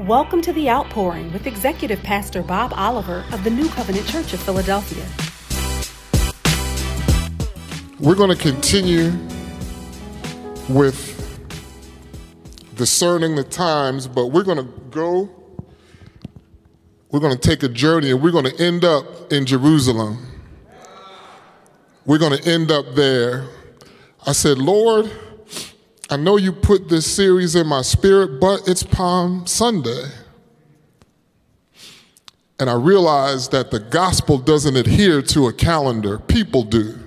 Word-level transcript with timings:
Welcome 0.00 0.42
to 0.42 0.52
The 0.52 0.68
Outpouring 0.68 1.32
with 1.32 1.46
Executive 1.46 2.02
Pastor 2.02 2.42
Bob 2.42 2.74
Oliver 2.76 3.24
of 3.32 3.42
the 3.44 3.50
New 3.50 3.66
Covenant 3.70 4.06
Church 4.06 4.34
of 4.34 4.40
Philadelphia. 4.40 5.02
We're 7.98 8.14
going 8.14 8.28
to 8.28 8.36
continue 8.36 9.10
with 10.68 11.40
discerning 12.74 13.36
the 13.36 13.44
times, 13.44 14.06
but 14.06 14.26
we're 14.26 14.44
going 14.44 14.58
to 14.58 14.70
go, 14.90 15.30
we're 17.10 17.20
going 17.20 17.34
to 17.34 17.40
take 17.40 17.62
a 17.62 17.68
journey, 17.68 18.10
and 18.10 18.20
we're 18.20 18.32
going 18.32 18.44
to 18.44 18.62
end 18.62 18.84
up 18.84 19.32
in 19.32 19.46
Jerusalem. 19.46 20.18
We're 22.04 22.18
going 22.18 22.36
to 22.36 22.46
end 22.46 22.70
up 22.70 22.94
there. 22.94 23.48
I 24.26 24.32
said, 24.32 24.58
Lord, 24.58 25.10
I 26.08 26.16
know 26.16 26.36
you 26.36 26.52
put 26.52 26.88
this 26.88 27.12
series 27.12 27.56
in 27.56 27.66
my 27.66 27.82
spirit, 27.82 28.40
but 28.40 28.68
it's 28.68 28.84
Palm 28.84 29.46
Sunday. 29.46 30.04
And 32.60 32.70
I 32.70 32.74
realized 32.74 33.50
that 33.50 33.70
the 33.70 33.80
gospel 33.80 34.38
doesn't 34.38 34.76
adhere 34.76 35.20
to 35.22 35.48
a 35.48 35.52
calendar, 35.52 36.18
people 36.18 36.62
do. 36.62 36.98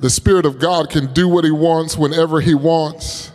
The 0.00 0.10
Spirit 0.10 0.46
of 0.46 0.58
God 0.58 0.90
can 0.90 1.12
do 1.12 1.28
what 1.28 1.44
He 1.44 1.50
wants 1.50 1.96
whenever 1.96 2.40
He 2.40 2.54
wants. 2.54 3.30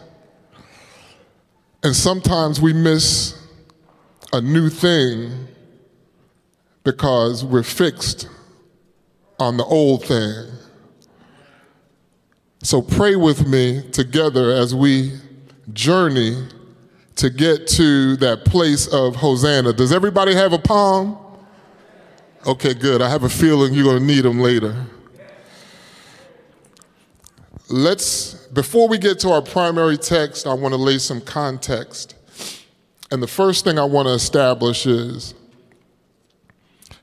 And 1.84 1.96
sometimes 1.96 2.60
we 2.60 2.74
miss 2.74 3.40
a 4.34 4.42
new 4.42 4.70
thing 4.70 5.48
because 6.84 7.44
we're 7.46 7.64
fixed 7.64 8.28
on 9.40 9.58
the 9.58 9.64
old 9.64 10.06
thing. 10.06 10.48
So 12.64 12.80
pray 12.80 13.16
with 13.16 13.48
me 13.48 13.82
together 13.92 14.52
as 14.52 14.76
we 14.76 15.14
journey 15.74 16.48
to 17.16 17.32
get 17.32 17.66
to 17.68 18.16
that 18.18 18.46
place 18.46 18.86
of 18.88 19.16
Hosanna. 19.16 19.74
Does 19.74 19.92
everybody 19.92 20.36
have 20.36 20.54
a 20.54 20.60
palm? 20.60 21.18
Okay, 22.46 22.76
good. 22.76 23.02
I 23.02 23.10
have 23.10 23.24
a 23.24 23.30
feeling 23.30 23.74
you're 23.74 23.86
going 23.86 24.00
to 24.00 24.06
need 24.06 24.22
them 24.22 24.40
later. 24.40 24.76
Let's, 27.68 28.36
before 28.48 28.88
we 28.88 29.00
get 29.00 29.20
to 29.22 29.32
our 29.32 29.42
primary 29.42 29.98
text, 29.98 30.46
I 30.46 30.54
want 30.54 30.74
to 30.74 30.80
lay 30.80 31.00
some 31.00 31.22
context. 31.22 32.16
And 33.10 33.24
the 33.24 33.28
first 33.28 33.64
thing 33.64 33.80
I 33.80 33.86
want 33.86 34.08
to 34.08 34.14
establish 34.14 34.86
is 34.86 35.34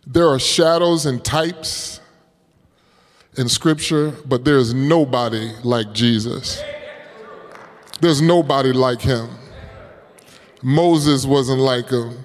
there 0.07 0.29
are 0.29 0.39
shadows 0.39 1.05
and 1.05 1.25
types 1.25 1.98
in 3.39 3.49
Scripture, 3.49 4.11
but 4.27 4.45
there's 4.45 4.75
nobody 4.75 5.53
like 5.63 5.93
Jesus. 5.93 6.61
There's 8.01 8.21
nobody 8.21 8.73
like 8.73 9.01
him. 9.01 9.29
Moses 10.61 11.25
wasn't 11.25 11.61
like 11.61 11.89
him. 11.89 12.25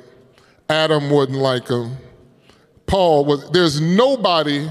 Adam 0.67 1.11
wasn't 1.11 1.37
like 1.37 1.67
him. 1.67 1.97
Paul 2.87 3.25
was, 3.25 3.47
there's 3.51 3.79
nobody 3.79 4.67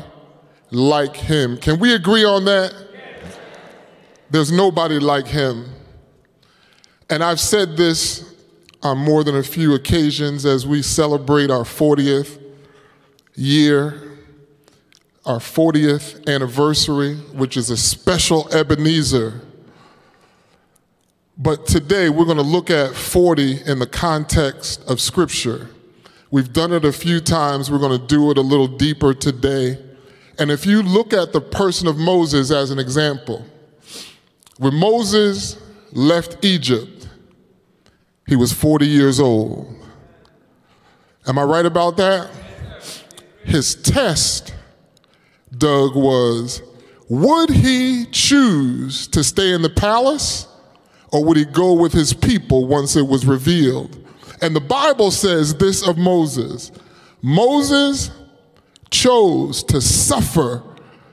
like 0.72 1.16
him. 1.16 1.56
Can 1.58 1.78
we 1.78 1.94
agree 1.94 2.24
on 2.24 2.44
that? 2.46 2.74
There's 4.30 4.50
nobody 4.50 4.98
like 4.98 5.26
him. 5.26 5.66
And 7.08 7.22
I've 7.22 7.40
said 7.40 7.76
this 7.76 8.34
on 8.82 8.98
more 8.98 9.22
than 9.22 9.36
a 9.36 9.42
few 9.44 9.74
occasions 9.74 10.44
as 10.44 10.66
we 10.66 10.82
celebrate 10.82 11.50
our 11.50 11.62
40th 11.62 12.42
year 13.36 14.11
our 15.24 15.38
40th 15.38 16.28
anniversary, 16.28 17.14
which 17.14 17.56
is 17.56 17.70
a 17.70 17.76
special 17.76 18.52
Ebenezer. 18.52 19.40
But 21.38 21.66
today 21.66 22.08
we're 22.08 22.24
going 22.24 22.38
to 22.38 22.42
look 22.42 22.70
at 22.70 22.94
40 22.94 23.62
in 23.64 23.78
the 23.78 23.86
context 23.86 24.82
of 24.88 25.00
Scripture. 25.00 25.68
We've 26.30 26.52
done 26.52 26.72
it 26.72 26.84
a 26.84 26.92
few 26.92 27.20
times, 27.20 27.70
we're 27.70 27.78
going 27.78 28.00
to 28.00 28.06
do 28.06 28.30
it 28.30 28.38
a 28.38 28.42
little 28.42 28.66
deeper 28.66 29.14
today. 29.14 29.78
And 30.38 30.50
if 30.50 30.66
you 30.66 30.82
look 30.82 31.12
at 31.12 31.32
the 31.32 31.40
person 31.40 31.86
of 31.86 31.96
Moses 31.96 32.50
as 32.50 32.70
an 32.70 32.78
example, 32.78 33.46
when 34.58 34.74
Moses 34.74 35.56
left 35.92 36.44
Egypt, 36.44 37.08
he 38.26 38.34
was 38.34 38.52
40 38.52 38.86
years 38.86 39.20
old. 39.20 39.74
Am 41.26 41.38
I 41.38 41.42
right 41.42 41.66
about 41.66 41.96
that? 41.98 42.30
His 43.44 43.74
test 43.74 44.51
Doug, 45.56 45.94
was 45.94 46.62
would 47.08 47.50
he 47.50 48.06
choose 48.10 49.06
to 49.08 49.22
stay 49.22 49.52
in 49.52 49.62
the 49.62 49.68
palace 49.68 50.46
or 51.10 51.22
would 51.24 51.36
he 51.36 51.44
go 51.44 51.74
with 51.74 51.92
his 51.92 52.14
people 52.14 52.66
once 52.66 52.96
it 52.96 53.06
was 53.06 53.26
revealed? 53.26 53.98
And 54.40 54.56
the 54.56 54.60
Bible 54.60 55.10
says 55.10 55.54
this 55.54 55.86
of 55.86 55.98
Moses 55.98 56.72
Moses 57.20 58.10
chose 58.90 59.62
to 59.64 59.80
suffer 59.80 60.62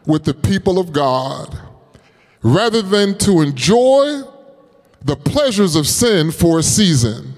with 0.06 0.24
the 0.24 0.34
people 0.34 0.80
of 0.80 0.92
God 0.92 1.58
rather 2.42 2.82
than 2.82 3.18
to 3.20 3.42
enjoy 3.42 4.22
the 5.02 5.16
pleasures 5.16 5.76
of 5.76 5.88
sin 5.88 6.32
for 6.32 6.60
a 6.60 6.64
season. 6.64 7.34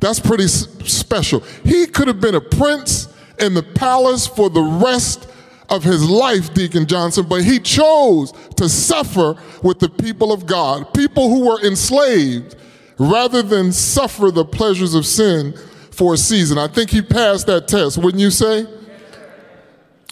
That's 0.00 0.20
pretty 0.20 0.46
special. 0.48 1.40
He 1.64 1.86
could 1.86 2.08
have 2.08 2.20
been 2.20 2.34
a 2.34 2.40
prince 2.40 3.08
in 3.38 3.54
the 3.54 3.62
palace 3.62 4.26
for 4.26 4.50
the 4.50 4.62
rest 4.62 5.28
of 5.68 5.82
his 5.82 6.08
life, 6.08 6.54
Deacon 6.54 6.86
Johnson, 6.86 7.26
but 7.28 7.42
he 7.42 7.58
chose 7.58 8.32
to 8.56 8.68
suffer 8.68 9.36
with 9.62 9.78
the 9.78 9.88
people 9.88 10.32
of 10.32 10.46
God, 10.46 10.92
people 10.94 11.28
who 11.28 11.46
were 11.46 11.60
enslaved, 11.64 12.56
rather 12.98 13.42
than 13.42 13.72
suffer 13.72 14.30
the 14.30 14.44
pleasures 14.44 14.94
of 14.94 15.04
sin 15.04 15.54
for 15.90 16.14
a 16.14 16.16
season. 16.16 16.58
I 16.58 16.68
think 16.68 16.90
he 16.90 17.02
passed 17.02 17.46
that 17.46 17.68
test, 17.68 17.98
wouldn't 17.98 18.20
you 18.20 18.30
say? 18.30 18.66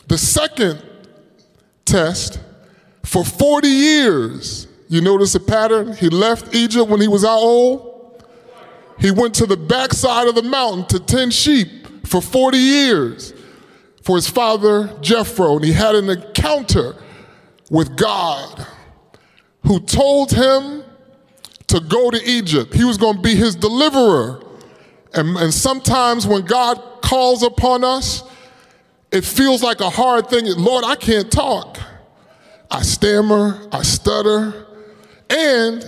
The 0.08 0.18
second 0.18 0.82
test, 1.84 2.40
for 3.04 3.24
40 3.24 3.68
years, 3.68 4.66
you 4.88 5.00
notice 5.00 5.34
a 5.34 5.40
pattern? 5.40 5.94
He 5.94 6.08
left 6.08 6.54
Egypt 6.54 6.88
when 6.88 7.00
he 7.00 7.08
was 7.08 7.22
how 7.22 7.38
old? 7.38 8.22
He 8.98 9.10
went 9.10 9.34
to 9.36 9.46
the 9.46 9.56
backside 9.56 10.28
of 10.28 10.34
the 10.34 10.42
mountain 10.42 10.86
to 10.86 11.00
tend 11.04 11.34
sheep 11.34 12.06
for 12.06 12.22
40 12.22 12.56
years 12.56 13.33
for 14.04 14.16
his 14.16 14.28
father 14.28 14.94
Jethro, 15.00 15.56
and 15.56 15.64
he 15.64 15.72
had 15.72 15.94
an 15.94 16.10
encounter 16.10 16.94
with 17.70 17.96
God 17.96 18.66
who 19.66 19.80
told 19.80 20.30
him 20.30 20.84
to 21.68 21.80
go 21.80 22.10
to 22.10 22.22
Egypt. 22.22 22.74
He 22.74 22.84
was 22.84 22.98
going 22.98 23.16
to 23.16 23.22
be 23.22 23.34
his 23.34 23.56
deliverer. 23.56 24.42
And, 25.14 25.36
and 25.38 25.52
sometimes 25.52 26.26
when 26.26 26.44
God 26.44 26.80
calls 27.02 27.42
upon 27.42 27.82
us, 27.82 28.22
it 29.10 29.24
feels 29.24 29.62
like 29.62 29.80
a 29.80 29.88
hard 29.88 30.28
thing. 30.28 30.44
Lord, 30.56 30.84
I 30.84 30.96
can't 30.96 31.32
talk. 31.32 31.78
I 32.70 32.82
stammer, 32.82 33.66
I 33.72 33.82
stutter. 33.82 34.66
And 35.30 35.84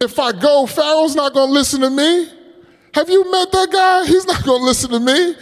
if 0.00 0.18
I 0.18 0.32
go, 0.32 0.64
Pharaoh's 0.64 1.14
not 1.14 1.34
going 1.34 1.48
to 1.48 1.52
listen 1.52 1.82
to 1.82 1.90
me. 1.90 2.30
Have 2.94 3.10
you 3.10 3.30
met 3.30 3.52
that 3.52 3.70
guy? 3.70 4.06
He's 4.06 4.24
not 4.24 4.44
going 4.44 4.60
to 4.60 4.64
listen 4.64 4.90
to 4.92 5.00
me. 5.00 5.34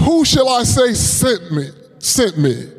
Who 0.00 0.24
shall 0.24 0.48
I 0.48 0.62
say 0.62 0.94
sent 0.94 1.50
me? 1.52 1.68
Sent 1.98 2.38
me. 2.38 2.72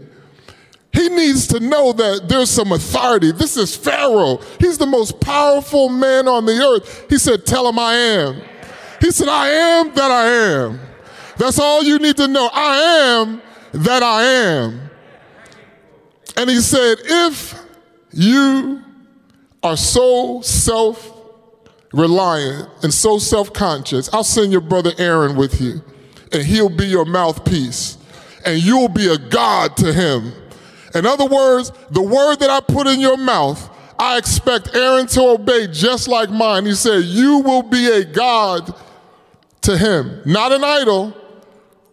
He 0.92 1.10
needs 1.10 1.48
to 1.48 1.60
know 1.60 1.94
that 1.94 2.28
there's 2.28 2.50
some 2.50 2.72
authority. 2.72 3.32
This 3.32 3.58
is 3.58 3.76
Pharaoh. 3.76 4.38
He's 4.60 4.78
the 4.78 4.88
most 4.88 5.20
powerful 5.20 5.90
man 5.90 6.28
on 6.28 6.46
the 6.46 6.54
earth. 6.54 7.06
He 7.10 7.18
said, 7.18 7.46
Tell 7.46 7.68
him 7.68 7.78
I 7.78 7.94
am. 7.94 8.42
He 9.00 9.12
said, 9.12 9.28
I 9.28 9.50
am 9.50 9.94
that 9.94 10.12
I 10.12 10.28
am. 10.28 10.80
That's 11.38 11.60
all 11.60 11.84
you 11.84 12.00
need 12.00 12.18
to 12.18 12.28
know. 12.28 12.50
I 12.52 12.78
am 13.22 13.42
that 13.74 14.02
I 14.02 14.24
am. 14.24 14.90
And 16.36 16.50
he 16.50 16.60
said, 16.60 16.98
If 17.04 17.54
you 18.12 18.82
are 19.62 19.78
so 19.78 20.42
self 20.42 21.16
reliant 21.94 22.70
and 22.84 22.94
so 22.94 23.20
self 23.20 23.54
conscious, 23.54 24.12
I'll 24.12 24.24
send 24.24 24.52
your 24.52 24.62
brother 24.62 24.92
Aaron 24.98 25.36
with 25.36 25.62
you 25.62 25.82
and 26.32 26.44
he'll 26.44 26.70
be 26.70 26.86
your 26.86 27.06
mouthpiece, 27.06 27.98
and 28.46 28.62
you'll 28.62 28.90
be 28.90 29.08
a 29.08 29.18
God 29.18 29.76
to 29.78 29.94
him. 29.94 30.34
In 30.96 31.06
other 31.06 31.26
words, 31.26 31.72
the 31.92 32.02
word 32.02 32.38
that 32.38 32.50
I 32.50 32.60
put 32.62 32.88
in 32.88 33.00
your 33.00 33.18
mouth, 33.18 33.70
I 33.98 34.18
expect 34.18 34.76
Aaron 34.76 35.08
to 35.08 35.22
obey 35.22 35.68
just 35.68 36.08
like 36.08 36.30
mine. 36.30 36.66
He 36.66 36.74
said, 36.74 37.04
You 37.04 37.40
will 37.40 37.64
be 37.64 37.88
a 37.88 38.06
God 38.06 38.74
to 39.62 39.78
him, 39.78 40.22
not 40.26 40.52
an 40.52 40.64
idol. 40.64 41.16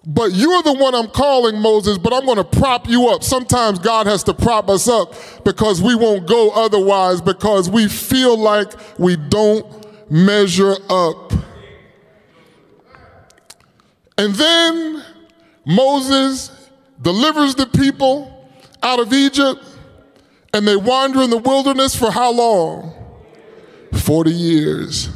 But 0.09 0.35
you're 0.35 0.63
the 0.63 0.73
one 0.73 0.95
I'm 0.95 1.09
calling, 1.09 1.59
Moses, 1.59 1.99
but 1.99 2.13
I'm 2.13 2.25
going 2.25 2.37
to 2.37 2.45
prop 2.45 2.89
you 2.89 3.09
up. 3.09 3.25
Sometimes 3.25 3.81
God 3.81 4.07
has 4.07 4.23
to 4.25 4.35
prop 4.35 4.69
us 4.69 4.87
up 4.87 5.15
because 5.45 5.83
we 5.83 5.97
won't 5.97 6.29
go 6.29 6.51
otherwise 6.51 7.21
because 7.21 7.69
we 7.69 7.89
feel 7.89 8.39
like 8.39 8.73
we 9.01 9.17
don't 9.17 9.67
measure 10.09 10.77
up. 10.89 11.33
And 14.19 14.35
then 14.35 15.05
Moses 15.67 16.51
delivers 17.01 17.55
the 17.55 17.67
people 17.67 18.51
out 18.83 18.99
of 18.99 19.13
Egypt, 19.13 19.63
and 20.55 20.67
they 20.67 20.77
wander 20.77 21.23
in 21.23 21.31
the 21.31 21.39
wilderness 21.39 21.95
for 21.95 22.11
how 22.11 22.33
long? 22.33 22.95
40 23.93 24.31
years. 24.31 25.11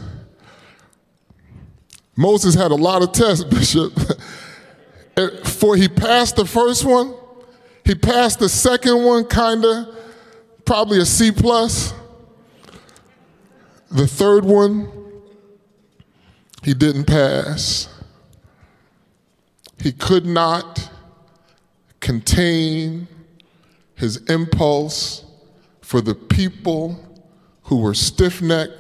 Moses 2.17 2.55
had 2.55 2.71
a 2.71 2.75
lot 2.75 3.03
of 3.03 3.13
tests, 3.13 3.45
Bishop. 3.51 3.93
For 5.45 5.77
he 5.77 5.89
passed 5.89 6.37
the 6.37 6.47
first 6.47 6.85
one, 6.85 7.15
he 7.85 7.95
passed 7.95 8.39
the 8.39 8.49
second 8.49 9.03
one, 9.03 9.27
kinda, 9.27 9.95
probably 10.65 10.99
a 10.99 11.05
C 11.05 11.31
plus. 11.31 11.93
The 13.91 14.07
third 14.07 14.45
one, 14.45 14.89
he 16.63 16.75
didn't 16.75 17.05
pass. 17.05 17.90
He 19.81 19.93
could 19.93 20.27
not 20.27 20.91
contain 22.01 23.09
his 23.95 24.19
impulse 24.29 25.25
for 25.81 26.01
the 26.01 26.15
people 26.15 26.99
who 27.65 27.81
were 27.81 27.95
stiff 27.95 28.43
necked 28.43 28.73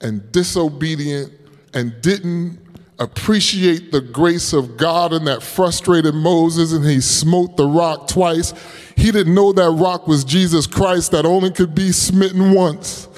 and 0.00 0.30
disobedient 0.32 1.32
and 1.74 2.00
didn't 2.00 2.58
appreciate 2.98 3.90
the 3.90 4.00
grace 4.00 4.52
of 4.52 4.76
God 4.76 5.12
and 5.12 5.26
that 5.26 5.42
frustrated 5.42 6.14
Moses 6.14 6.72
and 6.72 6.84
he 6.84 7.00
smote 7.00 7.56
the 7.56 7.66
rock 7.66 8.08
twice. 8.08 8.52
He 8.96 9.10
didn't 9.10 9.34
know 9.34 9.52
that 9.52 9.70
rock 9.70 10.06
was 10.06 10.24
Jesus 10.24 10.66
Christ 10.66 11.12
that 11.12 11.24
only 11.24 11.50
could 11.50 11.74
be 11.74 11.92
smitten 11.92 12.52
once. 12.52 13.08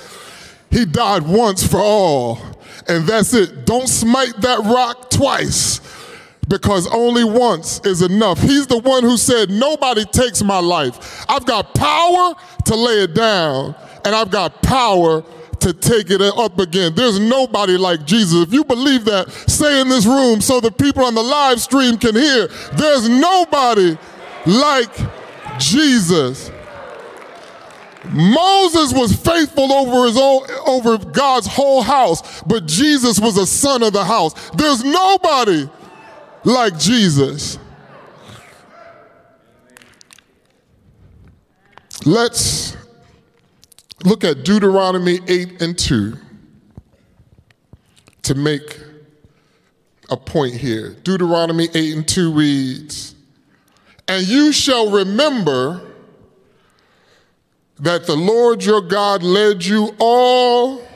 He 0.70 0.84
died 0.84 1.22
once 1.22 1.66
for 1.66 1.78
all, 1.78 2.38
and 2.88 3.06
that's 3.06 3.32
it. 3.34 3.64
Don't 3.64 3.88
smite 3.88 4.40
that 4.40 4.60
rock 4.60 5.10
twice 5.10 5.80
because 6.48 6.86
only 6.92 7.24
once 7.24 7.80
is 7.84 8.02
enough. 8.02 8.40
He's 8.40 8.66
the 8.66 8.78
one 8.78 9.02
who 9.02 9.16
said, 9.16 9.50
Nobody 9.50 10.04
takes 10.04 10.42
my 10.42 10.58
life. 10.58 11.24
I've 11.28 11.46
got 11.46 11.74
power 11.74 12.34
to 12.66 12.74
lay 12.74 13.02
it 13.02 13.14
down, 13.14 13.74
and 14.04 14.14
I've 14.14 14.30
got 14.30 14.62
power 14.62 15.24
to 15.60 15.72
take 15.72 16.10
it 16.10 16.20
up 16.20 16.58
again. 16.58 16.94
There's 16.94 17.18
nobody 17.18 17.78
like 17.78 18.04
Jesus. 18.04 18.42
If 18.42 18.52
you 18.52 18.64
believe 18.64 19.06
that, 19.06 19.30
say 19.30 19.80
in 19.80 19.88
this 19.88 20.04
room 20.04 20.42
so 20.42 20.60
the 20.60 20.70
people 20.70 21.04
on 21.04 21.14
the 21.14 21.22
live 21.22 21.60
stream 21.60 21.96
can 21.96 22.14
hear. 22.14 22.48
There's 22.74 23.08
nobody 23.08 23.96
like 24.44 24.94
Jesus. 25.58 26.50
Moses 28.12 28.92
was 28.92 29.16
faithful 29.16 29.72
over 29.72 30.06
his 30.06 30.18
own, 30.18 30.42
over 30.66 30.98
God's 30.98 31.46
whole 31.46 31.82
house, 31.82 32.42
but 32.42 32.66
Jesus 32.66 33.18
was 33.18 33.38
a 33.38 33.46
son 33.46 33.82
of 33.82 33.94
the 33.94 34.04
house. 34.04 34.50
There's 34.50 34.84
nobody 34.84 35.68
like 36.44 36.78
Jesus. 36.78 37.58
Let's 42.04 42.76
look 44.04 44.24
at 44.24 44.44
Deuteronomy 44.44 45.20
8 45.26 45.62
and 45.62 45.78
2 45.78 46.18
to 48.22 48.34
make 48.34 48.78
a 50.10 50.16
point 50.16 50.54
here. 50.54 50.90
Deuteronomy 51.02 51.68
8 51.72 51.94
and 51.94 52.06
2 52.06 52.32
reads, 52.32 53.14
And 54.06 54.26
you 54.26 54.52
shall 54.52 54.90
remember 54.90 55.80
that 57.78 58.06
the 58.06 58.16
Lord 58.16 58.62
your 58.64 58.82
God 58.82 59.22
led 59.22 59.64
you 59.64 59.94
all 59.98 60.86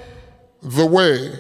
the 0.63 0.87
way. 0.87 1.33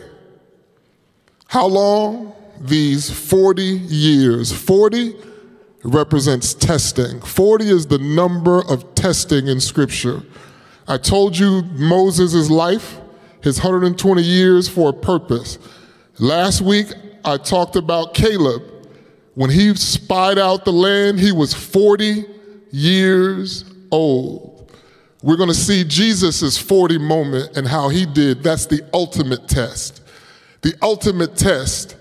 How 1.47 1.67
long? 1.67 2.35
These 2.61 3.11
40 3.11 3.63
years. 3.63 4.53
40 4.53 5.15
represents 5.85 6.55
testing. 6.55 7.21
40 7.21 7.69
is 7.69 7.87
the 7.87 7.99
number 7.99 8.61
of 8.69 8.95
testing 8.95 9.47
in 9.49 9.61
Scripture. 9.61 10.23
I 10.87 10.99
told 10.99 11.39
you 11.39 11.63
Moses' 11.75 12.51
life, 12.51 12.99
his 13.43 13.59
120 13.59 14.23
years 14.23 14.69
for 14.69 14.91
a 14.91 14.93
purpose. 14.93 15.59
Last 16.19 16.61
week, 16.61 16.87
I 17.25 17.37
talked 17.37 17.77
about 17.77 18.15
Caleb. 18.15 18.63
When 19.35 19.51
he 19.51 19.75
spied 19.75 20.39
out 20.39 20.65
the 20.65 20.73
land, 20.73 21.21
he 21.21 21.31
was 21.31 21.55
40 21.55 22.25
years 22.71 23.65
old. 23.91 24.73
We're 25.23 25.37
going 25.37 25.49
to 25.49 25.55
see 25.55 25.85
Jesus' 25.85 26.57
40 26.59 26.99
moment 26.99 27.57
and 27.57 27.67
how 27.67 27.89
he 27.89 28.07
did. 28.07 28.43
That's 28.43 28.67
the 28.67 28.83
ultimate 28.95 29.49
test. 29.49 30.03
The 30.63 30.75
ultimate 30.83 31.37
test 31.37 31.97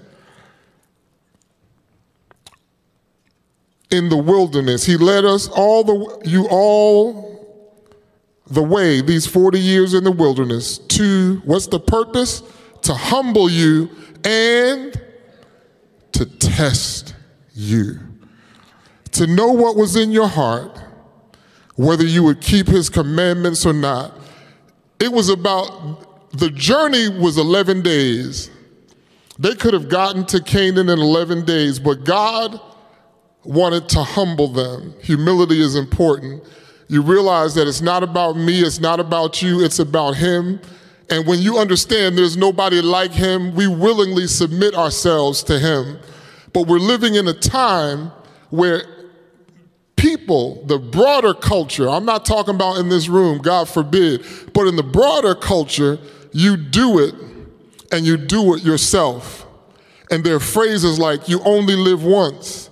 in 3.90 4.10
the 4.10 4.18
wilderness. 4.18 4.86
He 4.86 4.98
led 4.98 5.26
us 5.26 5.48
all 5.48 5.84
the 5.84 6.28
you 6.28 6.48
all 6.50 7.28
the 8.50 8.64
way 8.64 9.02
these 9.02 9.26
40 9.26 9.60
years 9.60 9.94
in 9.94 10.04
the 10.04 10.12
wilderness 10.12 10.78
to 10.78 11.42
what's 11.46 11.68
the 11.68 11.80
purpose? 11.80 12.44
To 12.84 12.94
humble 12.94 13.50
you 13.50 13.90
and 14.24 15.00
to 16.14 16.26
test 16.26 17.16
you. 17.54 18.00
To 19.14 19.28
know 19.28 19.52
what 19.52 19.76
was 19.76 19.96
in 19.96 20.12
your 20.12 20.28
heart, 20.28 20.80
whether 21.76 22.06
you 22.06 22.24
would 22.24 22.42
keep 22.42 22.68
his 22.68 22.90
commandments 22.90 23.66
or 23.66 23.74
not. 23.74 24.14
It 25.00 25.12
was 25.12 25.30
about 25.30 26.32
the 26.38 26.50
journey 26.50 27.10
was 27.10 27.38
11 27.38 27.82
days. 27.82 28.50
They 29.40 29.56
could 29.56 29.74
have 29.74 29.90
gotten 29.90 30.26
to 30.28 30.42
Canaan 30.42 30.90
in 30.90 31.00
11 31.00 31.46
days, 31.46 31.80
but 31.80 32.04
God 32.04 32.60
wanted 33.48 33.90
to 33.90 34.04
humble 34.04 34.50
them. 34.50 34.94
Humility 35.02 35.62
is 35.62 35.76
important 35.76 36.44
you 36.90 37.02
realize 37.02 37.56
that 37.56 37.68
it's 37.68 37.82
not 37.82 38.04
about 38.04 38.38
me, 38.38 38.62
it's 38.62 38.80
not 38.80 39.00
about 39.00 39.42
you, 39.42 39.64
it's 39.64 39.80
about 39.80 40.16
Him. 40.16 40.62
And 41.10 41.28
when 41.28 41.40
you 41.40 41.58
understand 41.58 42.18
there's 42.18 42.38
nobody 42.38 42.82
like 42.82 43.12
Him, 43.12 43.56
we 43.56 43.68
willingly 43.68 44.28
submit 44.28 44.74
ourselves 44.74 45.44
to 45.44 45.60
Him. 45.60 46.00
But 46.54 46.68
we're 46.68 46.80
living 46.80 47.16
in 47.16 47.28
a 47.28 47.34
time 47.34 48.12
where 48.50 48.84
people, 49.98 50.64
the 50.66 50.80
broader 50.80 51.34
culture, 51.34 51.90
I'm 51.90 52.06
not 52.06 52.26
talking 52.26 52.56
about 52.56 52.78
in 52.78 52.88
this 52.88 53.10
room, 53.10 53.40
God 53.40 53.68
forbid, 53.68 54.26
but 54.54 54.68
in 54.68 54.76
the 54.76 54.84
broader 54.84 55.36
culture, 55.36 56.00
you 56.32 56.56
do 56.56 57.00
it 57.00 57.16
and 57.92 58.06
you 58.06 58.16
do 58.16 58.54
it 58.54 58.64
yourself. 58.64 59.46
And 60.10 60.24
there 60.24 60.36
are 60.36 60.40
phrases 60.40 61.00
like, 61.00 61.28
you 61.28 61.42
only 61.44 61.76
live 61.76 62.04
once, 62.04 62.67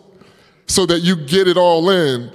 so 0.67 0.85
that 0.85 0.99
you 1.01 1.15
get 1.15 1.47
it 1.47 1.57
all 1.57 1.89
in 1.89 2.31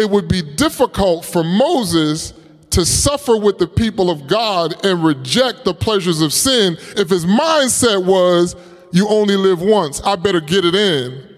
it 0.00 0.08
would 0.08 0.28
be 0.28 0.42
difficult 0.42 1.24
for 1.24 1.44
Moses 1.44 2.32
to 2.70 2.86
suffer 2.86 3.36
with 3.36 3.58
the 3.58 3.66
people 3.66 4.10
of 4.10 4.26
God 4.26 4.84
and 4.84 5.04
reject 5.04 5.64
the 5.64 5.74
pleasures 5.74 6.20
of 6.20 6.32
sin 6.32 6.78
if 6.96 7.10
his 7.10 7.26
mindset 7.26 8.04
was, 8.04 8.56
you 8.92 9.08
only 9.08 9.36
live 9.36 9.60
once, 9.60 10.00
I 10.00 10.16
better 10.16 10.40
get 10.40 10.64
it 10.64 10.74
in. 10.74 11.28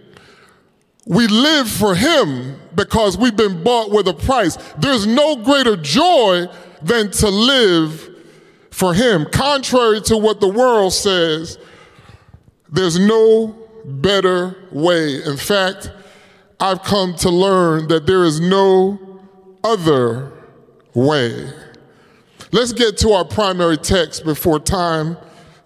We 1.07 1.26
live 1.26 1.69
for 1.69 1.95
him 1.95 2.61
because 2.76 3.19
we've 3.19 3.37
been 3.37 3.64
bought 3.64 3.90
with 3.90 4.07
a 4.07 4.14
price. 4.14 4.57
There's 4.78 5.07
no 5.07 5.37
greater 5.37 5.76
joy 5.76 6.47
than 6.83 7.11
to 7.11 7.28
live 7.28 8.09
for 8.71 8.95
him. 8.95 9.26
Contrary 9.33 10.00
to 10.02 10.16
what 10.16 10.40
the 10.40 10.49
world 10.49 10.93
says, 10.93 11.59
there's 12.71 12.99
no 12.99 13.57
better 13.85 14.69
way. 14.71 15.23
In 15.25 15.37
fact, 15.37 15.90
I've 16.62 16.85
come 16.85 17.16
to 17.16 17.28
learn 17.28 17.88
that 17.88 18.07
there 18.07 18.23
is 18.23 18.38
no 18.38 18.97
other 19.64 20.33
way. 20.95 21.50
Let's 22.52 22.73
get 22.73 22.97
to 22.99 23.11
our 23.14 23.25
primary 23.25 23.76
text 23.76 24.25
before 24.25 24.61
time 24.61 25.16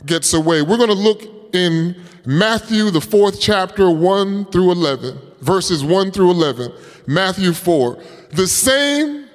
gets 0.07 0.33
away. 0.33 0.63
We're 0.63 0.79
going 0.79 0.89
to 0.89 0.95
look 0.95 1.23
in 1.53 2.03
Matthew, 2.25 2.91
the 2.91 3.03
fourth 3.03 3.39
chapter, 3.39 3.91
1 3.91 4.47
through 4.47 4.73
11, 4.73 5.21
verses 5.43 5.85
1 5.85 6.13
through 6.13 6.31
11. 6.31 6.73
Matthew 7.07 7.53
4. 7.53 8.03
The 8.31 8.49
same 8.49 9.29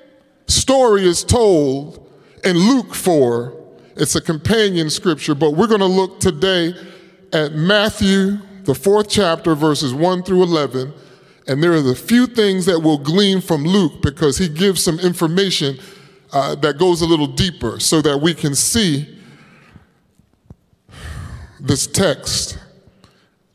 story 0.47 1.05
is 1.05 1.23
told 1.23 2.09
in 2.43 2.57
Luke 2.57 2.95
4. 2.95 3.53
It's 3.97 4.15
a 4.15 4.21
companion 4.21 4.89
scripture, 4.89 5.35
but 5.35 5.51
we're 5.51 5.67
going 5.67 5.81
to 5.81 5.85
look 5.85 6.19
today 6.19 6.73
at 7.31 7.53
Matthew, 7.53 8.39
the 8.63 8.73
fourth 8.73 9.09
chapter, 9.09 9.53
verses 9.53 9.93
1 9.93 10.23
through 10.23 10.41
11 10.41 10.93
and 11.51 11.61
there 11.61 11.73
are 11.73 11.91
a 11.91 11.95
few 11.95 12.27
things 12.27 12.65
that 12.65 12.79
we'll 12.79 12.97
glean 12.97 13.41
from 13.41 13.65
Luke 13.65 14.01
because 14.01 14.37
he 14.37 14.47
gives 14.47 14.81
some 14.81 14.97
information 15.01 15.77
uh, 16.31 16.55
that 16.55 16.77
goes 16.77 17.01
a 17.01 17.05
little 17.05 17.27
deeper 17.27 17.77
so 17.77 18.01
that 18.01 18.19
we 18.19 18.33
can 18.33 18.55
see 18.55 19.19
this 21.59 21.87
text 21.87 22.57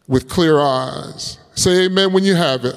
with 0.06 0.28
clear 0.28 0.60
eyes. 0.60 1.38
Say 1.54 1.86
amen 1.86 2.12
when 2.12 2.22
you 2.22 2.34
have 2.34 2.66
it. 2.66 2.76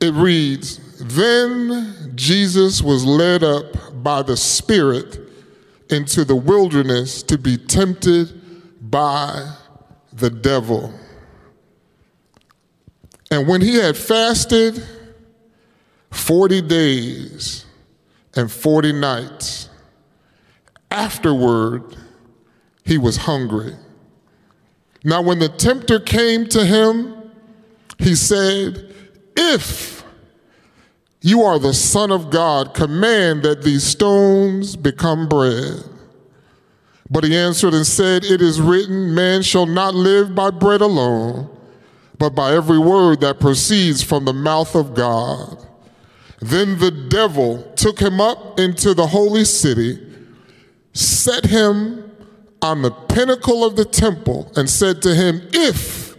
It 0.00 0.14
reads 0.14 0.78
Then 1.14 2.12
Jesus 2.14 2.80
was 2.80 3.04
led 3.04 3.44
up 3.44 4.02
by 4.02 4.22
the 4.22 4.36
Spirit 4.38 5.20
into 5.90 6.24
the 6.24 6.36
wilderness 6.36 7.22
to 7.24 7.36
be 7.36 7.58
tempted 7.58 8.90
by 8.90 9.56
the 10.14 10.30
devil. 10.30 10.98
And 13.30 13.46
when 13.46 13.60
he 13.60 13.74
had 13.76 13.96
fasted 13.96 14.82
40 16.10 16.62
days 16.62 17.66
and 18.34 18.50
40 18.50 18.92
nights, 18.92 19.68
afterward 20.90 21.96
he 22.84 22.96
was 22.96 23.16
hungry. 23.18 23.74
Now, 25.04 25.22
when 25.22 25.38
the 25.38 25.48
tempter 25.48 26.00
came 26.00 26.46
to 26.48 26.64
him, 26.64 27.14
he 27.98 28.14
said, 28.14 28.94
If 29.36 30.04
you 31.20 31.42
are 31.42 31.58
the 31.58 31.74
Son 31.74 32.10
of 32.10 32.30
God, 32.30 32.74
command 32.74 33.42
that 33.42 33.62
these 33.62 33.84
stones 33.84 34.76
become 34.76 35.28
bread. 35.28 35.84
But 37.10 37.24
he 37.24 37.36
answered 37.36 37.74
and 37.74 37.86
said, 37.86 38.24
It 38.24 38.40
is 38.42 38.60
written, 38.60 39.14
Man 39.14 39.42
shall 39.42 39.66
not 39.66 39.94
live 39.94 40.34
by 40.34 40.50
bread 40.50 40.80
alone, 40.80 41.48
but 42.18 42.30
by 42.30 42.52
every 42.52 42.78
word 42.78 43.20
that 43.20 43.40
proceeds 43.40 44.02
from 44.02 44.24
the 44.24 44.32
mouth 44.32 44.74
of 44.74 44.94
God. 44.94 45.64
Then 46.40 46.78
the 46.78 46.90
devil 46.90 47.62
took 47.76 47.98
him 48.00 48.20
up 48.20 48.58
into 48.58 48.94
the 48.94 49.06
holy 49.06 49.44
city, 49.44 50.04
set 50.92 51.46
him 51.46 52.10
on 52.60 52.82
the 52.82 52.90
pinnacle 52.90 53.64
of 53.64 53.76
the 53.76 53.84
temple, 53.84 54.52
and 54.56 54.68
said 54.68 55.00
to 55.02 55.14
him, 55.14 55.48
If 55.52 56.16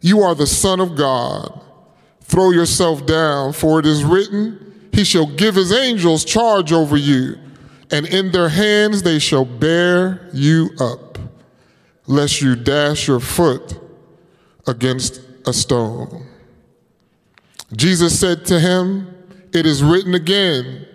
you 0.00 0.20
are 0.20 0.34
the 0.34 0.46
Son 0.46 0.80
of 0.80 0.96
God, 0.96 1.60
throw 2.20 2.50
yourself 2.50 3.06
down, 3.06 3.52
for 3.52 3.80
it 3.80 3.86
is 3.86 4.04
written, 4.04 4.88
He 4.92 5.04
shall 5.04 5.26
give 5.26 5.56
His 5.56 5.72
angels 5.72 6.24
charge 6.24 6.72
over 6.72 6.96
you, 6.96 7.38
and 7.90 8.06
in 8.06 8.30
their 8.30 8.48
hands 8.48 9.02
they 9.02 9.18
shall 9.18 9.44
bear 9.44 10.28
you 10.32 10.70
up, 10.78 11.18
lest 12.06 12.40
you 12.40 12.54
dash 12.54 13.08
your 13.08 13.20
foot 13.20 13.83
against 14.66 15.20
a 15.46 15.52
stone. 15.52 16.26
Jesus 17.72 18.18
said 18.18 18.44
to 18.46 18.60
him, 18.60 19.14
It 19.52 19.66
is 19.66 19.82
written 19.82 20.14
again, 20.14 20.86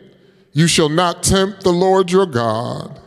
You 0.53 0.67
shall 0.67 0.89
not 0.89 1.23
tempt 1.23 1.63
the 1.63 1.71
Lord 1.71 2.11
your 2.11 2.25
God. 2.25 2.99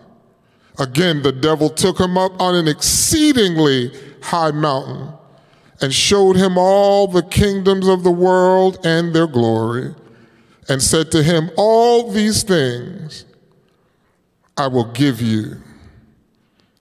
Again, 0.79 1.23
the 1.23 1.33
devil 1.33 1.69
took 1.69 2.01
him 2.01 2.17
up 2.17 2.41
on 2.41 2.55
an 2.55 2.67
exceedingly 2.67 3.93
high 4.23 4.51
mountain 4.51 5.13
and 5.81 5.93
showed 5.93 6.37
him 6.37 6.57
all 6.57 7.07
the 7.09 7.23
kingdoms 7.23 7.89
of 7.89 8.05
the 8.05 8.11
world 8.11 8.79
and 8.85 9.15
their 9.15 9.27
glory, 9.27 9.95
and 10.69 10.81
said 10.81 11.11
to 11.11 11.23
him, 11.23 11.51
All 11.57 12.11
these 12.11 12.43
things 12.45 13.25
I 14.57 14.69
will 14.69 14.91
give 14.93 15.21
you 15.21 15.61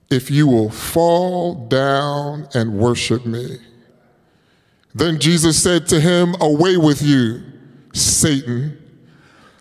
if 0.08 0.30
you 0.30 0.46
will 0.46 0.70
fall 0.70 1.66
down 1.66 2.46
and 2.54 2.74
worship 2.74 3.26
me. 3.26 3.58
Then 4.94 5.18
Jesus 5.18 5.62
said 5.62 5.86
to 5.88 6.00
him, 6.00 6.34
Away 6.40 6.76
with 6.76 7.02
you, 7.02 7.42
Satan. 7.92 8.78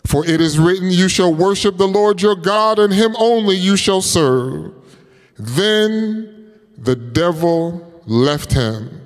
For 0.05 0.25
it 0.25 0.41
is 0.41 0.59
written, 0.59 0.91
You 0.91 1.07
shall 1.07 1.33
worship 1.33 1.77
the 1.77 1.87
Lord 1.87 2.21
your 2.21 2.35
God, 2.35 2.79
and 2.79 2.93
him 2.93 3.15
only 3.17 3.55
you 3.55 3.77
shall 3.77 4.01
serve. 4.01 4.73
Then 5.37 6.51
the 6.77 6.95
devil 6.95 8.01
left 8.05 8.51
him, 8.51 9.01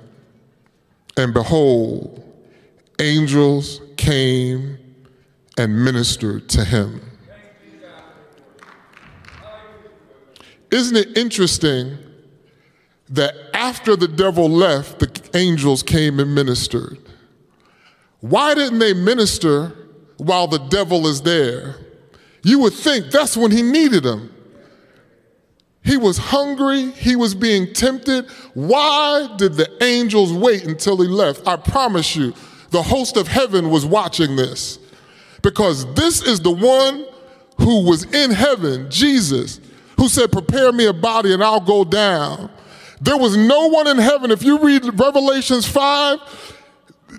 and 1.16 1.32
behold, 1.32 2.22
angels 2.98 3.80
came 3.96 4.78
and 5.58 5.84
ministered 5.84 6.48
to 6.50 6.64
him. 6.64 7.00
Isn't 10.70 10.96
it 10.96 11.16
interesting 11.16 11.98
that 13.10 13.34
after 13.54 13.96
the 13.96 14.08
devil 14.08 14.48
left, 14.48 14.98
the 14.98 15.30
angels 15.34 15.82
came 15.82 16.18
and 16.18 16.34
ministered? 16.34 16.98
Why 18.20 18.54
didn't 18.54 18.78
they 18.78 18.94
minister 18.94 19.72
while 20.16 20.48
the 20.48 20.58
devil 20.58 21.06
is 21.06 21.22
there? 21.22 21.76
You 22.42 22.60
would 22.60 22.72
think 22.72 23.10
that's 23.10 23.36
when 23.36 23.50
he 23.50 23.62
needed 23.62 24.02
them. 24.02 24.32
He 25.82 25.96
was 25.96 26.18
hungry, 26.18 26.90
he 26.92 27.14
was 27.14 27.34
being 27.34 27.72
tempted. 27.72 28.28
Why 28.54 29.32
did 29.36 29.54
the 29.54 29.70
angels 29.84 30.32
wait 30.32 30.64
until 30.64 31.00
he 31.00 31.06
left? 31.06 31.46
I 31.46 31.56
promise 31.56 32.16
you, 32.16 32.34
the 32.70 32.82
host 32.82 33.16
of 33.16 33.28
heaven 33.28 33.70
was 33.70 33.86
watching 33.86 34.34
this 34.34 34.80
because 35.42 35.92
this 35.94 36.22
is 36.22 36.40
the 36.40 36.50
one 36.50 37.06
who 37.58 37.84
was 37.84 38.02
in 38.12 38.32
heaven, 38.32 38.90
Jesus, 38.90 39.60
who 39.96 40.08
said, 40.08 40.32
Prepare 40.32 40.72
me 40.72 40.86
a 40.86 40.92
body 40.92 41.32
and 41.32 41.42
I'll 41.42 41.60
go 41.60 41.84
down. 41.84 42.50
There 43.00 43.16
was 43.16 43.36
no 43.36 43.68
one 43.68 43.86
in 43.86 43.98
heaven. 43.98 44.30
If 44.30 44.42
you 44.42 44.58
read 44.58 44.98
Revelations 44.98 45.66
5, 45.66 46.18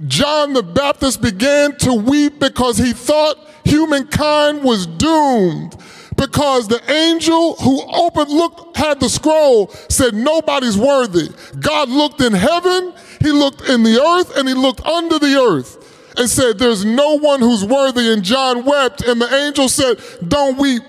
John 0.07 0.53
the 0.53 0.63
Baptist 0.63 1.21
began 1.21 1.75
to 1.77 1.93
weep 1.93 2.39
because 2.39 2.77
he 2.77 2.93
thought 2.93 3.37
humankind 3.63 4.63
was 4.63 4.85
doomed. 4.87 5.75
Because 6.15 6.67
the 6.67 6.81
angel 6.91 7.55
who 7.57 7.79
opened, 7.93 8.29
looked, 8.29 8.75
had 8.75 8.99
the 8.99 9.07
scroll, 9.07 9.67
said, 9.87 10.15
Nobody's 10.15 10.77
worthy. 10.77 11.29
God 11.59 11.89
looked 11.89 12.21
in 12.21 12.33
heaven, 12.33 12.93
he 13.21 13.31
looked 13.31 13.69
in 13.69 13.83
the 13.83 14.01
earth, 14.01 14.35
and 14.35 14.47
he 14.47 14.55
looked 14.55 14.83
under 14.83 15.19
the 15.19 15.39
earth 15.39 16.13
and 16.17 16.27
said, 16.27 16.57
There's 16.57 16.83
no 16.83 17.19
one 17.19 17.39
who's 17.39 17.63
worthy. 17.63 18.11
And 18.11 18.23
John 18.23 18.65
wept, 18.65 19.03
and 19.03 19.21
the 19.21 19.31
angel 19.31 19.69
said, 19.69 20.01
Don't 20.27 20.57
weep. 20.57 20.83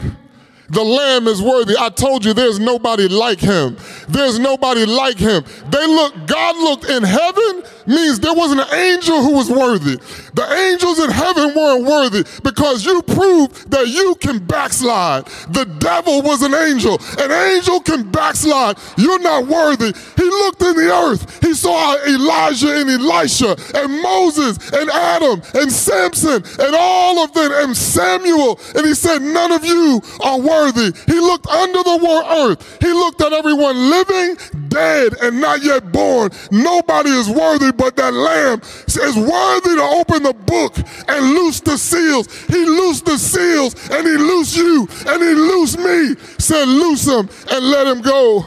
The 0.70 0.82
Lamb 0.82 1.26
is 1.28 1.40
worthy. 1.40 1.74
I 1.78 1.88
told 1.88 2.24
you 2.24 2.34
there's 2.34 2.60
nobody 2.60 3.08
like 3.08 3.40
him. 3.40 3.76
There's 4.08 4.38
nobody 4.38 4.84
like 4.84 5.18
him. 5.18 5.44
They 5.70 5.86
look, 5.86 6.14
God 6.26 6.56
looked 6.56 6.90
in 6.90 7.02
heaven 7.02 7.62
means 7.88 8.20
there 8.20 8.34
wasn't 8.34 8.60
an 8.60 8.74
angel 8.74 9.22
who 9.22 9.32
was 9.34 9.50
worthy. 9.50 9.96
The 10.34 10.46
angels 10.70 10.98
in 11.00 11.10
heaven 11.10 11.54
weren't 11.54 11.84
worthy 11.84 12.24
because 12.42 12.84
you 12.84 13.02
proved 13.02 13.70
that 13.70 13.88
you 13.88 14.14
can 14.20 14.38
backslide. 14.38 15.26
The 15.50 15.64
devil 15.78 16.22
was 16.22 16.42
an 16.42 16.54
angel. 16.54 17.00
An 17.18 17.32
angel 17.32 17.80
can 17.80 18.10
backslide. 18.10 18.78
You're 18.96 19.20
not 19.20 19.46
worthy. 19.46 19.92
He 20.16 20.24
looked 20.24 20.62
in 20.62 20.76
the 20.76 20.92
earth. 20.92 21.42
He 21.42 21.54
saw 21.54 21.96
Elijah 22.04 22.80
and 22.80 22.90
Elisha 22.90 23.56
and 23.74 24.02
Moses 24.02 24.58
and 24.72 24.90
Adam 24.90 25.42
and 25.54 25.72
Samson 25.72 26.44
and 26.60 26.74
all 26.76 27.24
of 27.24 27.32
them 27.32 27.50
and 27.52 27.76
Samuel. 27.76 28.60
And 28.74 28.86
he 28.86 28.94
said, 28.94 29.22
None 29.22 29.52
of 29.52 29.64
you 29.64 30.02
are 30.20 30.38
worthy. 30.38 30.92
He 31.06 31.18
looked 31.18 31.46
under 31.46 31.82
the 31.82 31.98
earth. 32.46 32.78
He 32.80 32.92
looked 32.92 33.20
at 33.22 33.32
everyone 33.32 33.90
living, 33.90 34.36
dead, 34.68 35.14
and 35.22 35.40
not 35.40 35.62
yet 35.62 35.90
born. 35.92 36.30
Nobody 36.50 37.10
is 37.10 37.28
worthy 37.28 37.72
but 37.78 37.96
that 37.96 38.12
lamb 38.12 38.60
is 38.60 39.16
worthy 39.16 39.76
to 39.76 39.82
open 39.82 40.24
the 40.24 40.34
book 40.34 40.76
and 41.08 41.34
loose 41.34 41.60
the 41.60 41.78
seals. 41.78 42.26
He 42.46 42.64
loosed 42.66 43.06
the 43.06 43.16
seals 43.16 43.74
and 43.90 44.06
he 44.06 44.16
loosed 44.16 44.56
you 44.56 44.88
and 45.06 45.22
he 45.22 45.32
loosed 45.34 45.78
me. 45.78 46.16
Said, 46.38 46.66
loose 46.66 47.06
him 47.06 47.28
and 47.50 47.64
let 47.70 47.86
him 47.86 48.02
go. 48.02 48.46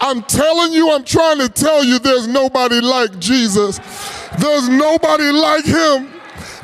I'm 0.00 0.22
telling 0.24 0.72
you, 0.72 0.90
I'm 0.92 1.04
trying 1.04 1.38
to 1.38 1.48
tell 1.48 1.84
you, 1.84 2.00
there's 2.00 2.26
nobody 2.26 2.80
like 2.80 3.18
Jesus. 3.20 3.78
There's 4.38 4.68
nobody 4.68 5.30
like 5.30 5.64
him. 5.64 6.12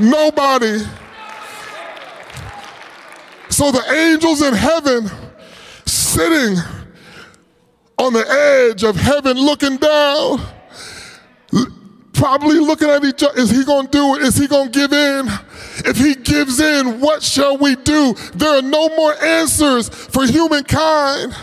Nobody. 0.01 0.81
So 3.49 3.71
the 3.71 3.85
angels 3.93 4.43
in 4.43 4.55
heaven 4.55 5.09
sitting 5.87 6.59
on 7.97 8.13
the 8.13 8.25
edge 8.29 8.83
of 8.83 8.97
heaven 8.97 9.37
looking 9.37 9.77
down 9.77 10.41
probably 12.19 12.59
looking 12.59 12.91
at 12.91 13.05
each 13.05 13.23
other. 13.23 13.39
Is 13.39 13.51
he 13.51 13.65
going 13.65 13.87
to 13.87 13.93
do 13.93 14.17
it? 14.17 14.23
Is 14.23 14.37
he 14.37 14.49
going 14.49 14.73
to 14.73 14.79
give 14.79 14.93
in? 14.93 15.29
If 15.87 15.97
he 15.97 16.15
gives 16.15 16.61
in, 16.61 17.01
what 17.01 17.23
shall 17.23 17.57
we 17.57 17.77
do? 17.77 18.15
There 18.35 18.59
are 18.59 18.63
no 18.63 18.89
more 18.91 19.15
answers 19.23 19.89
for 19.89 20.27
humankind. 20.27 21.35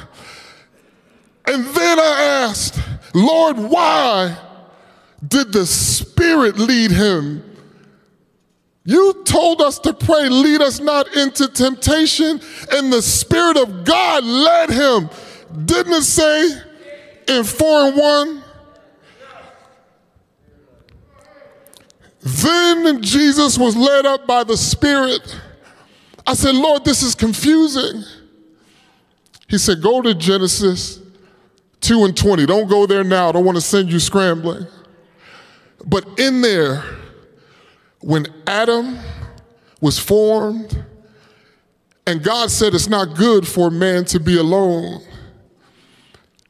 And 1.47 1.65
then 1.65 1.99
I 1.99 2.45
asked, 2.47 2.79
Lord, 3.13 3.57
why 3.57 4.37
did 5.25 5.53
the 5.53 5.65
Spirit 5.65 6.57
lead 6.57 6.91
him? 6.91 7.43
You 8.83 9.23
told 9.23 9.61
us 9.61 9.79
to 9.79 9.93
pray, 9.93 10.29
lead 10.29 10.61
us 10.61 10.79
not 10.79 11.15
into 11.15 11.47
temptation, 11.47 12.39
and 12.71 12.91
the 12.93 13.01
Spirit 13.01 13.57
of 13.57 13.83
God 13.85 14.23
led 14.23 14.69
him. 14.69 15.09
Didn't 15.65 15.93
it 15.93 16.03
say 16.03 16.61
in 17.27 17.43
4 17.43 17.87
and 17.87 17.97
1? 17.97 18.44
Then 22.25 23.03
Jesus 23.03 23.55
was 23.55 23.77
led 23.77 24.07
up 24.07 24.25
by 24.25 24.43
the 24.43 24.57
Spirit. 24.57 25.39
I 26.25 26.33
said, 26.33 26.55
Lord, 26.55 26.83
this 26.83 27.03
is 27.03 27.13
confusing. 27.13 28.03
He 29.47 29.59
said, 29.59 29.79
Go 29.79 30.01
to 30.01 30.15
Genesis 30.15 30.99
2 31.81 32.03
and 32.03 32.17
20. 32.17 32.47
Don't 32.47 32.67
go 32.67 32.87
there 32.87 33.03
now. 33.03 33.29
I 33.29 33.31
don't 33.31 33.45
want 33.45 33.57
to 33.57 33.61
send 33.61 33.91
you 33.91 33.99
scrambling. 33.99 34.65
But 35.85 36.19
in 36.19 36.41
there, 36.41 36.83
when 38.01 38.25
Adam 38.47 38.97
was 39.79 39.99
formed, 39.99 40.83
and 42.07 42.23
God 42.23 42.49
said 42.49 42.73
it's 42.73 42.89
not 42.89 43.15
good 43.15 43.47
for 43.47 43.69
man 43.69 44.03
to 44.05 44.19
be 44.19 44.39
alone. 44.39 45.03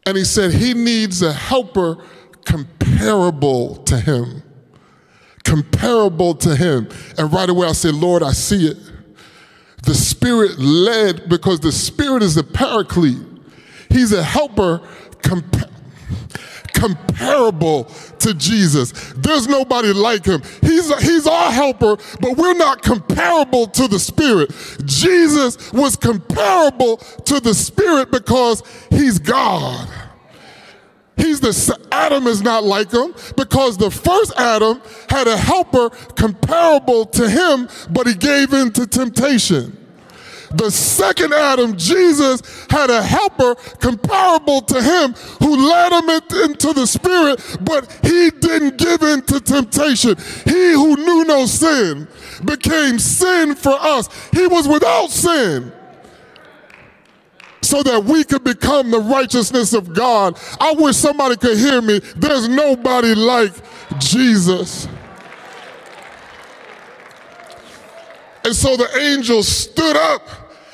And 0.05 0.15
he 0.15 0.23
said 0.23 0.53
he 0.53 0.73
needs 0.73 1.21
a 1.21 1.33
helper 1.33 1.97
comparable 2.45 3.75
to 3.83 3.99
him 3.99 4.41
comparable 5.45 6.35
to 6.35 6.55
him. 6.55 6.89
And 7.17 7.31
right 7.31 7.49
away 7.49 7.67
I 7.67 7.71
said, 7.71 7.93
Lord, 7.93 8.21
I 8.21 8.33
see 8.33 8.67
it. 8.67 8.77
The 9.83 9.95
Spirit 9.95 10.59
led 10.59 11.29
because 11.29 11.61
the 11.61 11.71
Spirit 11.71 12.23
is 12.23 12.35
a 12.35 12.43
paraclete. 12.43 13.21
He's 13.89 14.11
a 14.11 14.23
helper 14.23 14.81
comp- 15.21 15.69
comparable 16.73 17.85
to 18.19 18.33
Jesus. 18.33 18.91
There's 19.15 19.47
nobody 19.47 19.93
like 19.93 20.25
him. 20.25 20.41
He's, 20.61 20.93
he's 21.01 21.27
our 21.27 21.51
helper, 21.51 21.97
but 22.19 22.35
we're 22.35 22.55
not 22.55 22.81
comparable 22.81 23.67
to 23.67 23.87
the 23.87 23.99
Spirit. 23.99 24.51
Jesus 24.85 25.71
was 25.71 25.95
comparable 25.95 26.97
to 26.97 27.39
the 27.39 27.53
Spirit 27.53 28.11
because 28.11 28.63
he's 28.89 29.19
God. 29.19 29.87
He's 31.17 31.39
the 31.39 31.79
Adam 31.91 32.27
is 32.27 32.41
not 32.41 32.63
like 32.63 32.91
him 32.91 33.13
because 33.35 33.77
the 33.77 33.89
first 33.89 34.33
Adam 34.37 34.81
had 35.09 35.27
a 35.27 35.37
helper 35.37 35.89
comparable 36.15 37.05
to 37.05 37.29
him, 37.29 37.69
but 37.89 38.07
he 38.07 38.13
gave 38.13 38.53
in 38.53 38.71
to 38.73 38.85
temptation. 38.85 39.77
The 40.51 40.71
second 40.71 41.33
Adam, 41.33 41.75
Jesus, 41.75 42.41
had 42.69 42.89
a 42.89 43.01
helper 43.01 43.55
comparable 43.79 44.61
to 44.61 44.81
him 44.81 45.13
who 45.39 45.69
led 45.69 45.91
him 45.91 46.09
into 46.09 46.73
the 46.73 46.85
spirit, 46.85 47.41
but 47.61 47.91
he 48.03 48.29
didn't 48.31 48.77
give 48.77 49.01
in 49.01 49.21
to 49.23 49.39
temptation. 49.41 50.15
He 50.45 50.71
who 50.71 50.95
knew 50.95 51.25
no 51.25 51.45
sin 51.45 52.07
became 52.45 52.99
sin 52.99 53.55
for 53.55 53.73
us. 53.73 54.07
He 54.31 54.47
was 54.47 54.67
without 54.67 55.09
sin 55.09 55.73
so 57.65 57.83
that 57.83 58.03
we 58.03 58.23
could 58.23 58.43
become 58.43 58.91
the 58.91 58.99
righteousness 58.99 59.73
of 59.73 59.93
God. 59.93 60.39
I 60.59 60.73
wish 60.73 60.95
somebody 60.95 61.35
could 61.37 61.57
hear 61.57 61.81
me. 61.81 61.99
There's 62.15 62.47
nobody 62.47 63.15
like 63.15 63.53
Jesus. 63.99 64.87
And 68.43 68.55
so 68.55 68.77
the 68.77 68.87
angel 68.99 69.41
stood 69.41 69.97
up 69.97 70.21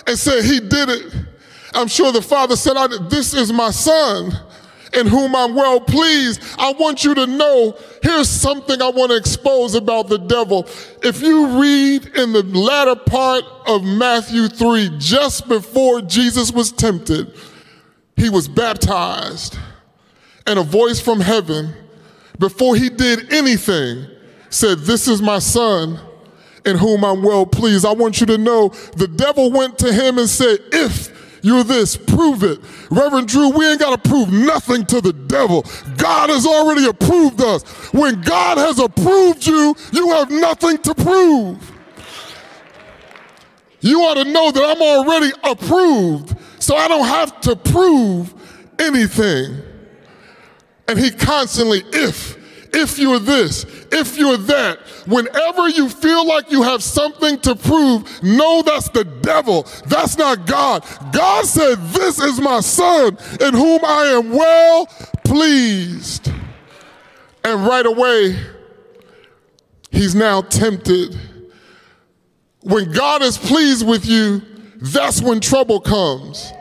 and 0.05 0.17
said, 0.17 0.43
He 0.43 0.60
did 0.60 0.89
it. 0.89 1.13
I'm 1.74 1.88
sure 1.88 2.12
the 2.12 2.21
father 2.21 2.55
said, 2.55 2.75
This 3.10 3.33
is 3.33 3.53
my 3.53 3.71
son 3.71 4.31
in 4.93 5.07
whom 5.07 5.36
I'm 5.36 5.55
well 5.55 5.79
pleased. 5.79 6.41
I 6.57 6.74
want 6.74 7.03
you 7.03 7.15
to 7.15 7.25
know 7.25 7.77
here's 8.03 8.29
something 8.29 8.81
I 8.81 8.89
want 8.89 9.12
to 9.12 9.17
expose 9.17 9.75
about 9.75 10.07
the 10.10 10.17
devil. 10.17 10.67
If 11.01 11.21
you 11.21 11.60
read 11.62 12.07
in 12.17 12.33
the 12.33 12.43
latter 12.43 12.95
part 12.95 13.43
of 13.67 13.83
Matthew 13.83 14.48
3, 14.48 14.98
just 14.98 15.48
before 15.48 16.01
Jesus 16.01 16.51
was 16.51 16.71
tempted, 16.71 17.33
he 18.15 18.29
was 18.29 18.48
baptized, 18.48 19.57
and 20.45 20.60
a 20.60 20.63
voice 20.63 21.00
from 21.00 21.19
heaven, 21.19 21.74
before 22.38 22.75
he 22.75 22.89
did 22.89 23.31
anything, 23.33 24.07
said, 24.50 24.79
This 24.79 25.07
is 25.07 25.21
my 25.21 25.39
son 25.39 26.00
in 26.65 26.77
whom 26.77 27.03
I'm 27.03 27.24
well 27.24 27.45
pleased. 27.45 27.86
I 27.86 27.93
want 27.93 28.19
you 28.19 28.27
to 28.27 28.38
know 28.38 28.69
the 28.95 29.07
devil 29.07 29.51
went 29.51 29.79
to 29.79 29.91
him 29.93 30.17
and 30.17 30.29
said, 30.29 30.60
If 30.71 31.20
you're 31.41 31.63
this, 31.63 31.98
prove 31.98 32.43
it. 32.43 32.60
Reverend 32.89 33.27
Drew, 33.27 33.50
we 33.50 33.65
ain't 33.67 33.79
got 33.79 34.03
to 34.03 34.10
prove 34.10 34.31
nothing 34.31 34.86
to 34.88 35.01
the 35.01 35.13
devil. 35.13 35.65
God 35.98 36.29
has 36.29 36.45
already 36.45 36.88
approved 36.88 37.41
us. 37.41 37.63
When 37.93 38.21
God 38.21 38.57
has 38.57 38.79
approved 38.79 39.45
you, 39.45 39.75
you 39.91 40.10
have 40.10 40.29
nothing 40.29 40.77
to 40.79 40.93
prove. 40.93 41.71
You 43.81 44.01
ought 44.01 44.24
to 44.24 44.25
know 44.25 44.51
that 44.51 44.63
I'm 44.63 44.81
already 44.81 45.31
approved, 45.43 46.36
so 46.60 46.75
I 46.75 46.88
don't 46.88 47.07
have 47.07 47.41
to 47.41 47.55
prove 47.55 48.33
anything. 48.79 49.57
And 50.88 51.00
he 51.00 51.10
constantly, 51.10 51.83
if, 51.91 52.38
if 52.73 52.97
you're 52.97 53.19
this, 53.19 53.65
if 53.91 54.17
you're 54.17 54.37
that, 54.37 54.79
whenever 55.05 55.69
you 55.69 55.89
feel 55.89 56.25
like 56.25 56.51
you 56.51 56.63
have 56.63 56.81
something 56.81 57.39
to 57.39 57.55
prove, 57.55 58.23
know 58.23 58.61
that's 58.61 58.89
the 58.89 59.03
devil. 59.03 59.67
That's 59.87 60.17
not 60.17 60.45
God. 60.45 60.85
God 61.11 61.45
said, 61.45 61.75
This 61.89 62.19
is 62.19 62.39
my 62.39 62.61
son 62.61 63.17
in 63.39 63.53
whom 63.53 63.81
I 63.83 64.05
am 64.05 64.31
well 64.31 64.85
pleased. 65.23 66.31
And 67.43 67.65
right 67.65 67.85
away, 67.85 68.39
he's 69.91 70.15
now 70.15 70.41
tempted. 70.41 71.17
When 72.61 72.91
God 72.91 73.22
is 73.24 73.37
pleased 73.37 73.85
with 73.85 74.05
you, 74.05 74.41
that's 74.77 75.22
when 75.22 75.39
trouble 75.39 75.79
comes. 75.79 76.51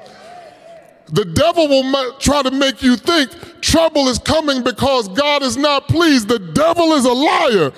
The 1.12 1.24
devil 1.24 1.68
will 1.68 2.18
try 2.18 2.42
to 2.42 2.50
make 2.50 2.82
you 2.82 2.96
think 2.96 3.32
trouble 3.60 4.08
is 4.08 4.18
coming 4.18 4.62
because 4.62 5.08
God 5.08 5.42
is 5.42 5.56
not 5.56 5.88
pleased. 5.88 6.28
The 6.28 6.38
devil 6.38 6.92
is 6.92 7.04
a 7.04 7.12
liar. 7.12 7.72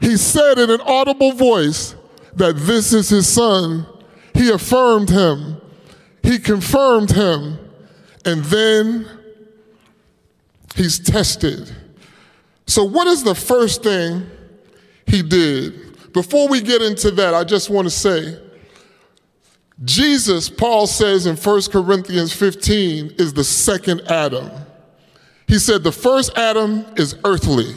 He 0.00 0.16
said 0.16 0.58
in 0.58 0.70
an 0.70 0.80
audible 0.82 1.32
voice 1.32 1.94
that 2.34 2.56
this 2.56 2.92
is 2.92 3.08
his 3.08 3.28
son. 3.28 3.86
He 4.34 4.50
affirmed 4.50 5.10
him, 5.10 5.60
he 6.22 6.38
confirmed 6.38 7.10
him, 7.10 7.58
and 8.24 8.44
then 8.44 9.06
he's 10.76 11.00
tested. 11.00 11.74
So, 12.66 12.84
what 12.84 13.08
is 13.08 13.24
the 13.24 13.34
first 13.34 13.82
thing 13.82 14.26
he 15.06 15.22
did? 15.22 16.12
Before 16.12 16.48
we 16.48 16.60
get 16.60 16.82
into 16.82 17.10
that, 17.12 17.34
I 17.34 17.42
just 17.42 17.68
want 17.68 17.86
to 17.86 17.90
say, 17.90 18.38
Jesus, 19.84 20.50
Paul 20.50 20.86
says 20.86 21.26
in 21.26 21.36
1 21.36 21.62
Corinthians 21.70 22.32
15, 22.32 23.14
is 23.18 23.32
the 23.32 23.44
second 23.44 24.02
Adam. 24.08 24.50
He 25.46 25.58
said 25.58 25.82
the 25.82 25.92
first 25.92 26.36
Adam 26.36 26.84
is 26.96 27.16
earthly. 27.24 27.74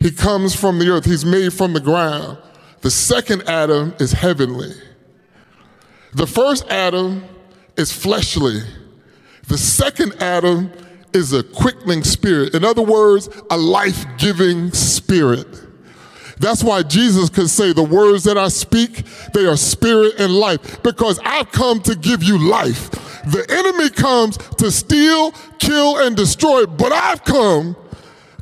He 0.00 0.10
comes 0.12 0.54
from 0.54 0.78
the 0.78 0.88
earth, 0.88 1.04
he's 1.04 1.24
made 1.24 1.52
from 1.52 1.72
the 1.72 1.80
ground. 1.80 2.38
The 2.82 2.90
second 2.90 3.42
Adam 3.48 3.94
is 3.98 4.12
heavenly. 4.12 4.72
The 6.14 6.26
first 6.26 6.66
Adam 6.68 7.24
is 7.76 7.92
fleshly. 7.92 8.60
The 9.48 9.58
second 9.58 10.14
Adam 10.22 10.70
is 11.12 11.32
a 11.32 11.42
quickening 11.42 12.04
spirit. 12.04 12.54
In 12.54 12.64
other 12.64 12.82
words, 12.82 13.28
a 13.50 13.56
life 13.56 14.04
giving 14.18 14.70
spirit. 14.72 15.46
That's 16.40 16.62
why 16.62 16.82
Jesus 16.82 17.30
could 17.30 17.50
say, 17.50 17.72
The 17.72 17.82
words 17.82 18.24
that 18.24 18.38
I 18.38 18.48
speak, 18.48 19.04
they 19.34 19.46
are 19.46 19.56
spirit 19.56 20.14
and 20.18 20.32
life, 20.32 20.82
because 20.82 21.18
I've 21.24 21.50
come 21.52 21.80
to 21.82 21.94
give 21.94 22.22
you 22.22 22.38
life. 22.38 22.90
The 23.24 23.44
enemy 23.48 23.90
comes 23.90 24.36
to 24.36 24.70
steal, 24.70 25.32
kill, 25.58 25.98
and 25.98 26.16
destroy, 26.16 26.66
but 26.66 26.92
I've 26.92 27.24
come 27.24 27.76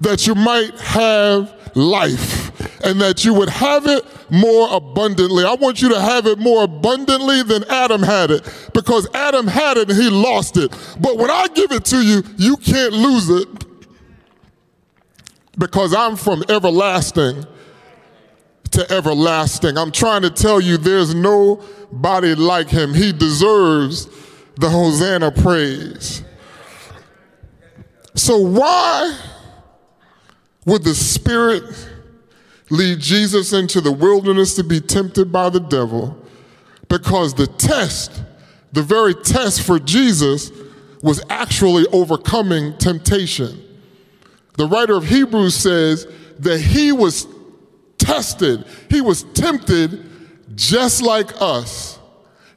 that 0.01 0.27
you 0.27 0.35
might 0.35 0.79
have 0.81 1.53
life 1.75 2.81
and 2.85 3.01
that 3.01 3.25
you 3.25 3.35
would 3.35 3.49
have 3.49 3.87
it 3.87 4.05
more 4.31 4.69
abundantly. 4.75 5.45
I 5.45 5.55
want 5.55 5.83
you 5.83 5.89
to 5.91 6.01
have 6.01 6.27
it 6.27 6.39
more 6.39 6.65
abundantly 6.65 7.43
than 7.43 7.65
Adam 7.65 8.03
had 8.03 8.31
it 8.31 8.69
because 8.73 9.09
Adam 9.15 9.47
had 9.47 9.77
it 9.77 9.91
and 9.91 10.01
he 10.01 10.11
lost 10.11 10.57
it. 10.57 10.71
But 11.01 11.17
when 11.17 11.31
I 11.31 11.47
give 11.49 11.73
it 11.73 11.85
to 11.87 12.01
you, 12.05 12.23
you 12.37 12.57
can't 12.57 12.93
lose 12.93 13.29
it 13.31 13.49
because 15.59 15.95
I'm 15.95 16.17
from 16.17 16.45
everlasting 16.49 17.47
to 18.71 18.91
everlasting. 18.91 19.77
I'm 19.79 19.93
trying 19.93 20.23
to 20.23 20.31
tell 20.31 20.61
you 20.61 20.77
there's 20.77 21.15
nobody 21.15 22.35
like 22.35 22.69
him. 22.69 22.95
He 22.95 23.13
deserves 23.13 24.09
the 24.57 24.69
Hosanna 24.69 25.31
praise. 25.31 26.23
So, 28.15 28.39
why 28.39 29.19
would 30.65 30.83
the 30.83 30.95
Spirit 30.95 31.63
lead 32.71 32.99
Jesus 32.99 33.53
into 33.53 33.81
the 33.81 33.93
wilderness 33.93 34.55
to 34.57 34.65
be 34.65 34.81
tempted 34.81 35.31
by 35.31 35.51
the 35.51 35.61
devil? 35.61 36.17
Because 36.89 37.35
the 37.35 37.47
test, 37.47 38.23
the 38.73 38.83
very 38.83 39.15
test 39.15 39.63
for 39.63 39.79
Jesus, 39.79 40.51
was 41.03 41.23
actually 41.29 41.87
overcoming 41.93 42.77
temptation. 42.79 43.63
The 44.57 44.67
writer 44.67 44.97
of 44.97 45.07
Hebrews 45.07 45.55
says 45.55 46.07
that 46.39 46.59
he 46.59 46.93
was 46.93 47.27
tested, 48.07 48.65
he 48.89 49.01
was 49.01 49.25
tempted 49.35 50.05
just 50.55 51.03
like 51.03 51.31
us, 51.41 51.99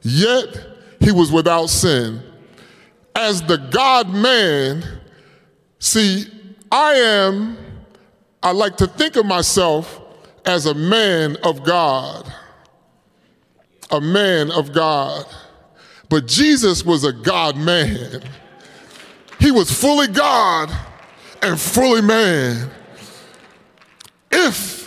yet 0.02 0.46
he 1.00 1.10
was 1.10 1.32
without 1.32 1.66
sin. 1.66 2.22
As 3.16 3.42
the 3.42 3.56
God 3.56 4.08
man, 4.10 4.84
see, 5.80 6.26
I 6.70 6.94
am, 6.94 7.58
I 8.42 8.52
like 8.52 8.76
to 8.76 8.86
think 8.86 9.16
of 9.16 9.26
myself 9.26 10.00
as 10.46 10.66
a 10.66 10.74
man 10.74 11.36
of 11.42 11.64
God. 11.64 12.32
A 13.90 14.00
man 14.00 14.52
of 14.52 14.72
God. 14.72 15.26
But 16.08 16.26
Jesus 16.26 16.84
was 16.84 17.02
a 17.02 17.12
God 17.12 17.56
man. 17.56 18.22
He 19.40 19.50
was 19.50 19.70
fully 19.70 20.06
God 20.06 20.70
and 21.42 21.60
fully 21.60 22.02
man. 22.02 22.70
If 24.30 24.79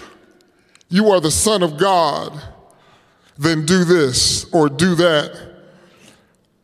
you 0.94 1.10
are 1.10 1.20
the 1.20 1.32
Son 1.32 1.64
of 1.64 1.78
God, 1.78 2.40
then 3.36 3.66
do 3.66 3.84
this 3.84 4.46
or 4.54 4.70
do 4.70 4.94
that. 4.94 5.54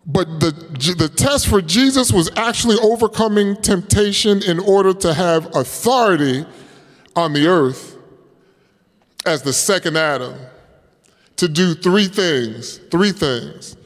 But 0.05 0.39
the, 0.39 0.51
the 0.95 1.09
test 1.09 1.47
for 1.47 1.63
Jesus 1.63 2.11
was 2.11 2.29
actually 2.35 2.77
overcoming 2.77 3.55
temptation 3.55 4.43
in 4.43 4.59
order 4.59 4.93
to 4.93 5.15
have 5.15 5.55
authority 5.55 6.45
on 7.15 7.33
the 7.33 7.47
earth 7.47 7.97
as 9.25 9.41
the 9.41 9.51
second 9.51 9.97
Adam 9.97 10.35
to 11.37 11.47
do 11.47 11.73
three 11.73 12.07
things, 12.07 12.77
three 12.91 13.11
things 13.11 13.77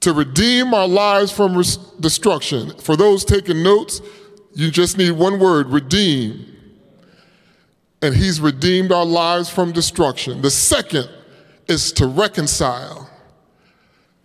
to 0.00 0.12
redeem 0.12 0.74
our 0.74 0.88
lives 0.88 1.30
from 1.30 1.56
res- 1.56 1.76
destruction. 2.00 2.76
For 2.80 2.96
those 2.96 3.24
taking 3.24 3.62
notes, 3.62 4.00
you 4.52 4.72
just 4.72 4.98
need 4.98 5.12
one 5.12 5.38
word 5.38 5.68
redeem. 5.68 6.53
And 8.04 8.14
He's 8.14 8.38
redeemed 8.38 8.92
our 8.92 9.06
lives 9.06 9.48
from 9.48 9.72
destruction. 9.72 10.42
The 10.42 10.50
second 10.50 11.08
is 11.68 11.90
to 11.92 12.06
reconcile, 12.06 13.08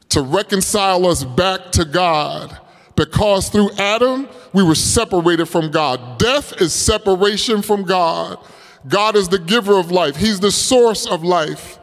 to 0.09 0.21
reconcile 0.21 1.05
us 1.05 1.23
back 1.23 1.71
to 1.71 1.85
God. 1.85 2.59
Because 2.97 3.47
through 3.47 3.71
Adam, 3.77 4.27
we 4.51 4.63
were 4.63 4.75
separated 4.75 5.45
from 5.45 5.71
God. 5.71 6.19
Death 6.19 6.61
is 6.61 6.73
separation 6.73 7.61
from 7.61 7.83
God. 7.83 8.37
God 8.85 9.15
is 9.15 9.29
the 9.29 9.39
giver 9.39 9.79
of 9.79 9.91
life, 9.91 10.17
He's 10.17 10.41
the 10.41 10.51
source 10.51 11.07
of 11.07 11.23
life. 11.23 11.79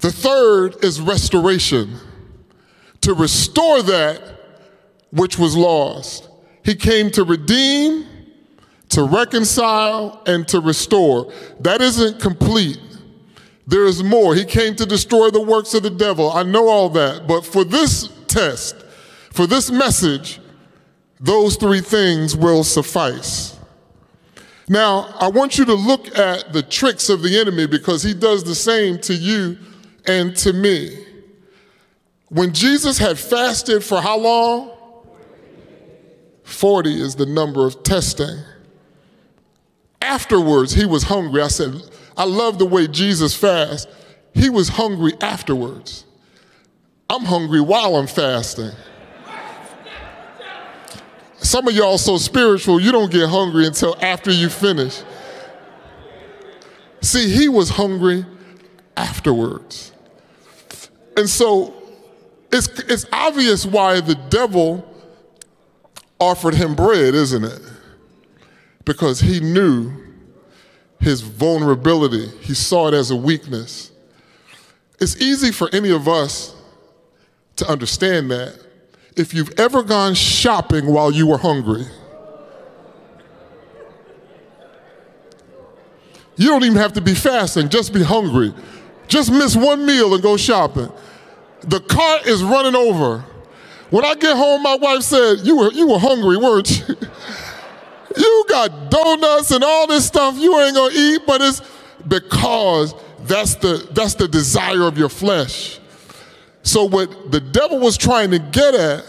The 0.00 0.10
third 0.10 0.82
is 0.82 1.02
restoration, 1.02 1.98
to 3.02 3.12
restore 3.12 3.82
that 3.82 4.40
which 5.10 5.38
was 5.38 5.54
lost. 5.54 6.30
He 6.64 6.74
came 6.74 7.10
to 7.10 7.24
redeem, 7.24 8.06
to 8.96 9.04
reconcile, 9.04 10.22
and 10.24 10.48
to 10.48 10.58
restore. 10.58 11.30
That 11.60 11.82
isn't 11.82 12.18
complete. 12.18 12.80
There 13.66 13.84
is 13.84 14.02
more. 14.02 14.34
He 14.34 14.46
came 14.46 14.74
to 14.76 14.86
destroy 14.86 15.28
the 15.28 15.42
works 15.42 15.74
of 15.74 15.82
the 15.82 15.90
devil. 15.90 16.32
I 16.32 16.44
know 16.44 16.66
all 16.68 16.88
that. 16.88 17.26
But 17.26 17.44
for 17.44 17.62
this 17.62 18.08
test, 18.26 18.74
for 19.34 19.46
this 19.46 19.70
message, 19.70 20.40
those 21.20 21.56
three 21.56 21.82
things 21.82 22.34
will 22.34 22.64
suffice. 22.64 23.58
Now, 24.66 25.14
I 25.20 25.28
want 25.28 25.58
you 25.58 25.66
to 25.66 25.74
look 25.74 26.16
at 26.16 26.54
the 26.54 26.62
tricks 26.62 27.10
of 27.10 27.20
the 27.20 27.38
enemy 27.38 27.66
because 27.66 28.02
he 28.02 28.14
does 28.14 28.44
the 28.44 28.54
same 28.54 28.98
to 29.00 29.14
you 29.14 29.58
and 30.06 30.34
to 30.38 30.54
me. 30.54 31.04
When 32.30 32.54
Jesus 32.54 32.96
had 32.96 33.18
fasted 33.18 33.84
for 33.84 34.00
how 34.00 34.16
long? 34.16 34.70
40 36.44 36.98
is 36.98 37.14
the 37.16 37.26
number 37.26 37.66
of 37.66 37.82
testing. 37.82 38.38
Afterwards, 40.06 40.72
he 40.72 40.86
was 40.86 41.02
hungry. 41.02 41.42
I 41.42 41.48
said, 41.48 41.74
I 42.16 42.24
love 42.24 42.58
the 42.58 42.64
way 42.64 42.86
Jesus 42.86 43.34
fasts. 43.34 43.90
He 44.34 44.48
was 44.48 44.68
hungry 44.68 45.12
afterwards. 45.20 46.04
I'm 47.10 47.24
hungry 47.24 47.60
while 47.60 47.96
I'm 47.96 48.06
fasting. 48.06 48.70
Some 51.38 51.66
of 51.68 51.74
y'all 51.74 51.98
so 51.98 52.18
spiritual, 52.18 52.80
you 52.80 52.92
don't 52.92 53.10
get 53.10 53.28
hungry 53.28 53.66
until 53.66 53.96
after 54.00 54.30
you 54.30 54.48
finish. 54.48 55.02
See, 57.00 57.28
he 57.28 57.48
was 57.48 57.70
hungry 57.70 58.24
afterwards. 58.96 59.92
And 61.16 61.28
so 61.28 61.74
it's, 62.52 62.68
it's 62.80 63.06
obvious 63.12 63.66
why 63.66 64.00
the 64.00 64.14
devil 64.14 64.88
offered 66.20 66.54
him 66.54 66.74
bread, 66.74 67.14
isn't 67.14 67.44
it? 67.44 67.60
Because 68.86 69.20
he 69.20 69.40
knew 69.40 69.92
his 70.98 71.20
vulnerability, 71.20 72.28
he 72.40 72.54
saw 72.54 72.88
it 72.88 72.94
as 72.94 73.10
a 73.10 73.16
weakness. 73.16 73.90
It's 74.98 75.20
easy 75.20 75.52
for 75.52 75.68
any 75.74 75.90
of 75.90 76.08
us 76.08 76.54
to 77.56 77.68
understand 77.70 78.30
that 78.30 78.58
if 79.14 79.34
you've 79.34 79.52
ever 79.58 79.82
gone 79.82 80.14
shopping 80.14 80.86
while 80.86 81.10
you 81.10 81.26
were 81.26 81.38
hungry. 81.38 81.84
You 86.36 86.48
don't 86.48 86.64
even 86.64 86.76
have 86.76 86.92
to 86.94 87.00
be 87.00 87.14
fasting, 87.14 87.68
just 87.68 87.92
be 87.92 88.02
hungry. 88.02 88.54
Just 89.08 89.30
miss 89.32 89.56
one 89.56 89.86
meal 89.86 90.12
and 90.14 90.22
go 90.22 90.36
shopping. 90.36 90.90
The 91.62 91.80
cart 91.80 92.26
is 92.26 92.42
running 92.42 92.74
over. 92.74 93.24
When 93.90 94.04
I 94.04 94.14
get 94.14 94.36
home, 94.36 94.62
my 94.62 94.76
wife 94.76 95.02
said, 95.02 95.38
You 95.40 95.56
were, 95.56 95.72
you 95.72 95.88
were 95.88 95.98
hungry, 95.98 96.36
weren't 96.36 96.88
you? 96.88 96.96
you 98.16 98.44
got 98.48 98.90
donuts 98.90 99.50
and 99.50 99.62
all 99.64 99.86
this 99.86 100.06
stuff 100.06 100.36
you 100.36 100.58
ain't 100.60 100.74
gonna 100.74 100.94
eat, 100.94 101.22
but 101.26 101.40
it's 101.40 101.62
because 102.08 102.94
that's 103.20 103.56
the, 103.56 103.88
that's 103.92 104.14
the 104.14 104.28
desire 104.28 104.82
of 104.82 104.96
your 104.98 105.08
flesh. 105.08 105.80
So, 106.62 106.84
what 106.84 107.30
the 107.30 107.40
devil 107.40 107.78
was 107.78 107.96
trying 107.96 108.30
to 108.32 108.38
get 108.38 108.74
at 108.74 109.04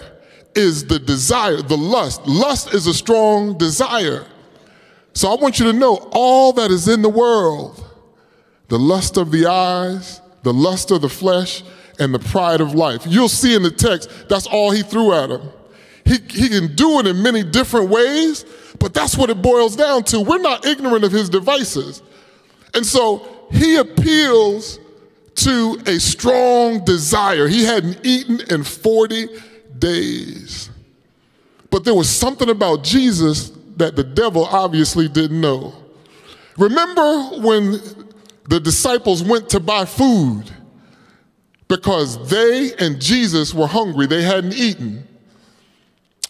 is 0.55 0.85
the 0.85 0.99
desire, 0.99 1.61
the 1.61 1.77
lust. 1.77 2.25
Lust 2.27 2.73
is 2.73 2.87
a 2.87 2.93
strong 2.93 3.57
desire. 3.57 4.25
So, 5.13 5.31
I 5.31 5.41
want 5.41 5.59
you 5.59 5.71
to 5.71 5.73
know 5.73 6.07
all 6.11 6.53
that 6.53 6.69
is 6.71 6.87
in 6.87 7.01
the 7.01 7.09
world 7.09 7.83
the 8.67 8.77
lust 8.77 9.17
of 9.17 9.31
the 9.31 9.45
eyes, 9.47 10.21
the 10.43 10.53
lust 10.53 10.91
of 10.91 11.01
the 11.01 11.09
flesh, 11.09 11.63
and 11.99 12.13
the 12.13 12.19
pride 12.19 12.61
of 12.61 12.73
life. 12.73 13.03
You'll 13.07 13.29
see 13.29 13.55
in 13.55 13.63
the 13.63 13.71
text, 13.71 14.09
that's 14.29 14.45
all 14.45 14.71
he 14.71 14.83
threw 14.83 15.13
at 15.13 15.29
him. 15.29 15.41
He, 16.07 16.19
he 16.29 16.47
can 16.47 16.73
do 16.75 16.99
it 16.99 17.07
in 17.07 17.21
many 17.21 17.43
different 17.43 17.89
ways, 17.89 18.45
but 18.79 18.93
that's 18.93 19.17
what 19.17 19.29
it 19.29 19.41
boils 19.41 19.75
down 19.75 20.03
to. 20.05 20.21
We're 20.21 20.37
not 20.39 20.65
ignorant 20.65 21.03
of 21.03 21.11
his 21.11 21.29
devices. 21.29 22.01
And 22.73 22.85
so 22.85 23.27
he 23.51 23.75
appeals 23.75 24.79
to 25.35 25.81
a 25.85 25.99
strong 25.99 26.85
desire. 26.85 27.47
He 27.47 27.65
hadn't 27.65 28.05
eaten 28.05 28.39
in 28.49 28.63
40 28.63 29.27
days. 29.77 30.69
But 31.69 31.83
there 31.83 31.93
was 31.93 32.09
something 32.09 32.49
about 32.49 32.83
Jesus 32.83 33.51
that 33.75 33.95
the 33.95 34.03
devil 34.03 34.45
obviously 34.45 35.07
didn't 35.09 35.41
know. 35.41 35.73
Remember 36.57 37.41
when 37.41 37.81
the 38.47 38.59
disciples 38.59 39.23
went 39.23 39.49
to 39.49 39.59
buy 39.59 39.83
food 39.83 40.45
because 41.67 42.29
they 42.29 42.73
and 42.79 43.01
Jesus 43.01 43.53
were 43.53 43.67
hungry, 43.67 44.07
they 44.07 44.23
hadn't 44.23 44.53
eaten. 44.53 45.06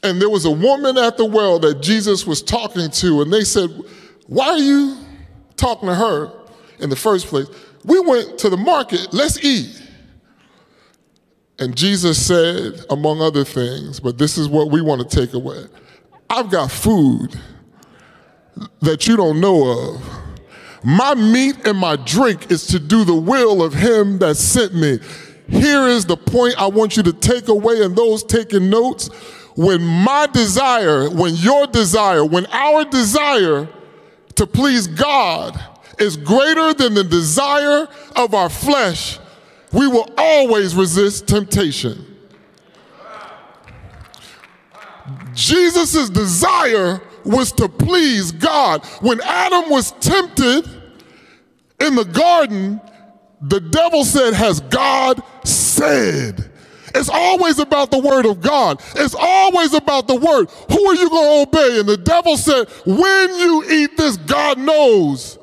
And 0.07 0.21
there 0.21 0.29
was 0.29 0.45
a 0.45 0.51
woman 0.51 0.97
at 0.97 1.17
the 1.17 1.25
well 1.25 1.59
that 1.59 1.81
Jesus 1.81 2.25
was 2.25 2.41
talking 2.41 2.89
to, 2.89 3.21
and 3.21 3.31
they 3.31 3.43
said, 3.43 3.69
Why 4.27 4.47
are 4.47 4.57
you 4.57 4.97
talking 5.57 5.89
to 5.89 5.95
her 5.95 6.31
in 6.79 6.89
the 6.89 6.95
first 6.95 7.27
place? 7.27 7.47
We 7.83 7.99
went 7.99 8.37
to 8.39 8.49
the 8.49 8.57
market, 8.57 9.09
let's 9.11 9.43
eat. 9.43 9.83
And 11.59 11.75
Jesus 11.75 12.23
said, 12.23 12.85
among 12.89 13.21
other 13.21 13.43
things, 13.43 13.99
but 13.99 14.17
this 14.17 14.37
is 14.37 14.47
what 14.47 14.69
we 14.69 14.81
want 14.81 15.09
to 15.09 15.19
take 15.19 15.33
away 15.33 15.65
I've 16.29 16.51
got 16.51 16.71
food 16.71 17.39
that 18.81 19.07
you 19.07 19.15
don't 19.15 19.39
know 19.39 19.93
of. 19.93 20.01
My 20.83 21.15
meat 21.15 21.65
and 21.65 21.77
my 21.77 21.95
drink 21.95 22.51
is 22.51 22.67
to 22.67 22.79
do 22.79 23.03
the 23.03 23.15
will 23.15 23.63
of 23.63 23.73
him 23.73 24.19
that 24.19 24.35
sent 24.35 24.75
me. 24.75 24.99
Here 25.49 25.87
is 25.87 26.05
the 26.05 26.17
point 26.17 26.55
I 26.57 26.67
want 26.67 26.97
you 26.97 27.03
to 27.03 27.13
take 27.13 27.47
away, 27.47 27.81
and 27.81 27.95
those 27.95 28.23
taking 28.23 28.69
notes. 28.69 29.09
When 29.57 29.83
my 29.83 30.27
desire, 30.27 31.09
when 31.09 31.33
your 31.33 31.65
desire, 31.65 32.23
when 32.23 32.45
our 32.45 32.85
desire 32.85 33.67
to 34.35 34.45
please 34.45 34.85
God 34.85 35.59
is 35.97 36.15
greater 36.15 36.75
than 36.75 36.93
the 36.93 37.03
desire 37.03 37.87
of 38.15 38.35
our 38.35 38.49
flesh, 38.49 39.17
we 39.73 39.87
will 39.87 40.07
always 40.15 40.75
resist 40.75 41.27
temptation. 41.27 42.05
Jesus' 45.33 46.07
desire 46.11 47.01
was 47.25 47.51
to 47.53 47.67
please 47.67 48.31
God. 48.31 48.85
When 49.01 49.19
Adam 49.21 49.71
was 49.71 49.91
tempted 49.93 50.69
in 51.79 51.95
the 51.95 52.05
garden, 52.05 52.79
the 53.41 53.59
devil 53.59 54.05
said, 54.05 54.35
Has 54.35 54.59
God 54.59 55.23
said? 55.43 56.51
It's 56.95 57.09
always 57.09 57.59
about 57.59 57.91
the 57.91 57.99
word 57.99 58.25
of 58.25 58.41
God. 58.41 58.81
It's 58.95 59.15
always 59.17 59.73
about 59.73 60.07
the 60.07 60.15
word. 60.15 60.49
Who 60.71 60.85
are 60.85 60.95
you 60.95 61.09
going 61.09 61.45
to 61.45 61.49
obey? 61.49 61.79
And 61.79 61.89
the 61.89 61.97
devil 61.97 62.37
said, 62.37 62.67
When 62.85 63.35
you 63.39 63.63
eat 63.69 63.97
this, 63.97 64.17
God 64.17 64.57
knows 64.57 65.37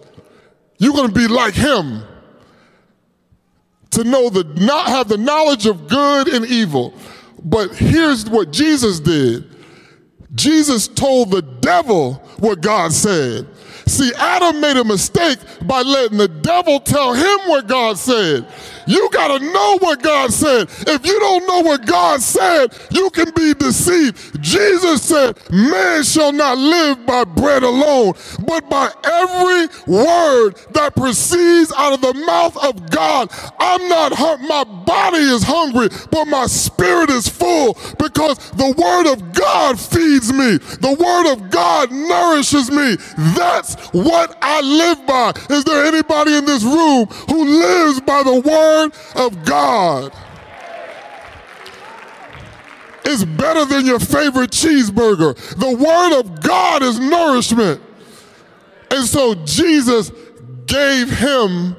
you're 0.78 0.92
going 0.92 1.08
to 1.08 1.14
be 1.14 1.28
like 1.28 1.54
him. 1.54 2.02
To 3.90 4.04
know 4.04 4.28
the 4.28 4.44
not 4.60 4.88
have 4.88 5.08
the 5.08 5.18
knowledge 5.18 5.66
of 5.66 5.88
good 5.88 6.28
and 6.28 6.44
evil. 6.46 6.94
But 7.44 7.74
here's 7.74 8.28
what 8.28 8.50
Jesus 8.50 8.98
did. 9.00 9.54
Jesus 10.34 10.88
told 10.88 11.30
the 11.30 11.42
devil 11.42 12.14
what 12.38 12.60
God 12.60 12.92
said. 12.92 13.46
See, 13.86 14.12
Adam 14.16 14.60
made 14.60 14.76
a 14.76 14.84
mistake 14.84 15.38
by 15.62 15.82
letting 15.82 16.18
the 16.18 16.28
devil 16.28 16.80
tell 16.80 17.12
him 17.12 17.48
what 17.48 17.68
God 17.68 17.98
said. 17.98 18.46
You 18.86 19.08
got 19.10 19.38
to 19.38 19.44
know 19.44 19.78
what 19.80 20.02
God 20.02 20.32
said. 20.32 20.68
If 20.86 21.06
you 21.06 21.18
don't 21.20 21.46
know 21.46 21.60
what 21.60 21.86
God 21.86 22.20
said, 22.20 22.76
you 22.90 23.10
can 23.10 23.30
be 23.32 23.54
deceived. 23.54 24.42
Jesus 24.42 25.02
said, 25.02 25.38
Man 25.50 26.02
shall 26.04 26.32
not 26.32 26.58
live 26.58 27.06
by 27.06 27.24
bread 27.24 27.62
alone, 27.62 28.14
but 28.46 28.68
by 28.68 28.90
every 29.04 29.68
word 29.86 30.56
that 30.72 30.94
proceeds 30.96 31.72
out 31.76 31.92
of 31.94 32.00
the 32.00 32.14
mouth 32.26 32.56
of 32.62 32.90
God. 32.90 33.30
I'm 33.58 33.88
not 33.88 34.12
hungry. 34.12 34.46
My 34.48 34.64
body 34.64 35.18
is 35.18 35.42
hungry, 35.42 35.88
but 36.10 36.26
my 36.26 36.46
spirit 36.46 37.10
is 37.10 37.28
full 37.28 37.74
because 37.98 38.38
the 38.52 38.74
word 38.76 39.12
of 39.12 39.32
God 39.32 39.78
feeds 39.78 40.32
me. 40.32 40.58
The 40.58 40.96
word 40.98 41.32
of 41.32 41.50
God 41.50 41.90
nourishes 41.92 42.70
me. 42.70 42.96
That's 43.34 43.76
what 43.92 44.36
I 44.42 44.60
live 44.60 45.06
by. 45.06 45.32
Is 45.50 45.64
there 45.64 45.84
anybody 45.84 46.36
in 46.36 46.44
this 46.44 46.62
room 46.64 47.06
who 47.28 47.44
lives 47.44 48.00
by 48.00 48.22
the 48.22 48.40
word 48.40 48.73
of 49.14 49.44
God? 49.44 50.12
is 53.06 53.24
better 53.24 53.64
than 53.64 53.86
your 53.86 54.00
favorite 54.00 54.50
cheeseburger. 54.50 55.36
The 55.56 55.76
Word 55.76 56.20
of 56.20 56.42
God 56.42 56.82
is 56.82 56.98
nourishment. 56.98 57.80
And 58.90 59.06
so 59.06 59.34
Jesus 59.44 60.10
gave 60.66 61.10
him 61.10 61.76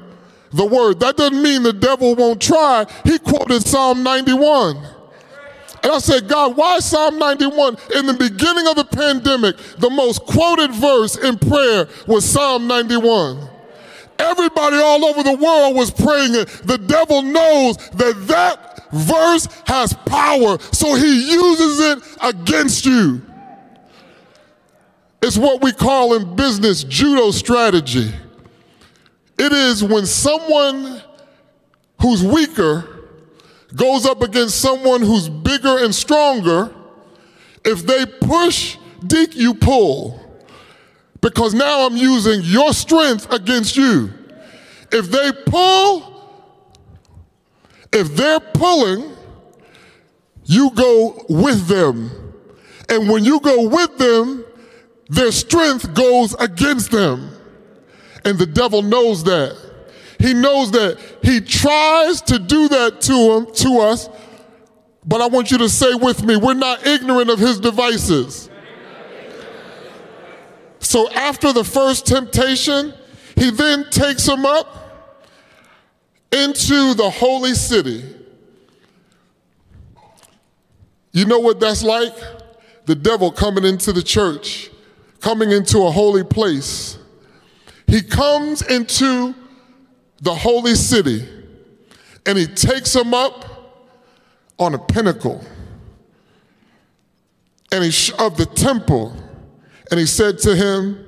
the 0.52 0.64
Word. 0.64 1.00
That 1.00 1.16
doesn't 1.16 1.42
mean 1.42 1.62
the 1.62 1.72
devil 1.72 2.14
won't 2.14 2.40
try. 2.40 2.86
He 3.04 3.18
quoted 3.18 3.66
Psalm 3.66 4.02
91. 4.02 4.76
And 5.82 5.92
I 5.92 5.98
said, 5.98 6.28
God, 6.28 6.56
why 6.56 6.78
Psalm 6.80 7.18
91? 7.18 7.76
In 7.94 8.06
the 8.06 8.14
beginning 8.14 8.66
of 8.66 8.76
the 8.76 8.84
pandemic, 8.84 9.56
the 9.78 9.90
most 9.90 10.24
quoted 10.24 10.72
verse 10.72 11.16
in 11.16 11.38
prayer 11.38 11.88
was 12.06 12.24
Psalm 12.24 12.66
91. 12.66 13.55
Everybody 14.18 14.76
all 14.76 15.04
over 15.04 15.22
the 15.22 15.36
world 15.36 15.76
was 15.76 15.90
praying 15.90 16.34
it. 16.34 16.48
The 16.64 16.78
devil 16.78 17.22
knows 17.22 17.76
that 17.90 18.26
that 18.28 18.92
verse 18.92 19.48
has 19.66 19.92
power, 19.92 20.58
so 20.72 20.94
he 20.94 21.32
uses 21.32 21.80
it 21.80 22.18
against 22.22 22.86
you. 22.86 23.22
It's 25.22 25.36
what 25.36 25.62
we 25.62 25.72
call 25.72 26.14
in 26.14 26.36
business 26.36 26.84
judo 26.84 27.30
strategy. 27.30 28.12
It 29.38 29.52
is 29.52 29.82
when 29.82 30.06
someone 30.06 31.02
who's 32.00 32.22
weaker 32.22 32.96
goes 33.74 34.06
up 34.06 34.22
against 34.22 34.60
someone 34.60 35.02
who's 35.02 35.28
bigger 35.28 35.84
and 35.84 35.94
stronger, 35.94 36.74
if 37.64 37.84
they 37.86 38.06
push, 38.06 38.78
Deke, 39.06 39.34
you 39.34 39.54
pull. 39.54 40.20
Because 41.26 41.54
now 41.54 41.84
I'm 41.84 41.96
using 41.96 42.42
your 42.44 42.72
strength 42.72 43.32
against 43.32 43.76
you. 43.76 44.12
If 44.92 45.10
they 45.10 45.32
pull, 45.44 46.30
if 47.92 48.14
they're 48.14 48.38
pulling, 48.38 49.10
you 50.44 50.70
go 50.70 51.26
with 51.28 51.66
them. 51.66 52.12
And 52.88 53.10
when 53.10 53.24
you 53.24 53.40
go 53.40 53.66
with 53.66 53.98
them, 53.98 54.44
their 55.08 55.32
strength 55.32 55.94
goes 55.94 56.34
against 56.34 56.92
them. 56.92 57.36
And 58.24 58.38
the 58.38 58.46
devil 58.46 58.82
knows 58.82 59.24
that. 59.24 59.56
He 60.20 60.32
knows 60.32 60.70
that 60.70 60.96
he 61.24 61.40
tries 61.40 62.22
to 62.22 62.38
do 62.38 62.68
that 62.68 63.00
to 63.00 63.32
him, 63.32 63.52
to 63.52 63.80
us, 63.80 64.08
but 65.04 65.20
I 65.20 65.26
want 65.26 65.50
you 65.50 65.58
to 65.58 65.68
say 65.68 65.92
with 65.94 66.22
me, 66.22 66.36
we're 66.36 66.54
not 66.54 66.86
ignorant 66.86 67.30
of 67.30 67.40
his 67.40 67.58
devices. 67.58 68.48
So 70.86 71.10
after 71.10 71.52
the 71.52 71.64
first 71.64 72.06
temptation, 72.06 72.94
he 73.34 73.50
then 73.50 73.90
takes 73.90 74.24
him 74.24 74.46
up 74.46 75.18
into 76.30 76.94
the 76.94 77.10
holy 77.10 77.54
city. 77.54 78.04
You 81.10 81.24
know 81.24 81.40
what 81.40 81.58
that's 81.58 81.82
like? 81.82 82.14
The 82.84 82.94
devil 82.94 83.32
coming 83.32 83.64
into 83.64 83.92
the 83.92 84.00
church, 84.00 84.70
coming 85.20 85.50
into 85.50 85.80
a 85.80 85.90
holy 85.90 86.22
place. 86.22 86.98
He 87.88 88.00
comes 88.00 88.62
into 88.62 89.34
the 90.22 90.36
holy 90.36 90.76
city 90.76 91.26
and 92.26 92.38
he 92.38 92.46
takes 92.46 92.94
him 92.94 93.12
up 93.12 93.44
on 94.56 94.72
a 94.74 94.78
pinnacle 94.78 95.44
and 97.72 97.82
he 97.82 98.12
of 98.20 98.36
the 98.36 98.46
temple 98.46 99.16
and 99.90 100.00
he 100.00 100.06
said 100.06 100.38
to 100.38 100.54
him 100.54 101.06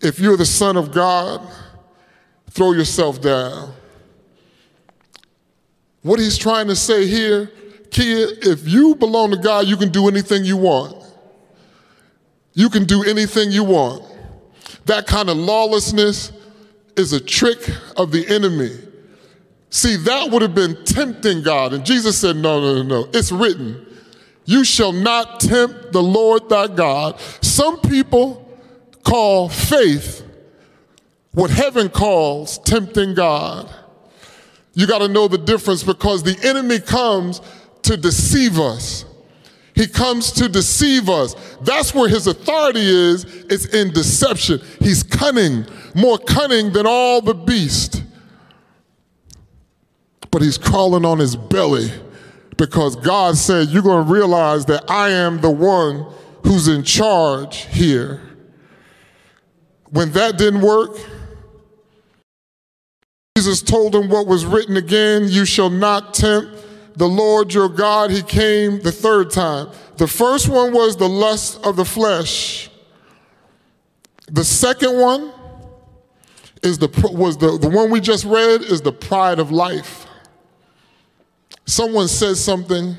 if 0.00 0.18
you're 0.18 0.36
the 0.36 0.46
son 0.46 0.76
of 0.76 0.92
god 0.92 1.40
throw 2.50 2.72
yourself 2.72 3.20
down 3.20 3.72
what 6.02 6.18
he's 6.18 6.38
trying 6.38 6.66
to 6.66 6.76
say 6.76 7.06
here 7.06 7.50
kid 7.90 8.38
if 8.42 8.66
you 8.66 8.94
belong 8.94 9.30
to 9.30 9.36
god 9.36 9.66
you 9.66 9.76
can 9.76 9.90
do 9.90 10.08
anything 10.08 10.44
you 10.44 10.56
want 10.56 10.94
you 12.54 12.70
can 12.70 12.84
do 12.84 13.02
anything 13.04 13.50
you 13.50 13.64
want 13.64 14.02
that 14.86 15.06
kind 15.06 15.28
of 15.28 15.36
lawlessness 15.36 16.32
is 16.96 17.12
a 17.12 17.20
trick 17.20 17.68
of 17.96 18.10
the 18.10 18.26
enemy. 18.28 18.70
See, 19.70 19.96
that 19.96 20.30
would 20.30 20.42
have 20.42 20.54
been 20.54 20.82
tempting 20.84 21.42
God. 21.42 21.72
And 21.74 21.84
Jesus 21.84 22.18
said, 22.18 22.36
No, 22.36 22.60
no, 22.60 22.82
no, 22.82 23.02
no. 23.02 23.10
It's 23.12 23.30
written, 23.30 23.84
You 24.44 24.64
shall 24.64 24.92
not 24.92 25.40
tempt 25.40 25.92
the 25.92 26.02
Lord 26.02 26.48
thy 26.48 26.68
God. 26.68 27.20
Some 27.56 27.80
people 27.80 28.46
call 29.02 29.48
faith 29.48 30.22
what 31.32 31.50
heaven 31.50 31.88
calls 31.88 32.58
tempting 32.58 33.14
God. 33.14 33.74
You 34.74 34.86
got 34.86 34.98
to 34.98 35.08
know 35.08 35.26
the 35.26 35.38
difference 35.38 35.82
because 35.82 36.22
the 36.22 36.36
enemy 36.46 36.80
comes 36.80 37.40
to 37.84 37.96
deceive 37.96 38.60
us. 38.60 39.06
He 39.74 39.86
comes 39.86 40.32
to 40.32 40.50
deceive 40.50 41.08
us. 41.08 41.34
That's 41.62 41.94
where 41.94 42.10
his 42.10 42.26
authority 42.26 42.82
is. 42.82 43.24
It's 43.48 43.64
in 43.64 43.90
deception. 43.90 44.60
He's 44.80 45.02
cunning, 45.02 45.64
more 45.94 46.18
cunning 46.18 46.74
than 46.74 46.84
all 46.86 47.22
the 47.22 47.32
beast. 47.32 48.04
But 50.30 50.42
he's 50.42 50.58
crawling 50.58 51.06
on 51.06 51.18
his 51.18 51.36
belly 51.36 51.90
because 52.58 52.96
God 52.96 53.38
said, 53.38 53.68
You're 53.68 53.82
going 53.82 54.06
to 54.06 54.12
realize 54.12 54.66
that 54.66 54.90
I 54.90 55.08
am 55.08 55.40
the 55.40 55.50
one 55.50 56.12
who's 56.46 56.68
in 56.68 56.82
charge 56.82 57.66
here. 57.66 58.20
When 59.90 60.12
that 60.12 60.38
didn't 60.38 60.60
work, 60.60 60.96
Jesus 63.36 63.62
told 63.62 63.94
him 63.94 64.08
what 64.08 64.26
was 64.26 64.44
written 64.44 64.76
again 64.76 65.26
You 65.28 65.44
shall 65.44 65.70
not 65.70 66.14
tempt 66.14 66.64
the 66.96 67.08
Lord 67.08 67.52
your 67.52 67.68
God, 67.68 68.10
he 68.10 68.22
came 68.22 68.80
the 68.80 68.92
third 68.92 69.30
time. 69.30 69.68
The 69.98 70.06
first 70.06 70.48
one 70.48 70.72
was 70.72 70.96
the 70.96 71.08
lust 71.08 71.64
of 71.64 71.76
the 71.76 71.84
flesh. 71.84 72.70
The 74.28 74.44
second 74.44 74.98
one 74.98 75.32
is 76.62 76.78
the 76.78 76.88
was 77.12 77.36
the, 77.36 77.58
the 77.58 77.68
one 77.68 77.90
we 77.90 78.00
just 78.00 78.24
read 78.24 78.62
is 78.62 78.80
the 78.80 78.92
pride 78.92 79.38
of 79.38 79.50
life. 79.50 80.06
Someone 81.66 82.08
said 82.08 82.36
something 82.36 82.96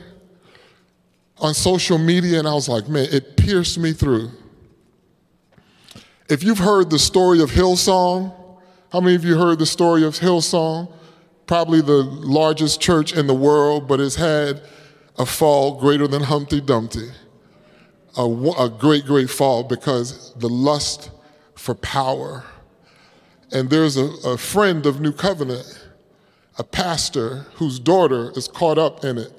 on 1.39 1.53
social 1.53 1.97
media, 1.97 2.39
and 2.39 2.47
I 2.47 2.53
was 2.53 2.67
like, 2.67 2.87
man, 2.87 3.07
it 3.11 3.37
pierced 3.37 3.77
me 3.77 3.93
through. 3.93 4.31
If 6.29 6.43
you've 6.43 6.59
heard 6.59 6.89
the 6.89 6.99
story 6.99 7.41
of 7.41 7.51
Hillsong, 7.51 8.33
how 8.91 9.01
many 9.01 9.15
of 9.15 9.23
you 9.23 9.37
heard 9.37 9.59
the 9.59 9.65
story 9.65 10.03
of 10.03 10.15
Hillsong? 10.15 10.91
probably 11.47 11.79
the 11.81 12.03
largest 12.03 12.81
church 12.81 13.13
in 13.13 13.25
the 13.25 13.33
world, 13.33 13.87
but 13.87 13.99
it's 13.99 14.15
had 14.15 14.61
a 15.17 15.25
fall 15.25 15.79
greater 15.79 16.07
than 16.07 16.23
Humpty 16.23 16.61
Dumpty. 16.61 17.09
A, 18.17 18.23
a 18.23 18.69
great, 18.69 19.05
great 19.05 19.29
fall 19.29 19.63
because 19.63 20.33
the 20.35 20.49
lust 20.49 21.09
for 21.55 21.73
power. 21.73 22.43
And 23.51 23.69
there's 23.69 23.95
a, 23.95 24.05
a 24.25 24.37
friend 24.37 24.85
of 24.85 24.99
New 24.99 25.13
Covenant, 25.13 25.87
a 26.57 26.63
pastor 26.63 27.45
whose 27.55 27.79
daughter 27.79 28.31
is 28.35 28.47
caught 28.47 28.77
up 28.77 29.05
in 29.05 29.17
it. 29.17 29.31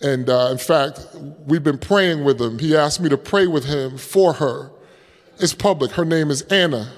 And 0.00 0.30
uh, 0.30 0.48
in 0.52 0.58
fact, 0.58 1.06
we've 1.46 1.64
been 1.64 1.78
praying 1.78 2.24
with 2.24 2.40
him. 2.40 2.58
He 2.58 2.76
asked 2.76 3.00
me 3.00 3.08
to 3.08 3.18
pray 3.18 3.46
with 3.46 3.64
him 3.64 3.98
for 3.98 4.34
her. 4.34 4.70
It's 5.38 5.54
public. 5.54 5.92
Her 5.92 6.04
name 6.04 6.30
is 6.30 6.42
Anna. 6.42 6.92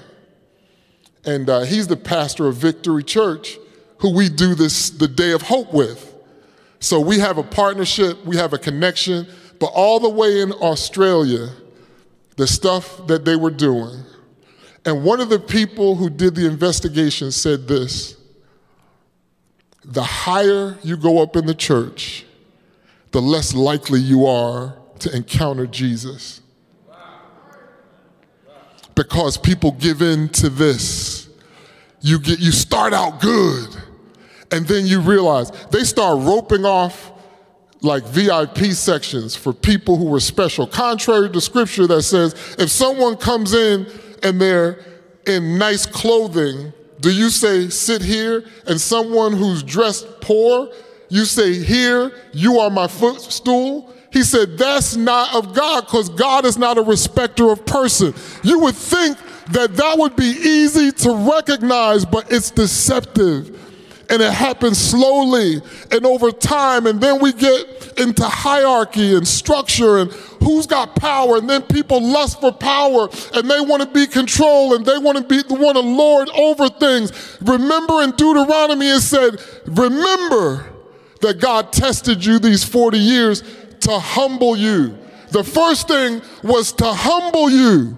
And 1.25 1.49
uh, 1.49 1.61
he's 1.61 1.87
the 1.87 1.97
pastor 1.97 2.47
of 2.47 2.55
Victory 2.55 3.03
Church 3.03 3.57
who 4.01 4.11
we 4.11 4.29
do 4.29 4.55
this 4.55 4.89
the 4.89 5.07
day 5.07 5.31
of 5.31 5.43
hope 5.43 5.71
with. 5.71 6.13
So 6.79 6.99
we 6.99 7.19
have 7.19 7.37
a 7.37 7.43
partnership, 7.43 8.25
we 8.25 8.35
have 8.35 8.51
a 8.51 8.57
connection, 8.57 9.27
but 9.59 9.67
all 9.67 9.99
the 9.99 10.09
way 10.09 10.41
in 10.41 10.51
Australia, 10.53 11.49
the 12.35 12.47
stuff 12.47 13.05
that 13.05 13.25
they 13.25 13.35
were 13.35 13.51
doing. 13.51 14.03
And 14.85 15.03
one 15.03 15.21
of 15.21 15.29
the 15.29 15.39
people 15.39 15.95
who 15.95 16.09
did 16.09 16.33
the 16.33 16.47
investigation 16.47 17.31
said 17.31 17.67
this 17.67 18.17
the 19.83 20.03
higher 20.03 20.77
you 20.83 20.97
go 20.97 21.21
up 21.21 21.35
in 21.35 21.45
the 21.45 21.55
church, 21.55 22.25
the 23.11 23.21
less 23.21 23.53
likely 23.53 23.99
you 23.99 24.25
are 24.25 24.77
to 24.99 25.15
encounter 25.15 25.67
Jesus. 25.67 26.41
Because 28.95 29.37
people 29.37 29.71
give 29.71 30.01
in 30.01 30.29
to 30.29 30.49
this. 30.49 31.29
You, 32.01 32.19
get, 32.19 32.39
you 32.39 32.51
start 32.51 32.93
out 32.93 33.21
good 33.21 33.69
and 34.51 34.67
then 34.67 34.85
you 34.85 34.99
realize 34.99 35.51
they 35.67 35.83
start 35.83 36.19
roping 36.21 36.65
off 36.65 37.11
like 37.81 38.03
VIP 38.05 38.65
sections 38.73 39.35
for 39.35 39.53
people 39.53 39.97
who 39.97 40.05
were 40.05 40.19
special, 40.19 40.67
contrary 40.67 41.29
to 41.29 41.41
scripture 41.41 41.87
that 41.87 42.03
says 42.03 42.33
if 42.59 42.69
someone 42.69 43.17
comes 43.17 43.53
in 43.53 43.87
and 44.23 44.39
they're 44.39 44.79
in 45.25 45.57
nice 45.57 45.85
clothing, 45.85 46.73
do 46.99 47.11
you 47.11 47.29
say 47.29 47.69
sit 47.69 48.03
here? 48.03 48.43
And 48.67 48.79
someone 48.79 49.33
who's 49.33 49.63
dressed 49.63 50.21
poor, 50.21 50.71
you 51.11 51.25
say 51.25 51.53
here, 51.61 52.09
you 52.31 52.59
are 52.59 52.69
my 52.69 52.87
footstool? 52.87 53.93
He 54.13 54.23
said 54.23 54.57
that's 54.57 54.95
not 54.95 55.35
of 55.35 55.53
God 55.53 55.81
because 55.81 56.07
God 56.07 56.45
is 56.45 56.57
not 56.57 56.77
a 56.77 56.81
respecter 56.81 57.51
of 57.51 57.65
person. 57.65 58.13
You 58.43 58.59
would 58.59 58.75
think 58.75 59.17
that 59.51 59.75
that 59.75 59.97
would 59.97 60.15
be 60.15 60.23
easy 60.23 60.89
to 60.89 61.29
recognize, 61.29 62.05
but 62.05 62.31
it's 62.31 62.49
deceptive. 62.49 63.57
and 64.09 64.21
it 64.21 64.31
happens 64.31 64.77
slowly 64.77 65.61
and 65.91 66.05
over 66.05 66.31
time. 66.31 66.85
And 66.85 66.99
then 66.99 67.21
we 67.21 67.31
get 67.31 67.93
into 67.97 68.23
hierarchy 68.23 69.15
and 69.15 69.25
structure 69.25 69.99
and 69.99 70.11
who's 70.43 70.67
got 70.67 70.95
power. 70.97 71.37
And 71.37 71.49
then 71.49 71.61
people 71.61 72.01
lust 72.01 72.41
for 72.41 72.51
power 72.51 73.07
and 73.33 73.49
they 73.49 73.61
want 73.61 73.83
to 73.83 73.89
be 73.89 74.07
control 74.07 74.75
and 74.75 74.85
they 74.85 74.97
want 74.97 75.17
to 75.17 75.23
be 75.23 75.41
the 75.43 75.55
one 75.55 75.75
to 75.75 75.81
lord 75.81 76.29
over 76.29 76.67
things. 76.67 77.37
Remember 77.41 78.01
in 78.01 78.11
Deuteronomy, 78.11 78.89
it 78.89 78.99
said, 78.99 79.41
Remember 79.65 80.71
that 81.21 81.39
God 81.39 81.71
tested 81.71 82.23
you 82.25 82.39
these 82.39 82.63
40 82.63 82.97
years 82.97 83.43
to 83.81 83.99
humble 83.99 84.55
you. 84.55 84.97
The 85.29 85.43
first 85.43 85.87
thing 85.87 86.21
was 86.43 86.73
to 86.73 86.85
humble 86.85 87.49
you 87.49 87.97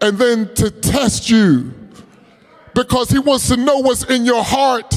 and 0.00 0.18
then 0.18 0.54
to 0.54 0.70
test 0.70 1.28
you 1.28 1.72
because 2.74 3.10
he 3.10 3.18
wants 3.18 3.48
to 3.48 3.56
know 3.56 3.78
what's 3.78 4.04
in 4.04 4.24
your 4.24 4.42
heart. 4.42 4.94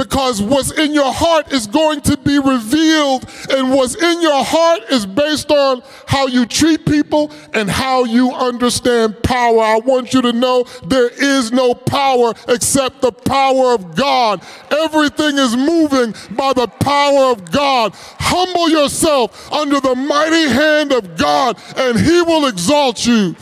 Because 0.00 0.40
what's 0.40 0.70
in 0.70 0.94
your 0.94 1.12
heart 1.12 1.52
is 1.52 1.66
going 1.66 2.00
to 2.00 2.16
be 2.16 2.38
revealed, 2.38 3.28
and 3.50 3.70
what's 3.70 4.02
in 4.02 4.22
your 4.22 4.42
heart 4.42 4.80
is 4.90 5.04
based 5.04 5.50
on 5.50 5.82
how 6.06 6.26
you 6.26 6.46
treat 6.46 6.86
people 6.86 7.30
and 7.52 7.68
how 7.68 8.04
you 8.04 8.32
understand 8.32 9.22
power. 9.22 9.60
I 9.60 9.76
want 9.76 10.14
you 10.14 10.22
to 10.22 10.32
know 10.32 10.64
there 10.86 11.10
is 11.10 11.52
no 11.52 11.74
power 11.74 12.32
except 12.48 13.02
the 13.02 13.12
power 13.12 13.74
of 13.74 13.94
God. 13.94 14.42
Everything 14.70 15.36
is 15.36 15.54
moving 15.54 16.14
by 16.30 16.54
the 16.54 16.66
power 16.66 17.32
of 17.32 17.52
God. 17.52 17.92
Humble 17.94 18.70
yourself 18.70 19.52
under 19.52 19.80
the 19.80 19.94
mighty 19.94 20.48
hand 20.48 20.92
of 20.92 21.18
God, 21.18 21.60
and 21.76 22.00
He 22.00 22.22
will 22.22 22.46
exalt 22.46 23.04
you 23.04 23.36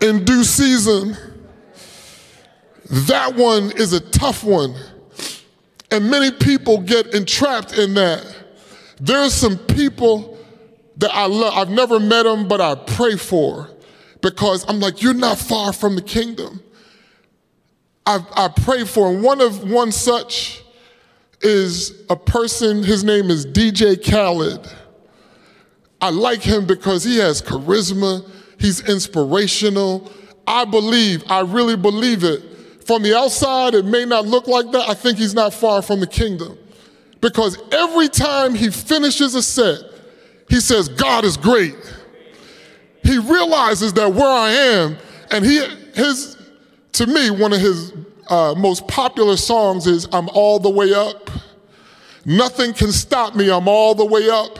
in 0.00 0.24
due 0.24 0.44
season. 0.44 1.18
That 2.88 3.34
one 3.34 3.72
is 3.72 3.92
a 3.92 4.00
tough 4.00 4.42
one. 4.42 4.74
And 5.92 6.10
many 6.10 6.30
people 6.30 6.78
get 6.78 7.14
entrapped 7.14 7.76
in 7.76 7.92
that. 7.94 8.24
There's 8.98 9.34
some 9.34 9.58
people 9.58 10.38
that 10.96 11.14
I 11.14 11.26
love. 11.26 11.52
I've 11.54 11.70
never 11.70 12.00
met 12.00 12.22
them, 12.22 12.48
but 12.48 12.62
I 12.62 12.74
pray 12.74 13.16
for 13.16 13.68
because 14.22 14.64
I'm 14.68 14.80
like, 14.80 15.02
you're 15.02 15.12
not 15.12 15.36
far 15.36 15.70
from 15.74 15.96
the 15.96 16.02
kingdom. 16.02 16.62
I, 18.06 18.24
I 18.34 18.48
pray 18.48 18.84
for. 18.84 19.14
One 19.14 19.42
of 19.42 19.70
one 19.70 19.92
such 19.92 20.62
is 21.42 22.02
a 22.08 22.16
person, 22.16 22.82
his 22.82 23.04
name 23.04 23.30
is 23.30 23.44
DJ 23.44 24.02
Khaled. 24.02 24.66
I 26.00 26.08
like 26.08 26.40
him 26.40 26.66
because 26.66 27.04
he 27.04 27.18
has 27.18 27.42
charisma, 27.42 28.26
he's 28.58 28.80
inspirational. 28.88 30.10
I 30.46 30.64
believe, 30.64 31.22
I 31.28 31.40
really 31.40 31.76
believe 31.76 32.24
it 32.24 32.51
from 32.86 33.02
the 33.02 33.16
outside, 33.16 33.74
it 33.74 33.84
may 33.84 34.04
not 34.04 34.26
look 34.26 34.46
like 34.46 34.70
that. 34.72 34.88
I 34.88 34.94
think 34.94 35.18
he's 35.18 35.34
not 35.34 35.54
far 35.54 35.82
from 35.82 36.00
the 36.00 36.06
kingdom. 36.06 36.58
Because 37.20 37.56
every 37.72 38.08
time 38.08 38.54
he 38.54 38.70
finishes 38.70 39.34
a 39.34 39.42
set, 39.42 39.80
he 40.48 40.60
says, 40.60 40.88
God 40.88 41.24
is 41.24 41.36
great. 41.36 41.76
He 43.04 43.18
realizes 43.18 43.92
that 43.94 44.12
where 44.12 44.28
I 44.28 44.50
am, 44.50 44.96
and 45.30 45.44
he, 45.44 45.64
his, 45.94 46.36
to 46.92 47.06
me, 47.06 47.30
one 47.30 47.52
of 47.52 47.60
his 47.60 47.92
uh, 48.28 48.54
most 48.56 48.86
popular 48.88 49.36
songs 49.36 49.86
is 49.86 50.08
I'm 50.12 50.28
All 50.30 50.58
the 50.58 50.70
Way 50.70 50.92
Up. 50.92 51.30
Nothing 52.24 52.72
can 52.72 52.92
stop 52.92 53.34
me, 53.34 53.50
I'm 53.50 53.66
all 53.66 53.94
the 53.94 54.04
way 54.04 54.28
up. 54.28 54.58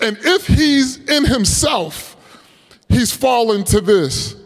And 0.00 0.16
if 0.20 0.46
he's 0.46 0.98
in 1.08 1.24
himself, 1.24 2.16
he's 2.88 3.12
fallen 3.12 3.64
to 3.64 3.80
this. 3.80 4.36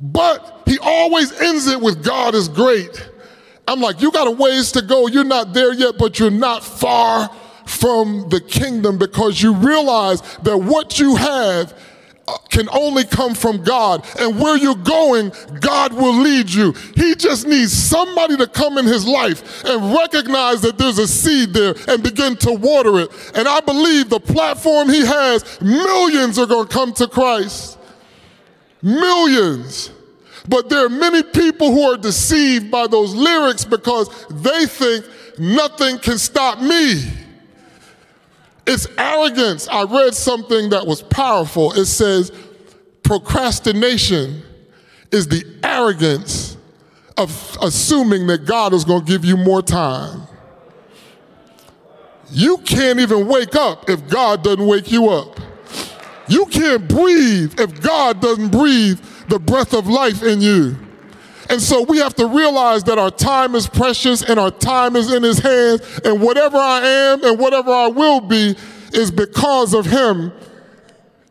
But 0.00 0.62
he 0.66 0.78
always 0.80 1.32
ends 1.40 1.66
it 1.66 1.80
with 1.80 2.04
God 2.04 2.34
is 2.34 2.48
great. 2.48 3.10
I'm 3.68 3.80
like, 3.80 4.00
you 4.00 4.12
got 4.12 4.28
a 4.28 4.30
ways 4.30 4.72
to 4.72 4.82
go. 4.82 5.06
You're 5.06 5.24
not 5.24 5.52
there 5.52 5.72
yet, 5.72 5.96
but 5.98 6.18
you're 6.18 6.30
not 6.30 6.62
far 6.62 7.30
from 7.66 8.28
the 8.28 8.40
kingdom 8.40 8.98
because 8.98 9.42
you 9.42 9.54
realize 9.54 10.20
that 10.38 10.56
what 10.56 11.00
you 11.00 11.16
have 11.16 11.76
uh, 12.28 12.36
can 12.48 12.68
only 12.70 13.04
come 13.04 13.34
from 13.34 13.62
God. 13.62 14.06
And 14.18 14.40
where 14.40 14.56
you're 14.56 14.74
going, 14.74 15.32
God 15.60 15.92
will 15.92 16.14
lead 16.14 16.50
you. 16.50 16.72
He 16.94 17.14
just 17.14 17.46
needs 17.46 17.72
somebody 17.72 18.36
to 18.36 18.46
come 18.46 18.78
in 18.78 18.84
his 18.84 19.06
life 19.06 19.64
and 19.64 19.94
recognize 19.94 20.60
that 20.62 20.78
there's 20.78 20.98
a 20.98 21.08
seed 21.08 21.52
there 21.52 21.74
and 21.88 22.02
begin 22.02 22.36
to 22.38 22.52
water 22.52 23.00
it. 23.00 23.10
And 23.34 23.48
I 23.48 23.60
believe 23.60 24.08
the 24.08 24.20
platform 24.20 24.88
he 24.88 25.04
has, 25.04 25.60
millions 25.60 26.38
are 26.38 26.46
going 26.46 26.68
to 26.68 26.72
come 26.72 26.92
to 26.94 27.08
Christ. 27.08 27.75
Millions. 28.86 29.90
But 30.48 30.68
there 30.68 30.86
are 30.86 30.88
many 30.88 31.24
people 31.24 31.72
who 31.72 31.82
are 31.90 31.96
deceived 31.96 32.70
by 32.70 32.86
those 32.86 33.12
lyrics 33.16 33.64
because 33.64 34.08
they 34.30 34.66
think 34.66 35.04
nothing 35.40 35.98
can 35.98 36.18
stop 36.18 36.60
me. 36.60 37.02
It's 38.64 38.86
arrogance. 38.96 39.66
I 39.66 39.82
read 39.82 40.14
something 40.14 40.70
that 40.70 40.86
was 40.86 41.02
powerful. 41.02 41.72
It 41.72 41.86
says, 41.86 42.30
procrastination 43.02 44.42
is 45.10 45.26
the 45.26 45.44
arrogance 45.64 46.56
of 47.16 47.58
assuming 47.60 48.28
that 48.28 48.46
God 48.46 48.72
is 48.72 48.84
going 48.84 49.04
to 49.04 49.10
give 49.10 49.24
you 49.24 49.36
more 49.36 49.62
time. 49.62 50.22
You 52.30 52.58
can't 52.58 53.00
even 53.00 53.26
wake 53.26 53.56
up 53.56 53.90
if 53.90 54.08
God 54.08 54.44
doesn't 54.44 54.64
wake 54.64 54.92
you 54.92 55.08
up. 55.08 55.40
You 56.28 56.46
can't 56.46 56.88
breathe 56.88 57.58
if 57.60 57.80
God 57.80 58.20
doesn't 58.20 58.50
breathe 58.50 59.00
the 59.28 59.38
breath 59.38 59.72
of 59.72 59.86
life 59.86 60.22
in 60.22 60.40
you. 60.40 60.76
And 61.48 61.60
so 61.60 61.82
we 61.82 61.98
have 61.98 62.14
to 62.16 62.26
realize 62.26 62.84
that 62.84 62.98
our 62.98 63.10
time 63.10 63.54
is 63.54 63.68
precious 63.68 64.22
and 64.22 64.38
our 64.38 64.50
time 64.50 64.96
is 64.96 65.12
in 65.12 65.22
His 65.22 65.38
hands, 65.38 66.00
and 66.04 66.20
whatever 66.20 66.56
I 66.56 66.80
am 66.80 67.24
and 67.24 67.38
whatever 67.38 67.70
I 67.70 67.86
will 67.88 68.20
be 68.20 68.56
is 68.92 69.10
because 69.10 69.72
of 69.72 69.86
Him 69.86 70.32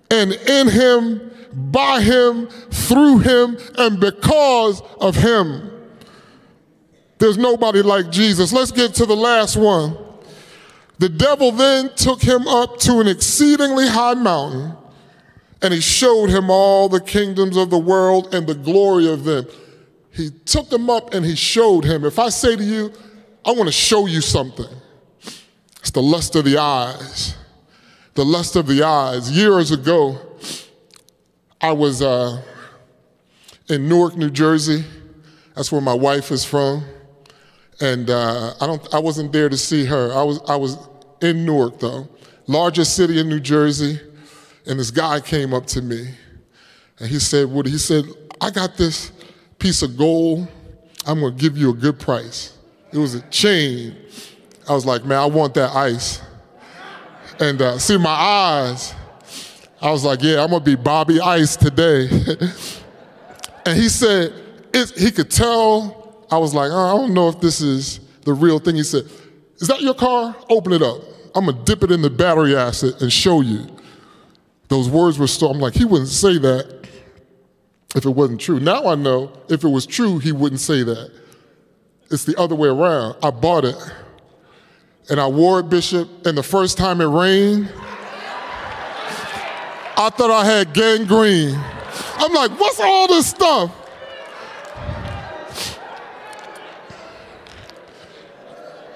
and 0.09 0.31
in 0.31 0.69
Him, 0.69 1.31
by 1.53 2.01
Him, 2.01 2.47
through 2.47 3.19
Him, 3.19 3.57
and 3.77 3.99
because 3.99 4.81
of 5.01 5.15
Him. 5.15 5.71
There's 7.17 7.37
nobody 7.37 7.81
like 7.81 8.09
Jesus. 8.11 8.53
Let's 8.53 8.71
get 8.71 8.93
to 8.95 9.05
the 9.05 9.15
last 9.15 9.57
one. 9.57 9.97
The 10.97 11.09
devil 11.09 11.51
then 11.51 11.93
took 11.95 12.21
him 12.21 12.47
up 12.47 12.77
to 12.79 12.99
an 12.99 13.07
exceedingly 13.07 13.87
high 13.87 14.13
mountain 14.13 14.77
and 15.61 15.73
he 15.73 15.81
showed 15.81 16.29
him 16.29 16.49
all 16.49 16.89
the 16.89 16.99
kingdoms 16.99 17.57
of 17.57 17.69
the 17.69 17.77
world 17.77 18.33
and 18.33 18.45
the 18.47 18.55
glory 18.55 19.11
of 19.11 19.23
them. 19.23 19.47
He 20.11 20.29
took 20.29 20.69
them 20.69 20.89
up 20.89 21.13
and 21.13 21.25
he 21.25 21.35
showed 21.35 21.83
him. 21.83 22.05
If 22.05 22.19
I 22.19 22.29
say 22.29 22.55
to 22.55 22.63
you, 22.63 22.91
I 23.45 23.51
want 23.51 23.67
to 23.67 23.73
show 23.73 24.05
you 24.05 24.21
something, 24.21 24.67
it's 25.79 25.91
the 25.91 26.01
lust 26.01 26.35
of 26.35 26.45
the 26.45 26.57
eyes. 26.57 27.35
The 28.15 28.25
lust 28.25 28.55
of 28.55 28.65
the 28.67 28.81
eyes. 28.83 29.29
Years 29.29 29.71
ago, 29.71 30.19
I 31.59 31.73
was 31.73 32.01
uh, 32.01 32.41
in 33.67 33.89
Newark, 33.89 34.15
New 34.15 34.29
Jersey. 34.29 34.85
That's 35.53 35.71
where 35.71 35.81
my 35.81 35.93
wife 35.93 36.31
is 36.31 36.45
from. 36.45 36.85
And 37.81 38.09
uh, 38.09 38.53
I, 38.61 38.67
don't, 38.67 38.93
I 38.93 38.99
wasn't 38.99 39.33
there 39.33 39.49
to 39.49 39.57
see 39.57 39.85
her. 39.85 40.13
I 40.13 40.23
was, 40.23 40.39
I 40.47 40.55
was 40.55 40.77
in 41.21 41.45
Newark, 41.45 41.79
though, 41.79 42.07
largest 42.47 42.95
city 42.95 43.19
in 43.19 43.27
New 43.27 43.39
Jersey. 43.41 43.99
And 44.67 44.79
this 44.79 44.91
guy 44.91 45.19
came 45.19 45.53
up 45.53 45.65
to 45.67 45.81
me 45.81 46.09
and 46.99 47.09
he 47.09 47.19
said, 47.19 47.47
Woody, 47.47 47.71
he 47.71 47.77
said, 47.77 48.05
I 48.41 48.49
got 48.49 48.77
this 48.77 49.11
piece 49.59 49.81
of 49.81 49.97
gold. 49.97 50.47
I'm 51.05 51.19
going 51.19 51.35
to 51.35 51.41
give 51.41 51.57
you 51.57 51.69
a 51.69 51.73
good 51.73 51.99
price. 51.99 52.57
It 52.91 52.97
was 52.97 53.15
a 53.15 53.21
chain. 53.29 53.95
I 54.67 54.73
was 54.73 54.85
like, 54.85 55.05
man, 55.05 55.19
I 55.19 55.25
want 55.25 55.53
that 55.55 55.75
ice. 55.75 56.21
And 57.39 57.61
uh, 57.61 57.77
see 57.77 57.97
my 57.97 58.09
eyes. 58.09 58.93
I 59.81 59.91
was 59.91 60.03
like, 60.03 60.23
yeah, 60.23 60.41
I'm 60.41 60.49
going 60.49 60.63
to 60.63 60.65
be 60.65 60.75
Bobby 60.75 61.19
Ice 61.19 61.55
today. 61.57 62.07
and 63.65 63.77
he 63.77 63.89
said, 63.89 64.33
he 64.97 65.11
could 65.11 65.29
tell. 65.29 66.25
I 66.31 66.37
was 66.37 66.53
like, 66.53 66.71
oh, 66.71 66.95
I 66.95 66.97
don't 66.97 67.13
know 67.13 67.29
if 67.29 67.39
this 67.39 67.61
is 67.61 67.99
the 68.21 68.33
real 68.33 68.57
thing. 68.57 68.75
He 68.75 68.83
said, 68.83 69.03
is 69.57 69.67
that 69.67 69.81
your 69.81 69.93
car? 69.93 70.35
Open 70.49 70.73
it 70.73 70.81
up. 70.81 71.01
I'm 71.35 71.45
going 71.45 71.57
to 71.57 71.63
dip 71.63 71.83
it 71.83 71.91
in 71.91 72.01
the 72.01 72.09
battery 72.09 72.55
acid 72.55 73.01
and 73.01 73.11
show 73.11 73.41
you. 73.41 73.67
Those 74.67 74.89
words 74.89 75.19
were 75.19 75.27
so, 75.27 75.49
I'm 75.49 75.59
like, 75.59 75.73
he 75.73 75.85
wouldn't 75.85 76.09
say 76.09 76.37
that 76.39 76.87
if 77.95 78.05
it 78.05 78.09
wasn't 78.09 78.41
true. 78.41 78.59
Now 78.59 78.87
I 78.87 78.95
know 78.95 79.31
if 79.49 79.63
it 79.63 79.69
was 79.69 79.85
true, 79.85 80.19
he 80.19 80.31
wouldn't 80.31 80.61
say 80.61 80.83
that. 80.83 81.11
It's 82.11 82.25
the 82.25 82.37
other 82.39 82.55
way 82.55 82.69
around. 82.69 83.15
I 83.23 83.31
bought 83.31 83.65
it 83.65 83.75
and 85.09 85.19
I 85.19 85.27
wore 85.27 85.59
it, 85.59 85.69
Bishop, 85.69 86.25
and 86.25 86.37
the 86.37 86.43
first 86.43 86.77
time 86.77 86.99
it 86.99 87.05
rained, 87.05 87.71
I 89.97 90.09
thought 90.09 90.31
I 90.31 90.43
had 90.43 90.73
gangrene. 90.73 91.55
I'm 92.17 92.33
like, 92.33 92.59
what's 92.59 92.79
all 92.79 93.07
this 93.07 93.27
stuff? 93.27 93.71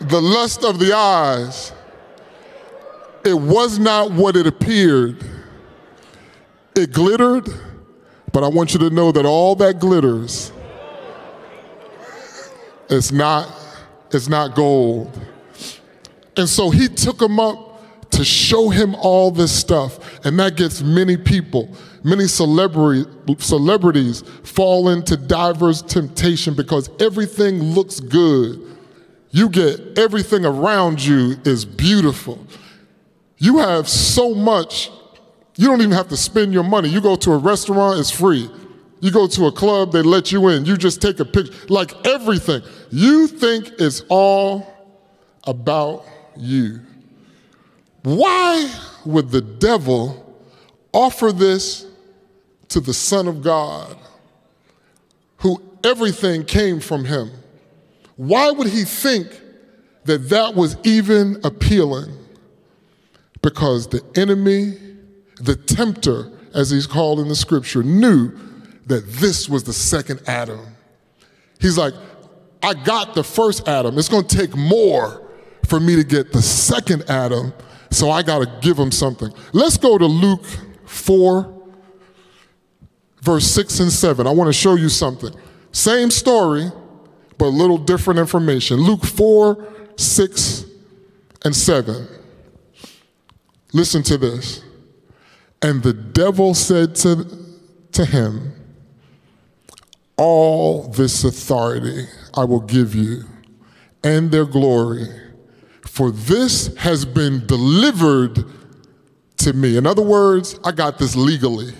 The 0.01 0.21
lust 0.21 0.63
of 0.63 0.79
the 0.79 0.93
eyes, 0.93 1.73
it 3.23 3.33
was 3.33 3.77
not 3.77 4.11
what 4.11 4.35
it 4.35 4.47
appeared. 4.47 5.23
It 6.79 6.93
glittered, 6.93 7.49
but 8.31 8.41
I 8.43 8.47
want 8.47 8.73
you 8.73 8.79
to 8.79 8.89
know 8.89 9.11
that 9.11 9.25
all 9.25 9.53
that 9.55 9.79
glitters 9.79 10.53
is 12.89 13.11
not 13.11 13.53
is 14.11 14.29
not 14.29 14.55
gold. 14.55 15.11
And 16.37 16.47
so 16.47 16.69
he 16.69 16.87
took 16.87 17.21
him 17.21 17.37
up 17.37 18.09
to 18.11 18.23
show 18.23 18.69
him 18.69 18.95
all 18.95 19.29
this 19.29 19.51
stuff. 19.51 20.25
And 20.25 20.39
that 20.39 20.55
gets 20.55 20.81
many 20.81 21.17
people, 21.17 21.69
many 22.01 22.27
celebrities 22.27 24.21
fall 24.43 24.89
into 24.89 25.17
diverse 25.17 25.81
temptation 25.81 26.53
because 26.53 26.89
everything 27.01 27.61
looks 27.61 27.99
good. 27.99 28.77
You 29.31 29.49
get 29.49 29.99
everything 29.99 30.45
around 30.45 31.03
you 31.03 31.35
is 31.43 31.65
beautiful. 31.65 32.39
You 33.37 33.57
have 33.57 33.89
so 33.89 34.33
much, 34.33 34.91
you 35.59 35.67
don't 35.67 35.81
even 35.81 35.91
have 35.91 36.07
to 36.07 36.15
spend 36.15 36.53
your 36.53 36.63
money. 36.63 36.87
You 36.87 37.01
go 37.01 37.17
to 37.17 37.33
a 37.33 37.37
restaurant, 37.37 37.99
it's 37.99 38.09
free. 38.09 38.49
You 39.01 39.11
go 39.11 39.27
to 39.27 39.47
a 39.47 39.51
club, 39.51 39.91
they 39.91 40.01
let 40.01 40.31
you 40.31 40.47
in. 40.47 40.63
You 40.63 40.77
just 40.77 41.01
take 41.01 41.19
a 41.19 41.25
picture. 41.25 41.51
Like 41.67 41.91
everything. 42.07 42.61
You 42.91 43.27
think 43.27 43.69
it's 43.77 44.01
all 44.07 44.65
about 45.43 46.05
you. 46.37 46.79
Why 48.03 48.73
would 49.05 49.31
the 49.31 49.41
devil 49.41 50.41
offer 50.93 51.33
this 51.33 51.85
to 52.69 52.79
the 52.79 52.93
Son 52.93 53.27
of 53.27 53.43
God, 53.43 53.97
who 55.39 55.61
everything 55.83 56.45
came 56.45 56.79
from 56.79 57.03
him? 57.03 57.31
Why 58.15 58.49
would 58.49 58.67
he 58.67 58.85
think 58.85 59.27
that 60.05 60.29
that 60.29 60.55
was 60.55 60.77
even 60.85 61.41
appealing? 61.43 62.15
Because 63.41 63.87
the 63.87 64.01
enemy, 64.15 64.88
the 65.39 65.55
tempter, 65.55 66.31
as 66.53 66.69
he's 66.69 66.87
called 66.87 67.19
in 67.19 67.27
the 67.27 67.35
scripture, 67.35 67.83
knew 67.83 68.31
that 68.87 69.07
this 69.07 69.47
was 69.47 69.63
the 69.63 69.73
second 69.73 70.21
Adam. 70.27 70.59
He's 71.59 71.77
like, 71.77 71.93
I 72.61 72.73
got 72.73 73.13
the 73.13 73.23
first 73.23 73.67
Adam. 73.67 73.97
It's 73.97 74.09
going 74.09 74.27
to 74.27 74.37
take 74.37 74.55
more 74.55 75.29
for 75.65 75.79
me 75.79 75.95
to 75.95 76.03
get 76.03 76.33
the 76.33 76.41
second 76.41 77.03
Adam, 77.09 77.53
so 77.91 78.09
I 78.09 78.23
got 78.23 78.39
to 78.39 78.59
give 78.61 78.77
him 78.77 78.91
something. 78.91 79.31
Let's 79.53 79.77
go 79.77 79.97
to 79.97 80.05
Luke 80.05 80.45
4, 80.85 81.55
verse 83.21 83.45
6 83.45 83.79
and 83.79 83.91
7. 83.91 84.27
I 84.27 84.31
want 84.31 84.47
to 84.47 84.53
show 84.53 84.75
you 84.75 84.89
something. 84.89 85.33
Same 85.71 86.09
story, 86.09 86.71
but 87.37 87.45
a 87.45 87.49
little 87.49 87.77
different 87.77 88.19
information. 88.19 88.77
Luke 88.77 89.05
4, 89.05 89.67
6, 89.95 90.65
and 91.45 91.55
7. 91.55 92.07
Listen 93.71 94.01
to 94.03 94.17
this. 94.17 94.63
And 95.61 95.83
the 95.83 95.93
devil 95.93 96.53
said 96.53 96.95
to, 96.95 97.25
to 97.91 98.05
him, 98.05 98.53
All 100.17 100.87
this 100.87 101.23
authority 101.23 102.07
I 102.33 102.45
will 102.45 102.61
give 102.61 102.95
you, 102.95 103.23
and 104.03 104.31
their 104.31 104.45
glory 104.45 105.07
for 105.99 106.11
this 106.11 106.73
has 106.77 107.03
been 107.03 107.45
delivered 107.45 108.45
to 109.35 109.51
me. 109.51 109.75
In 109.75 109.85
other 109.85 110.01
words, 110.01 110.57
I 110.63 110.71
got 110.71 110.97
this 110.97 111.13
legally. 111.13 111.73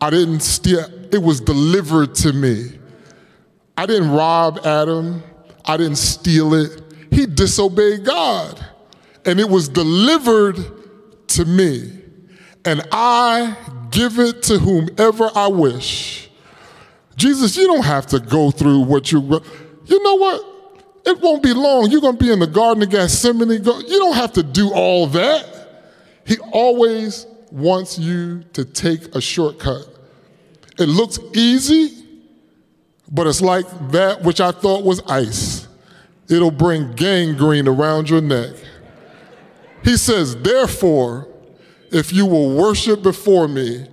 I 0.00 0.10
didn't 0.10 0.40
steal, 0.40 0.84
it 1.12 1.20
was 1.20 1.40
delivered 1.40 2.14
to 2.16 2.32
me. 2.32 2.78
I 3.76 3.86
didn't 3.86 4.12
rob 4.12 4.60
Adam, 4.64 5.24
I 5.64 5.76
didn't 5.76 5.96
steal 5.96 6.54
it. 6.54 6.82
He 7.10 7.26
disobeyed 7.26 8.04
God, 8.04 8.64
and 9.24 9.40
it 9.40 9.48
was 9.48 9.68
delivered 9.68 10.58
to 11.28 11.44
me. 11.44 11.99
And 12.64 12.86
I 12.92 13.56
give 13.90 14.18
it 14.18 14.42
to 14.44 14.58
whomever 14.58 15.30
I 15.34 15.48
wish. 15.48 16.30
Jesus, 17.16 17.56
you 17.56 17.66
don't 17.66 17.84
have 17.84 18.06
to 18.08 18.20
go 18.20 18.50
through 18.50 18.80
what 18.80 19.12
you, 19.12 19.20
you 19.86 20.02
know 20.02 20.14
what? 20.14 20.46
It 21.04 21.20
won't 21.20 21.42
be 21.42 21.52
long. 21.52 21.90
You're 21.90 22.00
going 22.00 22.16
to 22.16 22.24
be 22.24 22.32
in 22.32 22.38
the 22.38 22.46
Garden 22.46 22.82
of 22.82 22.90
Gethsemane. 22.90 23.50
You 23.50 23.62
don't 23.62 24.14
have 24.14 24.32
to 24.34 24.42
do 24.42 24.72
all 24.72 25.06
that. 25.08 25.46
He 26.26 26.38
always 26.52 27.26
wants 27.50 27.98
you 27.98 28.42
to 28.52 28.64
take 28.64 29.14
a 29.14 29.20
shortcut. 29.20 29.86
It 30.78 30.86
looks 30.86 31.18
easy, 31.34 32.04
but 33.10 33.26
it's 33.26 33.40
like 33.40 33.66
that 33.90 34.22
which 34.22 34.40
I 34.40 34.52
thought 34.52 34.84
was 34.84 35.00
ice. 35.02 35.68
It'll 36.28 36.50
bring 36.50 36.92
gangrene 36.92 37.66
around 37.66 38.08
your 38.08 38.20
neck. 38.20 38.54
He 39.82 39.96
says, 39.96 40.36
Therefore, 40.36 41.26
if 41.92 42.12
you 42.12 42.26
will 42.26 42.56
worship 42.56 43.02
before 43.02 43.48
me, 43.48 43.86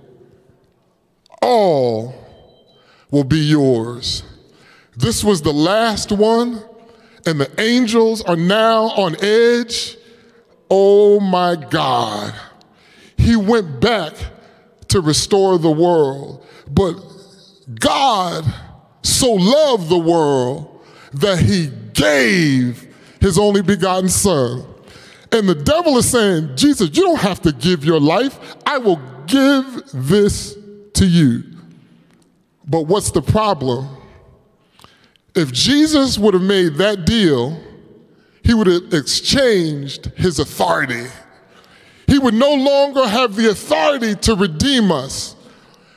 all 1.42 2.14
will 3.10 3.24
be 3.24 3.38
yours. 3.38 4.22
This 4.96 5.22
was 5.22 5.42
the 5.42 5.52
last 5.52 6.10
one 6.12 6.62
and 7.26 7.40
the 7.40 7.60
angels 7.60 8.22
are 8.22 8.36
now 8.36 8.84
on 8.84 9.16
edge. 9.22 9.96
Oh 10.70 11.20
my 11.20 11.56
God. 11.56 12.34
He 13.16 13.36
went 13.36 13.80
back 13.80 14.14
to 14.88 15.00
restore 15.00 15.58
the 15.58 15.70
world. 15.70 16.44
But 16.70 16.94
God 17.78 18.44
so 19.02 19.32
loved 19.32 19.88
the 19.88 19.98
world 19.98 20.84
that 21.14 21.38
he 21.38 21.70
gave 21.92 22.94
his 23.20 23.38
only 23.38 23.62
begotten 23.62 24.08
son. 24.08 24.64
And 25.30 25.48
the 25.48 25.54
devil 25.54 25.98
is 25.98 26.10
saying, 26.10 26.56
Jesus, 26.56 26.90
you 26.96 27.02
don't 27.02 27.20
have 27.20 27.42
to 27.42 27.52
give 27.52 27.84
your 27.84 28.00
life. 28.00 28.56
I 28.64 28.78
will 28.78 29.00
give 29.26 29.82
this 29.92 30.56
to 30.94 31.06
you. 31.06 31.44
But 32.66 32.82
what's 32.82 33.10
the 33.10 33.22
problem? 33.22 33.88
If 35.34 35.52
Jesus 35.52 36.18
would 36.18 36.34
have 36.34 36.42
made 36.42 36.74
that 36.76 37.04
deal, 37.04 37.60
he 38.42 38.54
would 38.54 38.66
have 38.66 38.94
exchanged 38.94 40.06
his 40.16 40.38
authority. 40.38 41.06
He 42.06 42.18
would 42.18 42.34
no 42.34 42.54
longer 42.54 43.06
have 43.06 43.36
the 43.36 43.50
authority 43.50 44.14
to 44.16 44.34
redeem 44.34 44.90
us, 44.90 45.36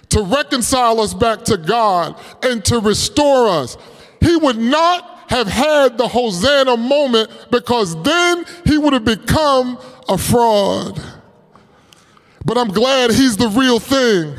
to 0.10 0.22
reconcile 0.22 1.00
us 1.00 1.14
back 1.14 1.44
to 1.46 1.56
God, 1.58 2.20
and 2.44 2.64
to 2.66 2.80
restore 2.80 3.48
us. 3.48 3.78
He 4.20 4.36
would 4.36 4.58
not 4.58 5.11
have 5.32 5.48
had 5.48 5.98
the 5.98 6.10
Hosanna 6.10 6.76
moment 6.76 7.32
because 7.52 8.00
then 8.04 8.44
he 8.66 8.78
would 8.78 8.92
have 8.92 9.06
become 9.06 9.80
a 10.10 10.18
fraud. 10.18 11.02
But 12.44 12.58
I'm 12.58 12.68
glad 12.68 13.12
he's 13.12 13.38
the 13.38 13.48
real 13.48 13.80
thing. 13.80 14.36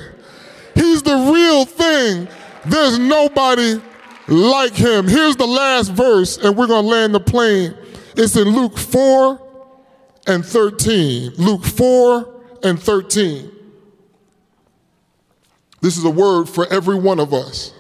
He's 0.74 1.02
the 1.02 1.16
real 1.32 1.64
thing. 1.64 2.28
There's 2.66 2.98
nobody 2.98 3.80
like 4.28 4.74
him. 4.74 5.08
Here's 5.08 5.36
the 5.36 5.46
last 5.46 5.92
verse, 5.92 6.36
and 6.36 6.56
we're 6.56 6.66
going 6.66 6.84
to 6.84 6.90
land 6.90 7.14
the 7.14 7.20
plane. 7.20 7.74
It's 8.14 8.36
in 8.36 8.48
Luke 8.48 8.76
4 8.76 9.40
and 10.26 10.44
13. 10.44 11.32
Luke 11.38 11.64
4 11.64 12.42
and 12.64 12.78
13. 12.78 13.50
This 15.80 15.96
is 15.96 16.04
a 16.04 16.10
word 16.10 16.50
for 16.50 16.70
every 16.70 16.96
one 16.96 17.18
of 17.18 17.32
us. 17.32 17.72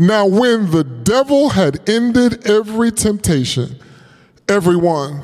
Now, 0.00 0.26
when 0.26 0.70
the 0.70 0.82
devil 0.82 1.50
had 1.50 1.86
ended 1.86 2.46
every 2.46 2.90
temptation, 2.90 3.76
everyone, 4.48 5.20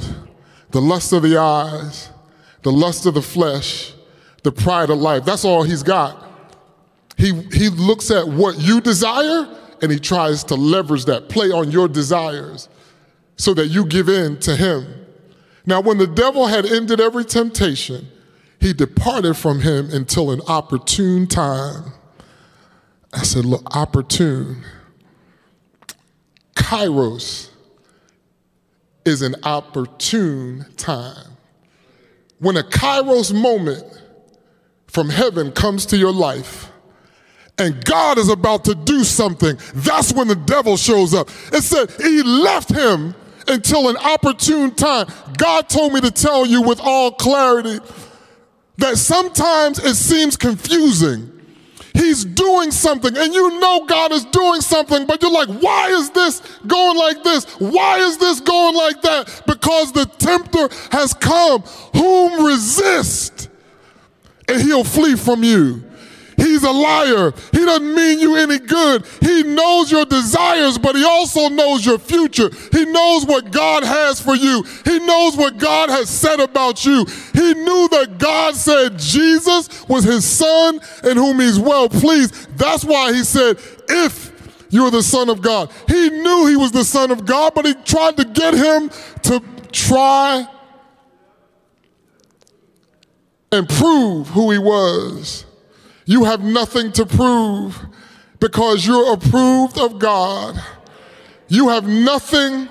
the 0.70 0.82
lust 0.82 1.14
of 1.14 1.22
the 1.22 1.38
eyes, 1.38 2.10
the 2.60 2.70
lust 2.70 3.06
of 3.06 3.14
the 3.14 3.22
flesh, 3.22 3.94
the 4.42 4.52
pride 4.52 4.90
of 4.90 4.98
life, 4.98 5.24
that's 5.24 5.46
all 5.46 5.62
he's 5.62 5.82
got. 5.82 6.22
He, 7.16 7.32
he 7.54 7.70
looks 7.70 8.10
at 8.10 8.28
what 8.28 8.58
you 8.58 8.82
desire 8.82 9.48
and 9.80 9.90
he 9.90 9.98
tries 9.98 10.44
to 10.44 10.56
leverage 10.56 11.06
that, 11.06 11.30
play 11.30 11.50
on 11.50 11.70
your 11.70 11.88
desires 11.88 12.68
so 13.36 13.54
that 13.54 13.68
you 13.68 13.86
give 13.86 14.10
in 14.10 14.38
to 14.40 14.56
him. 14.56 15.06
Now, 15.64 15.80
when 15.80 15.96
the 15.96 16.06
devil 16.06 16.48
had 16.48 16.66
ended 16.66 17.00
every 17.00 17.24
temptation, 17.24 18.08
he 18.60 18.74
departed 18.74 19.38
from 19.38 19.62
him 19.62 19.88
until 19.90 20.32
an 20.32 20.42
opportune 20.46 21.26
time. 21.26 21.94
I 23.12 23.22
said, 23.22 23.44
look, 23.44 23.74
opportune. 23.74 24.64
Kairos 26.54 27.50
is 29.04 29.22
an 29.22 29.36
opportune 29.42 30.66
time. 30.76 31.36
When 32.38 32.56
a 32.56 32.62
Kairos 32.62 33.32
moment 33.32 33.84
from 34.88 35.08
heaven 35.08 35.52
comes 35.52 35.86
to 35.86 35.96
your 35.96 36.12
life, 36.12 36.70
and 37.58 37.82
God 37.84 38.18
is 38.18 38.28
about 38.28 38.64
to 38.64 38.74
do 38.74 39.04
something, 39.04 39.56
that's 39.74 40.12
when 40.12 40.28
the 40.28 40.34
devil 40.36 40.76
shows 40.76 41.14
up. 41.14 41.30
It 41.52 41.62
said 41.62 41.90
he 41.92 42.22
left 42.22 42.68
him 42.70 43.14
until 43.48 43.88
an 43.88 43.96
opportune 43.96 44.74
time. 44.74 45.06
God 45.38 45.68
told 45.68 45.92
me 45.92 46.00
to 46.02 46.10
tell 46.10 46.44
you 46.44 46.60
with 46.62 46.80
all 46.80 47.12
clarity 47.12 47.78
that 48.78 48.98
sometimes 48.98 49.78
it 49.78 49.94
seems 49.94 50.36
confusing. 50.36 51.32
He's 51.96 52.26
doing 52.26 52.72
something, 52.72 53.16
and 53.16 53.32
you 53.32 53.58
know 53.58 53.86
God 53.86 54.12
is 54.12 54.26
doing 54.26 54.60
something, 54.60 55.06
but 55.06 55.22
you're 55.22 55.32
like, 55.32 55.48
why 55.48 55.88
is 55.88 56.10
this 56.10 56.42
going 56.66 56.98
like 56.98 57.24
this? 57.24 57.46
Why 57.58 58.00
is 58.00 58.18
this 58.18 58.40
going 58.40 58.74
like 58.74 59.00
that? 59.00 59.42
Because 59.46 59.92
the 59.92 60.04
tempter 60.04 60.68
has 60.92 61.14
come, 61.14 61.62
whom 61.94 62.44
resist, 62.44 63.48
and 64.46 64.60
he'll 64.60 64.84
flee 64.84 65.16
from 65.16 65.42
you. 65.42 65.85
He's 66.36 66.62
a 66.62 66.70
liar. 66.70 67.32
He 67.52 67.64
doesn't 67.64 67.94
mean 67.94 68.20
you 68.20 68.36
any 68.36 68.58
good. 68.58 69.06
He 69.20 69.42
knows 69.42 69.90
your 69.90 70.04
desires, 70.04 70.78
but 70.78 70.94
he 70.94 71.04
also 71.04 71.48
knows 71.48 71.84
your 71.84 71.98
future. 71.98 72.50
He 72.72 72.84
knows 72.84 73.24
what 73.24 73.50
God 73.50 73.84
has 73.84 74.20
for 74.20 74.34
you. 74.34 74.64
He 74.84 74.98
knows 75.00 75.36
what 75.36 75.58
God 75.58 75.88
has 75.88 76.08
said 76.08 76.40
about 76.40 76.84
you. 76.84 77.06
He 77.32 77.54
knew 77.54 77.88
that 77.90 78.16
God 78.18 78.54
said 78.54 78.98
Jesus 78.98 79.88
was 79.88 80.04
his 80.04 80.24
son 80.24 80.80
in 81.04 81.16
whom 81.16 81.40
he's 81.40 81.58
well 81.58 81.88
pleased. 81.88 82.56
That's 82.58 82.84
why 82.84 83.12
he 83.12 83.24
said, 83.24 83.58
if 83.88 84.32
you're 84.70 84.90
the 84.90 85.02
son 85.02 85.28
of 85.28 85.40
God. 85.42 85.70
He 85.88 86.10
knew 86.10 86.46
he 86.46 86.56
was 86.56 86.72
the 86.72 86.84
son 86.84 87.10
of 87.10 87.24
God, 87.24 87.54
but 87.54 87.64
he 87.64 87.74
tried 87.74 88.16
to 88.18 88.24
get 88.24 88.54
him 88.54 88.90
to 89.22 89.42
try 89.72 90.46
and 93.52 93.68
prove 93.68 94.28
who 94.28 94.50
he 94.50 94.58
was. 94.58 95.46
You 96.06 96.24
have 96.24 96.42
nothing 96.42 96.92
to 96.92 97.04
prove 97.04 97.78
because 98.40 98.86
you're 98.86 99.12
approved 99.12 99.78
of 99.78 99.98
God. 99.98 100.62
You 101.48 101.68
have 101.68 101.86
nothing 101.86 102.68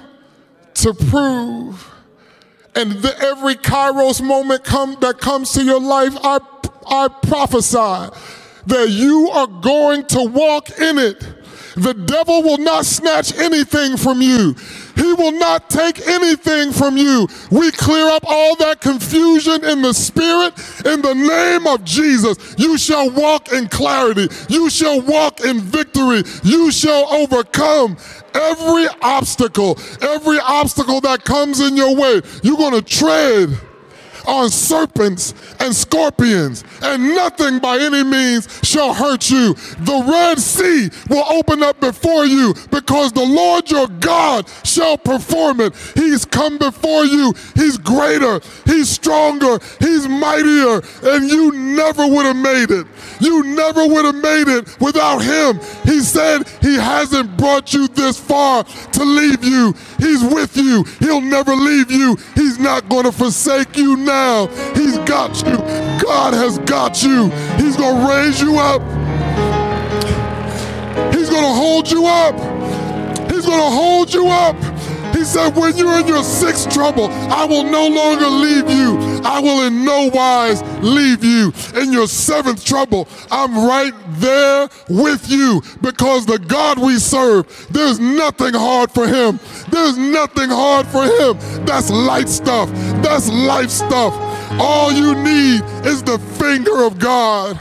to 0.76 0.94
prove. 0.94 1.92
And 2.76 2.94
the, 2.94 3.18
every 3.20 3.56
kairos 3.56 4.22
moment 4.26 4.64
come, 4.64 4.98
that 5.02 5.20
comes 5.20 5.54
to 5.54 5.64
your 5.64 5.82
life, 5.82 6.16
I, 6.24 6.40
I 6.88 7.08
prophesy 7.24 8.16
that 8.68 8.90
you 8.90 9.30
are 9.32 9.48
going 9.48 10.06
to 10.08 10.24
walk 10.24 10.70
in 10.80 10.98
it. 10.98 11.20
The 11.76 11.94
devil 11.94 12.42
will 12.42 12.58
not 12.58 12.86
snatch 12.86 13.38
anything 13.38 13.98
from 13.98 14.22
you. 14.22 14.56
He 14.96 15.14
will 15.14 15.34
not 15.34 15.70
take 15.70 16.08
anything 16.08 16.72
from 16.72 16.98
you. 16.98 17.28
We 17.52 17.72
clear 17.72 18.08
up 18.10 18.24
all 18.26 18.56
that 18.58 18.82
confusion 18.82 19.64
in 19.64 19.82
the 19.82 19.94
spirit 19.94 20.54
in 20.86 21.02
the 21.02 21.14
name 21.14 21.68
of 21.68 21.84
Jesus. 21.84 22.56
You 22.58 22.78
shall 22.78 23.10
walk 23.10 23.52
in 23.52 23.68
clarity. 23.68 24.28
You 24.50 24.70
shall 24.70 25.02
walk 25.02 25.42
in 25.42 25.60
victory. 25.60 26.24
You 26.44 26.72
shall 26.72 27.08
overcome 27.14 27.98
every 28.34 28.88
obstacle, 29.02 29.78
every 30.02 30.40
obstacle 30.40 31.02
that 31.02 31.24
comes 31.24 31.60
in 31.60 31.78
your 31.78 31.96
way. 31.96 32.22
You're 32.44 32.58
going 32.58 32.74
to 32.74 32.82
tread 32.82 33.58
on 34.28 34.50
serpents 34.50 35.34
and 35.60 35.76
scorpions, 35.76 36.64
and 36.82 37.04
nothing 37.16 37.60
by 37.60 37.78
any 37.78 38.04
means 38.04 38.48
shall 38.64 38.94
hurt 38.94 39.30
you. 39.30 39.54
The 39.54 40.04
Red 40.08 40.40
Sea 40.40 40.90
will 41.10 41.26
open 41.32 41.64
up 41.64 41.80
before 41.80 42.26
you 42.26 42.54
because 42.72 43.12
the 43.12 43.26
Lord 43.26 43.70
your 43.70 43.88
God 43.88 44.50
shall 44.64 44.98
perform 44.98 45.62
it. 45.62 45.76
He's 45.94 46.26
come 46.26 46.58
before 46.58 47.06
you. 47.06 47.34
He's 47.56 47.78
greater, 47.78 48.42
He's 48.66 48.90
stronger, 48.90 49.60
He's 49.80 50.08
mightier, 50.08 50.82
and 51.04 51.30
you 51.30 51.52
never 51.52 52.08
would 52.08 52.26
have 52.26 52.36
made 52.36 52.72
it. 52.72 52.88
You 53.20 53.44
never 53.44 53.86
would 53.88 54.06
have 54.06 54.16
made 54.16 54.48
it 54.48 54.80
without 54.80 55.20
Him. 55.20 55.60
He 55.84 56.00
said 56.02 56.48
He 56.62 56.76
hasn't 56.76 57.38
brought 57.38 57.74
you 57.74 57.88
this 57.88 58.20
far 58.20 58.64
to 58.64 59.04
leave 59.04 59.44
you. 59.44 59.74
He's 60.00 60.24
with 60.24 60.58
you. 60.58 60.84
He'll 61.00 61.22
never 61.22 61.56
leave 61.56 61.92
you. 61.92 62.18
He's 62.36 62.60
not 62.60 62.90
going 62.90 63.04
to 63.04 63.12
forsake 63.12 63.78
you 63.78 63.96
now 63.98 64.15
now. 64.16 64.48
He's 64.74 64.98
got 65.00 65.32
you. 65.46 65.58
God 66.02 66.34
has 66.34 66.58
got 66.60 67.04
you. 67.04 67.30
He's 67.62 67.76
going 67.76 67.98
to 68.00 68.08
raise 68.14 68.40
you 68.40 68.58
up. 68.58 68.82
He's 71.14 71.30
going 71.30 71.48
to 71.50 71.56
hold 71.64 71.92
you 71.92 72.06
up. 72.06 72.36
He's 73.32 73.46
going 73.46 73.64
to 73.68 73.74
hold 73.82 74.14
you 74.14 74.28
up. 74.28 74.56
He 75.16 75.24
said, 75.24 75.56
When 75.56 75.78
you're 75.78 75.98
in 76.00 76.08
your 76.08 76.24
sixth 76.24 76.70
trouble, 76.70 77.08
I 77.10 77.46
will 77.46 77.64
no 77.64 77.88
longer 77.88 78.28
leave 78.28 78.70
you. 78.70 79.22
I 79.24 79.40
will 79.40 79.66
in 79.66 79.86
no 79.86 80.10
wise 80.14 80.62
leave 80.84 81.24
you. 81.24 81.54
In 81.74 81.94
your 81.94 82.08
seventh 82.08 82.66
trouble, 82.66 83.08
I'm 83.32 83.66
right 83.66 83.94
there 84.20 84.68
with 84.90 85.30
you 85.30 85.62
because 85.82 86.26
the 86.26 86.38
God 86.38 86.80
we 86.80 86.98
serve, 86.98 87.46
there's 87.72 87.98
nothing 87.98 88.54
hard 88.54 88.92
for 88.92 89.08
him. 89.08 89.40
There's 89.70 89.98
nothing 89.98 90.50
hard 90.50 90.86
for 90.88 91.06
him. 91.06 91.38
That's 91.66 91.90
light 91.90 92.28
stuff. 92.28 92.70
That's 93.02 93.30
life 93.30 93.70
stuff. 93.70 94.14
All 94.60 94.92
you 94.92 95.16
need 95.16 95.62
is 95.86 96.04
the 96.04 96.20
finger 96.38 96.84
of 96.84 97.00
God. 97.00 97.58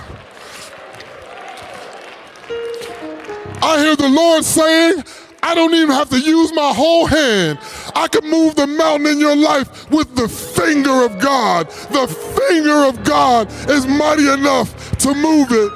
I 3.63 3.79
hear 3.79 3.97
the 3.97 4.09
Lord 4.09 4.45
saying, 4.45 5.05
I 5.47 5.55
don't 5.55 5.75
even 5.75 5.91
have 5.91 6.09
to 6.09 6.19
use 6.19 6.55
my 6.55 6.73
whole 6.73 7.05
hand. 7.05 7.59
I 7.95 8.09
can 8.09 8.29
move 8.31 8.55
the 8.55 8.67
mountain 8.67 9.09
in 9.09 9.21
your 9.21 9.37
life 9.37 9.91
with 9.91 10.17
the 10.17 10.27
finger 10.27 11.05
of 11.05 11.19
God. 11.19 11.69
The 11.69 12.07
finger 12.49 12.87
of 12.87 13.05
God 13.05 13.53
is 13.69 13.87
mighty 13.87 14.27
enough 14.27 14.97
to 15.01 15.15
move 15.15 15.49
it. 15.51 15.73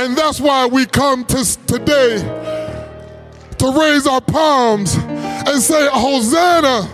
And 0.00 0.16
that's 0.16 0.40
why 0.40 0.64
we 0.66 0.86
come 0.86 1.26
to 1.26 1.66
today 1.66 2.16
to 3.58 3.78
raise 3.78 4.06
our 4.06 4.22
palms 4.22 4.94
and 4.94 5.60
say, 5.60 5.88
Hosanna, 5.92 6.84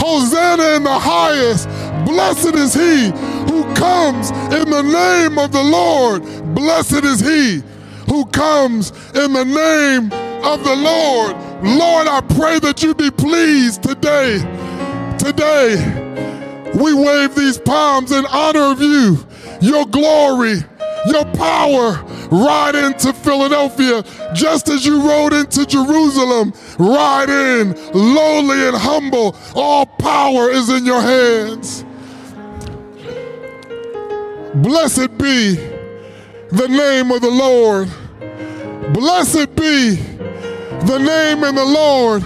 Hosanna 0.00 0.74
in 0.74 0.82
the 0.82 0.98
highest. 0.98 1.68
Blessed 2.04 2.56
is 2.56 2.74
he 2.74 3.10
who 3.48 3.62
comes 3.74 4.32
in 4.52 4.70
the 4.70 4.82
name 4.82 5.38
of 5.38 5.52
the 5.52 5.62
Lord. 5.62 6.24
Blessed 6.52 7.04
is 7.04 7.20
he 7.20 7.62
who 8.10 8.26
comes 8.26 8.90
in 9.14 9.32
the 9.32 9.44
name 9.44 10.06
of 10.44 10.64
the 10.64 10.74
Lord. 10.74 11.36
Lord, 11.62 12.08
I 12.08 12.20
pray 12.34 12.58
that 12.58 12.82
you 12.82 12.92
be 12.92 13.08
pleased 13.08 13.84
today. 13.84 14.38
Today, 15.16 15.76
we 16.74 16.92
wave 16.92 17.36
these 17.36 17.56
palms 17.56 18.10
in 18.10 18.26
honor 18.26 18.72
of 18.72 18.82
you, 18.82 19.24
your 19.60 19.86
glory, 19.86 20.56
your 21.06 21.24
power. 21.36 22.04
Ride 22.32 22.74
into 22.74 23.12
Philadelphia 23.12 24.02
just 24.34 24.68
as 24.68 24.84
you 24.84 25.00
rode 25.00 25.32
into 25.32 25.64
Jerusalem. 25.64 26.52
Ride 26.80 27.30
in, 27.30 27.74
lowly 27.92 28.66
and 28.66 28.76
humble. 28.76 29.36
All 29.54 29.86
power 29.86 30.50
is 30.50 30.68
in 30.68 30.84
your 30.84 31.00
hands. 31.00 31.84
Blessed 34.54 35.16
be 35.16 35.79
the 36.52 36.66
name 36.66 37.10
of 37.12 37.20
the 37.20 37.30
Lord. 37.30 37.88
Blessed 38.92 39.54
be 39.54 39.96
the 40.86 40.98
name 40.98 41.44
and 41.44 41.56
the 41.56 41.64
Lord 41.64 42.24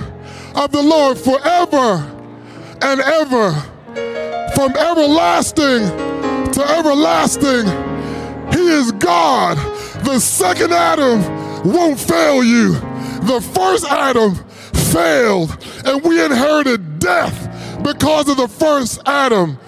of 0.54 0.72
the 0.72 0.82
Lord 0.82 1.18
forever 1.18 2.10
and 2.80 3.00
ever, 3.00 3.52
from 4.54 4.74
everlasting 4.76 5.86
to 6.52 6.64
everlasting. 6.78 7.66
He 8.52 8.66
is 8.66 8.92
God. 8.92 9.56
The 10.04 10.18
second 10.20 10.72
Adam 10.72 11.22
won't 11.70 12.00
fail 12.00 12.42
you. 12.42 12.74
The 13.24 13.40
first 13.54 13.84
Adam 13.86 14.36
failed, 14.92 15.56
and 15.84 16.02
we 16.02 16.24
inherited 16.24 16.98
death 16.98 17.82
because 17.82 18.28
of 18.28 18.36
the 18.38 18.48
first 18.48 19.00
Adam. 19.06 19.58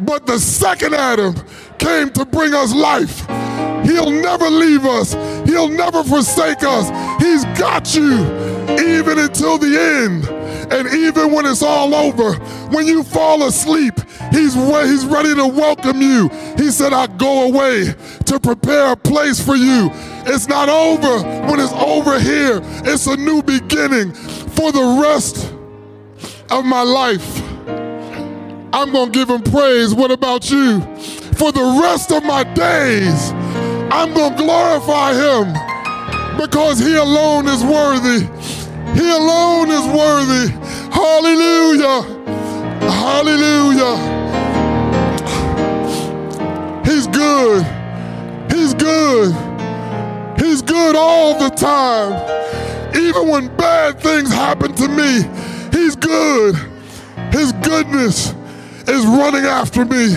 But 0.00 0.26
the 0.26 0.38
second 0.38 0.94
Adam 0.94 1.34
came 1.78 2.10
to 2.10 2.24
bring 2.24 2.54
us 2.54 2.74
life. 2.74 3.26
He'll 3.96 4.10
never 4.10 4.50
leave 4.50 4.84
us. 4.84 5.14
He'll 5.48 5.70
never 5.70 6.04
forsake 6.04 6.62
us. 6.62 6.90
He's 7.22 7.46
got 7.58 7.94
you 7.94 8.26
even 8.78 9.18
until 9.18 9.56
the 9.56 9.74
end. 10.04 10.28
And 10.70 10.86
even 10.92 11.32
when 11.32 11.46
it's 11.46 11.62
all 11.62 11.94
over, 11.94 12.34
when 12.68 12.86
you 12.86 13.02
fall 13.02 13.44
asleep, 13.44 13.94
he's, 14.30 14.52
he's 14.52 15.06
ready 15.06 15.34
to 15.34 15.46
welcome 15.46 16.02
you. 16.02 16.28
He 16.58 16.70
said, 16.70 16.92
I 16.92 17.06
go 17.06 17.48
away 17.48 17.94
to 18.26 18.38
prepare 18.38 18.92
a 18.92 18.96
place 18.96 19.42
for 19.42 19.56
you. 19.56 19.88
It's 20.26 20.46
not 20.46 20.68
over 20.68 21.22
when 21.50 21.58
it's 21.58 21.72
over 21.72 22.20
here. 22.20 22.60
It's 22.84 23.06
a 23.06 23.16
new 23.16 23.42
beginning 23.42 24.12
for 24.12 24.72
the 24.72 25.00
rest 25.02 25.54
of 26.50 26.66
my 26.66 26.82
life. 26.82 27.40
I'm 28.74 28.92
going 28.92 29.10
to 29.10 29.18
give 29.18 29.30
him 29.30 29.42
praise. 29.42 29.94
What 29.94 30.10
about 30.10 30.50
you? 30.50 30.82
For 31.36 31.50
the 31.50 31.80
rest 31.82 32.12
of 32.12 32.24
my 32.24 32.44
days, 32.44 33.32
I'm 33.90 34.12
going 34.14 34.32
to 34.32 34.42
glorify 34.42 35.12
him 35.14 35.52
because 36.36 36.78
he 36.78 36.94
alone 36.96 37.48
is 37.48 37.62
worthy. 37.62 38.26
He 39.00 39.10
alone 39.10 39.70
is 39.70 39.86
worthy. 39.86 40.52
Hallelujah. 40.92 42.02
Hallelujah. 42.90 43.96
He's 46.84 47.06
good. 47.06 47.64
He's 48.52 48.74
good. 48.74 49.34
He's 50.38 50.62
good 50.62 50.96
all 50.96 51.38
the 51.38 51.50
time. 51.50 52.12
Even 52.96 53.28
when 53.28 53.54
bad 53.56 54.00
things 54.00 54.32
happen 54.32 54.74
to 54.74 54.88
me, 54.88 55.22
He's 55.76 55.94
good. 55.94 56.56
His 57.30 57.52
goodness 57.52 58.34
is 58.88 59.04
running 59.06 59.44
after 59.44 59.84
me. 59.84 60.14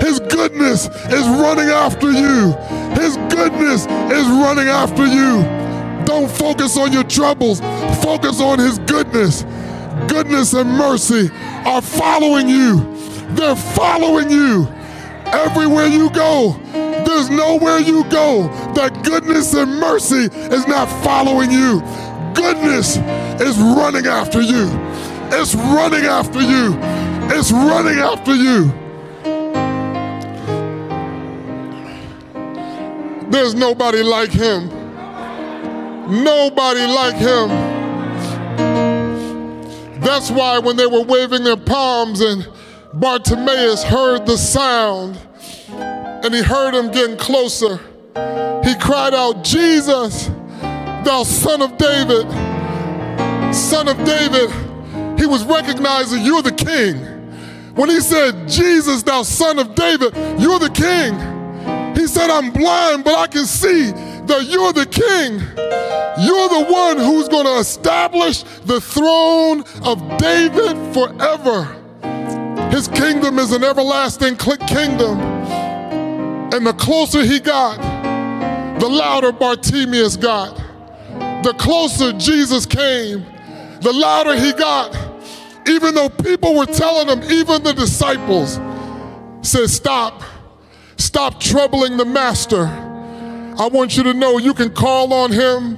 His 0.00 0.20
goodness 0.20 0.86
is 0.86 1.26
running 1.26 1.68
after 1.68 2.10
you. 2.10 2.52
His 3.00 3.16
goodness 3.34 3.86
is 3.86 4.26
running 4.28 4.68
after 4.68 5.06
you. 5.06 5.42
Don't 6.04 6.30
focus 6.30 6.76
on 6.76 6.92
your 6.92 7.04
troubles, 7.04 7.60
focus 8.02 8.40
on 8.40 8.58
His 8.58 8.78
goodness. 8.80 9.44
Goodness 10.08 10.54
and 10.54 10.70
mercy 10.70 11.30
are 11.66 11.82
following 11.82 12.48
you. 12.48 12.80
They're 13.30 13.56
following 13.56 14.30
you. 14.30 14.66
Everywhere 15.26 15.86
you 15.86 16.10
go, 16.10 16.58
there's 16.72 17.30
nowhere 17.30 17.78
you 17.78 18.02
go 18.10 18.48
that 18.74 19.04
goodness 19.04 19.54
and 19.54 19.78
mercy 19.78 20.28
is 20.54 20.66
not 20.66 20.86
following 21.04 21.50
you. 21.50 21.80
Goodness 22.34 22.96
is 23.40 23.56
running 23.58 24.06
after 24.06 24.40
you. 24.40 24.68
It's 25.32 25.54
running 25.54 26.06
after 26.06 26.40
you. 26.40 26.76
It's 27.32 27.52
running 27.52 27.98
after 27.98 28.34
you. 28.34 28.79
There's 33.30 33.54
nobody 33.54 34.02
like 34.02 34.32
him. 34.32 34.68
Nobody 36.24 36.86
like 36.86 37.16
him. 37.16 37.50
That's 40.00 40.30
why 40.30 40.58
when 40.58 40.76
they 40.76 40.86
were 40.86 41.02
waving 41.04 41.44
their 41.44 41.56
palms 41.56 42.20
and 42.20 42.48
Bartimaeus 42.94 43.84
heard 43.84 44.26
the 44.26 44.38
sound 44.38 45.18
and 46.08 46.34
he 46.34 46.42
heard 46.42 46.74
him 46.74 46.90
getting 46.92 47.16
closer, 47.18 47.78
he 48.64 48.74
cried 48.76 49.14
out, 49.14 49.44
Jesus, 49.44 50.28
thou 51.04 51.24
son 51.24 51.62
of 51.62 51.78
David, 51.78 52.26
son 53.54 53.88
of 53.88 53.98
David. 54.04 54.50
He 55.20 55.26
was 55.26 55.44
recognizing 55.44 56.22
you're 56.24 56.42
the 56.42 56.52
king. 56.52 56.96
When 57.74 57.90
he 57.90 58.00
said, 58.00 58.48
Jesus, 58.48 59.02
thou 59.02 59.22
son 59.22 59.58
of 59.58 59.74
David, 59.74 60.14
you're 60.40 60.58
the 60.58 60.70
king. 60.70 61.39
He 62.00 62.06
said, 62.06 62.30
I'm 62.30 62.50
blind, 62.50 63.04
but 63.04 63.14
I 63.14 63.26
can 63.26 63.44
see 63.44 63.90
that 63.90 64.46
you're 64.48 64.72
the 64.72 64.86
king. 64.86 65.38
You're 66.24 66.48
the 66.48 66.72
one 66.72 66.96
who's 66.96 67.28
going 67.28 67.44
to 67.44 67.58
establish 67.58 68.42
the 68.64 68.80
throne 68.80 69.64
of 69.84 70.16
David 70.16 70.94
forever. 70.94 71.64
His 72.70 72.88
kingdom 72.88 73.38
is 73.38 73.52
an 73.52 73.64
everlasting 73.64 74.36
kingdom. 74.36 75.20
And 76.54 76.66
the 76.66 76.72
closer 76.72 77.22
he 77.22 77.38
got, 77.38 77.76
the 78.80 78.88
louder 78.88 79.30
Bartimaeus 79.30 80.16
got. 80.16 80.56
The 81.42 81.54
closer 81.58 82.14
Jesus 82.14 82.64
came, 82.64 83.26
the 83.82 83.92
louder 83.92 84.36
he 84.36 84.54
got. 84.54 84.96
Even 85.68 85.94
though 85.94 86.08
people 86.08 86.56
were 86.56 86.64
telling 86.64 87.08
him, 87.08 87.30
even 87.30 87.62
the 87.62 87.74
disciples 87.74 88.58
said, 89.42 89.68
Stop 89.68 90.22
Stop 91.10 91.40
troubling 91.40 91.96
the 91.96 92.04
master. 92.04 92.66
I 92.66 93.68
want 93.72 93.96
you 93.96 94.04
to 94.04 94.14
know 94.14 94.38
you 94.38 94.54
can 94.54 94.70
call 94.70 95.12
on 95.12 95.32
him 95.32 95.76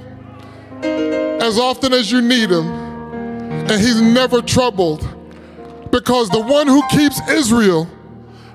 as 1.41 1.57
often 1.57 1.91
as 1.91 2.11
you 2.11 2.21
need 2.21 2.51
him, 2.51 2.67
and 2.67 3.71
he's 3.71 3.99
never 3.99 4.43
troubled. 4.43 5.01
Because 5.89 6.29
the 6.29 6.39
one 6.39 6.67
who 6.67 6.87
keeps 6.89 7.19
Israel 7.27 7.89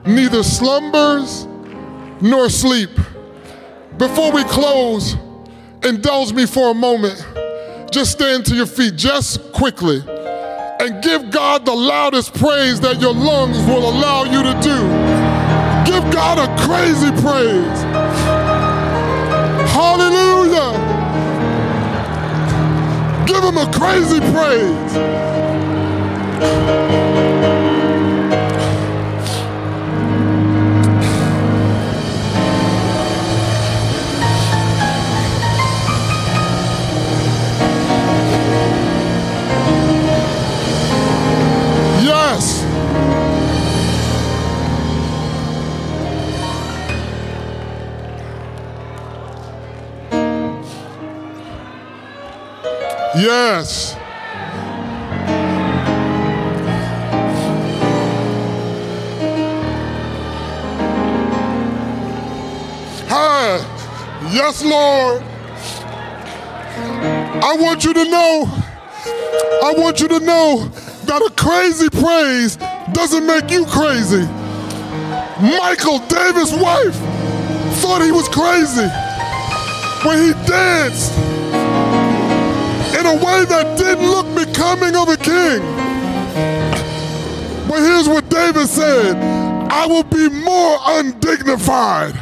neither 0.06 0.44
slumbers 0.44 1.48
nor 2.20 2.48
sleep. 2.48 2.90
Before 3.96 4.30
we 4.30 4.44
close, 4.44 5.16
indulge 5.82 6.32
me 6.32 6.46
for 6.46 6.70
a 6.70 6.74
moment. 6.74 7.26
Just 7.90 8.12
stand 8.12 8.46
to 8.46 8.54
your 8.54 8.66
feet, 8.66 8.94
just 8.94 9.52
quickly, 9.52 10.00
and 10.06 11.02
give 11.02 11.32
God 11.32 11.66
the 11.66 11.74
loudest 11.74 12.34
praise 12.34 12.80
that 12.82 13.00
your 13.00 13.14
lungs 13.14 13.58
will 13.66 13.90
allow 13.90 14.22
you 14.22 14.44
to 14.44 14.60
do. 14.62 15.07
Give 15.88 16.04
God 16.12 16.38
a 16.38 16.46
crazy 16.66 17.10
praise. 17.22 17.82
Hallelujah. 19.72 20.74
Give 23.26 23.42
him 23.42 23.56
a 23.56 23.66
crazy 23.72 24.20
praise. 24.20 24.92
Yes. 53.18 53.96
Hi. 63.08 63.58
Yes, 64.32 64.64
Lord. 64.64 65.20
I 67.42 67.56
want 67.58 67.84
you 67.84 67.92
to 67.92 68.04
know, 68.04 68.44
I 69.64 69.74
want 69.76 70.00
you 70.00 70.06
to 70.06 70.20
know 70.20 70.68
that 71.06 71.20
a 71.20 71.30
crazy 71.34 71.90
praise 71.90 72.54
doesn't 72.92 73.26
make 73.26 73.50
you 73.50 73.66
crazy. 73.66 74.28
Michal 75.42 75.98
David's 76.06 76.54
wife, 76.54 76.94
thought 77.82 78.00
he 78.00 78.12
was 78.12 78.28
crazy 78.28 78.86
when 80.06 80.22
he 80.22 80.32
danced 80.46 81.37
a 83.08 83.24
way 83.24 83.44
that 83.46 83.78
didn't 83.78 84.04
look 84.04 84.26
becoming 84.34 84.94
of 84.94 85.08
a 85.08 85.16
king. 85.16 85.60
But 87.66 87.80
here's 87.80 88.08
what 88.08 88.28
David 88.28 88.68
said 88.68 89.16
I 89.70 89.86
will 89.86 90.04
be 90.04 90.28
more 90.28 90.78
undignified. 90.84 92.14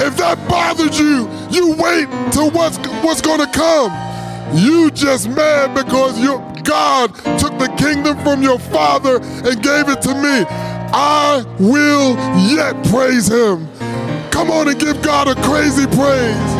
If 0.00 0.16
that 0.16 0.36
bothered 0.48 0.94
you, 0.94 1.28
you 1.50 1.76
wait 1.76 2.08
till 2.32 2.50
what's, 2.50 2.78
what's 3.04 3.20
going 3.20 3.40
to 3.40 3.50
come. 3.52 3.92
You 4.56 4.90
just 4.90 5.28
mad 5.28 5.74
because 5.74 6.18
your 6.18 6.38
God 6.62 7.14
took 7.38 7.58
the 7.58 7.72
kingdom 7.78 8.18
from 8.22 8.42
your 8.42 8.58
father 8.58 9.16
and 9.20 9.62
gave 9.62 9.88
it 9.88 10.00
to 10.02 10.14
me. 10.14 10.44
I 10.96 11.44
will 11.58 12.16
yet 12.50 12.74
praise 12.86 13.28
him. 13.28 13.68
Come 14.30 14.50
on 14.50 14.68
and 14.68 14.78
give 14.78 15.02
God 15.02 15.28
a 15.28 15.34
crazy 15.42 15.86
praise. 15.86 16.53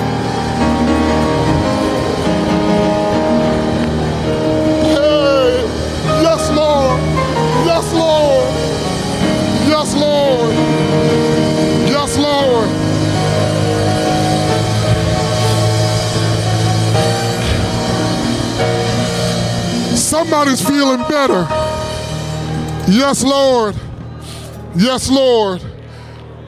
Somebody's 20.44 20.68
feeling 20.68 21.00
better. 21.08 21.40
Yes, 22.92 23.24
Lord. 23.24 23.74
Yes, 24.76 25.08
Lord. 25.08 25.64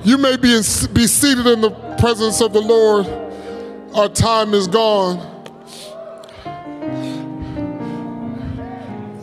You 0.05 0.19
may 0.19 0.37
be, 0.37 0.55
in, 0.55 0.63
be 0.93 1.07
seated 1.07 1.47
in 1.47 1.63
the 1.63 1.71
presence 1.99 2.43
of 2.43 2.53
the 2.53 2.61
Lord. 2.61 3.07
Our 3.95 4.11
time 4.11 4.53
is 4.53 4.69
gone. 4.69 5.17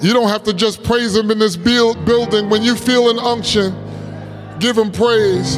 You 0.01 0.11
don't 0.11 0.30
have 0.30 0.41
to 0.45 0.53
just 0.53 0.84
praise 0.84 1.15
Him 1.15 1.30
in 1.30 1.38
this 1.38 1.55
building. 1.55 2.49
When 2.49 2.63
you 2.63 2.76
feel 2.76 3.11
an 3.11 3.19
unction, 3.19 3.76
give 4.59 4.76
him 4.76 4.91
praise. 4.91 5.57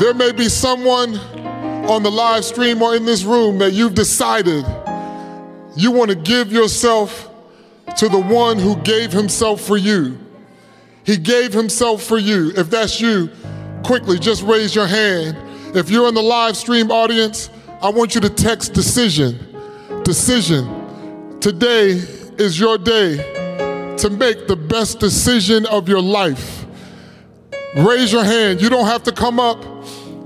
There 0.00 0.14
may 0.14 0.32
be 0.32 0.48
someone 0.48 1.14
on 1.88 2.02
the 2.02 2.10
live 2.10 2.44
stream 2.44 2.82
or 2.82 2.96
in 2.96 3.04
this 3.04 3.22
room 3.22 3.58
that 3.58 3.72
you've 3.72 3.94
decided 3.94 4.64
you 5.76 5.90
want 5.90 6.10
to 6.10 6.16
give 6.16 6.52
yourself 6.52 7.30
to 7.96 8.08
the 8.08 8.20
one 8.20 8.58
who 8.58 8.76
gave 8.76 9.12
himself 9.12 9.60
for 9.60 9.76
you. 9.76 10.18
He 11.04 11.16
gave 11.16 11.52
himself 11.52 12.02
for 12.02 12.18
you. 12.18 12.52
If 12.56 12.70
that's 12.70 13.00
you, 13.00 13.30
quickly 13.84 14.18
just 14.18 14.42
raise 14.42 14.74
your 14.74 14.86
hand. 14.86 15.36
If 15.76 15.90
you're 15.90 16.08
in 16.08 16.14
the 16.14 16.22
live 16.22 16.56
stream 16.56 16.90
audience, 16.90 17.50
I 17.82 17.90
want 17.90 18.14
you 18.14 18.20
to 18.22 18.30
text 18.30 18.72
decision. 18.72 19.38
Decision. 20.02 21.38
Today 21.40 21.90
is 21.90 22.58
your 22.58 22.76
day 22.76 23.16
to 23.98 24.10
make 24.10 24.46
the 24.46 24.56
best 24.56 24.98
decision 24.98 25.66
of 25.66 25.88
your 25.88 26.02
life. 26.02 26.66
Raise 27.76 28.12
your 28.12 28.24
hand. 28.24 28.60
You 28.60 28.68
don't 28.68 28.86
have 28.86 29.02
to 29.04 29.12
come 29.12 29.38
up. 29.38 29.64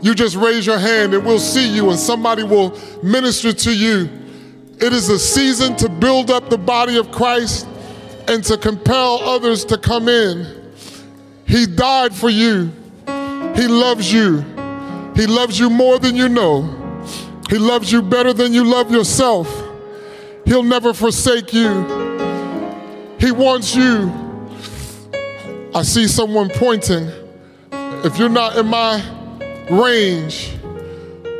You 0.00 0.14
just 0.14 0.36
raise 0.36 0.66
your 0.66 0.78
hand 0.78 1.14
and 1.14 1.24
we'll 1.24 1.38
see 1.38 1.68
you 1.68 1.90
and 1.90 1.98
somebody 1.98 2.42
will 2.42 2.78
minister 3.02 3.52
to 3.52 3.76
you. 3.76 4.08
It 4.84 4.92
is 4.92 5.08
a 5.08 5.18
season 5.18 5.76
to 5.76 5.88
build 5.88 6.30
up 6.30 6.50
the 6.50 6.58
body 6.58 6.98
of 6.98 7.10
Christ 7.10 7.66
and 8.28 8.44
to 8.44 8.58
compel 8.58 9.18
others 9.22 9.64
to 9.64 9.78
come 9.78 10.10
in. 10.10 10.46
He 11.46 11.64
died 11.64 12.14
for 12.14 12.28
you. 12.28 12.70
He 13.56 13.66
loves 13.66 14.12
you. 14.12 14.42
He 15.16 15.26
loves 15.26 15.58
you 15.58 15.70
more 15.70 15.98
than 15.98 16.14
you 16.16 16.28
know. 16.28 16.64
He 17.48 17.56
loves 17.56 17.90
you 17.90 18.02
better 18.02 18.34
than 18.34 18.52
you 18.52 18.62
love 18.62 18.90
yourself. 18.90 19.48
He'll 20.44 20.62
never 20.62 20.92
forsake 20.92 21.54
you. 21.54 21.70
He 23.18 23.32
wants 23.32 23.74
you. 23.74 24.12
I 25.74 25.80
see 25.80 26.06
someone 26.06 26.50
pointing. 26.50 27.10
If 27.72 28.18
you're 28.18 28.28
not 28.28 28.58
in 28.58 28.66
my 28.66 29.02
range, 29.70 30.52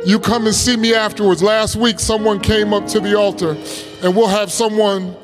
you 0.05 0.19
come 0.19 0.45
and 0.45 0.55
see 0.55 0.77
me 0.77 0.93
afterwards. 0.93 1.41
Last 1.41 1.75
week, 1.75 1.99
someone 1.99 2.39
came 2.39 2.73
up 2.73 2.85
to 2.87 2.99
the 2.99 3.17
altar, 3.17 3.57
and 4.03 4.15
we'll 4.15 4.27
have 4.27 4.51
someone 4.51 5.15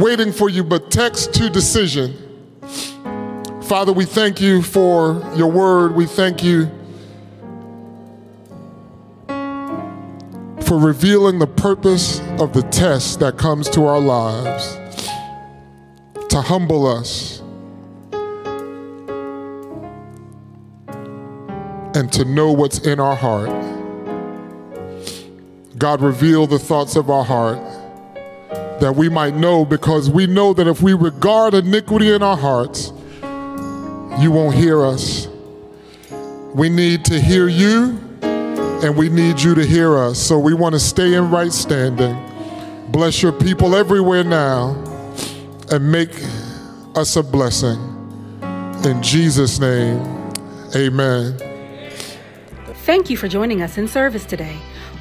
waiting 0.00 0.32
for 0.32 0.48
you, 0.50 0.62
but 0.62 0.90
text 0.90 1.32
to 1.34 1.48
decision. 1.48 2.14
Father, 3.62 3.92
we 3.92 4.04
thank 4.04 4.40
you 4.40 4.62
for 4.62 5.22
your 5.34 5.50
word. 5.50 5.94
We 5.94 6.06
thank 6.06 6.44
you 6.44 6.66
for 10.66 10.78
revealing 10.78 11.38
the 11.38 11.46
purpose 11.46 12.20
of 12.38 12.52
the 12.52 12.62
test 12.70 13.20
that 13.20 13.38
comes 13.38 13.70
to 13.70 13.86
our 13.86 14.00
lives 14.00 14.78
to 16.28 16.40
humble 16.40 16.86
us 16.86 17.40
and 21.96 22.12
to 22.12 22.24
know 22.24 22.52
what's 22.52 22.80
in 22.80 23.00
our 23.00 23.16
heart. 23.16 23.75
God, 25.78 26.00
reveal 26.00 26.46
the 26.46 26.58
thoughts 26.58 26.96
of 26.96 27.10
our 27.10 27.24
heart 27.24 27.58
that 28.80 28.94
we 28.94 29.08
might 29.08 29.34
know 29.34 29.64
because 29.64 30.08
we 30.08 30.26
know 30.26 30.54
that 30.54 30.66
if 30.66 30.80
we 30.80 30.94
regard 30.94 31.54
iniquity 31.54 32.12
in 32.12 32.22
our 32.22 32.36
hearts, 32.36 32.92
you 34.20 34.30
won't 34.30 34.54
hear 34.54 34.84
us. 34.84 35.28
We 36.54 36.68
need 36.68 37.04
to 37.06 37.20
hear 37.20 37.48
you 37.48 37.98
and 38.22 38.96
we 38.96 39.08
need 39.08 39.40
you 39.40 39.54
to 39.54 39.66
hear 39.66 39.96
us. 39.98 40.18
So 40.18 40.38
we 40.38 40.54
want 40.54 40.74
to 40.74 40.80
stay 40.80 41.14
in 41.14 41.30
right 41.30 41.52
standing. 41.52 42.16
Bless 42.88 43.22
your 43.22 43.32
people 43.32 43.74
everywhere 43.74 44.24
now 44.24 44.70
and 45.70 45.90
make 45.90 46.14
us 46.94 47.16
a 47.16 47.22
blessing. 47.22 47.78
In 48.84 49.02
Jesus' 49.02 49.58
name, 49.58 49.98
amen. 50.74 51.38
Thank 52.84 53.10
you 53.10 53.16
for 53.16 53.28
joining 53.28 53.60
us 53.60 53.76
in 53.76 53.88
service 53.88 54.24
today. 54.24 54.56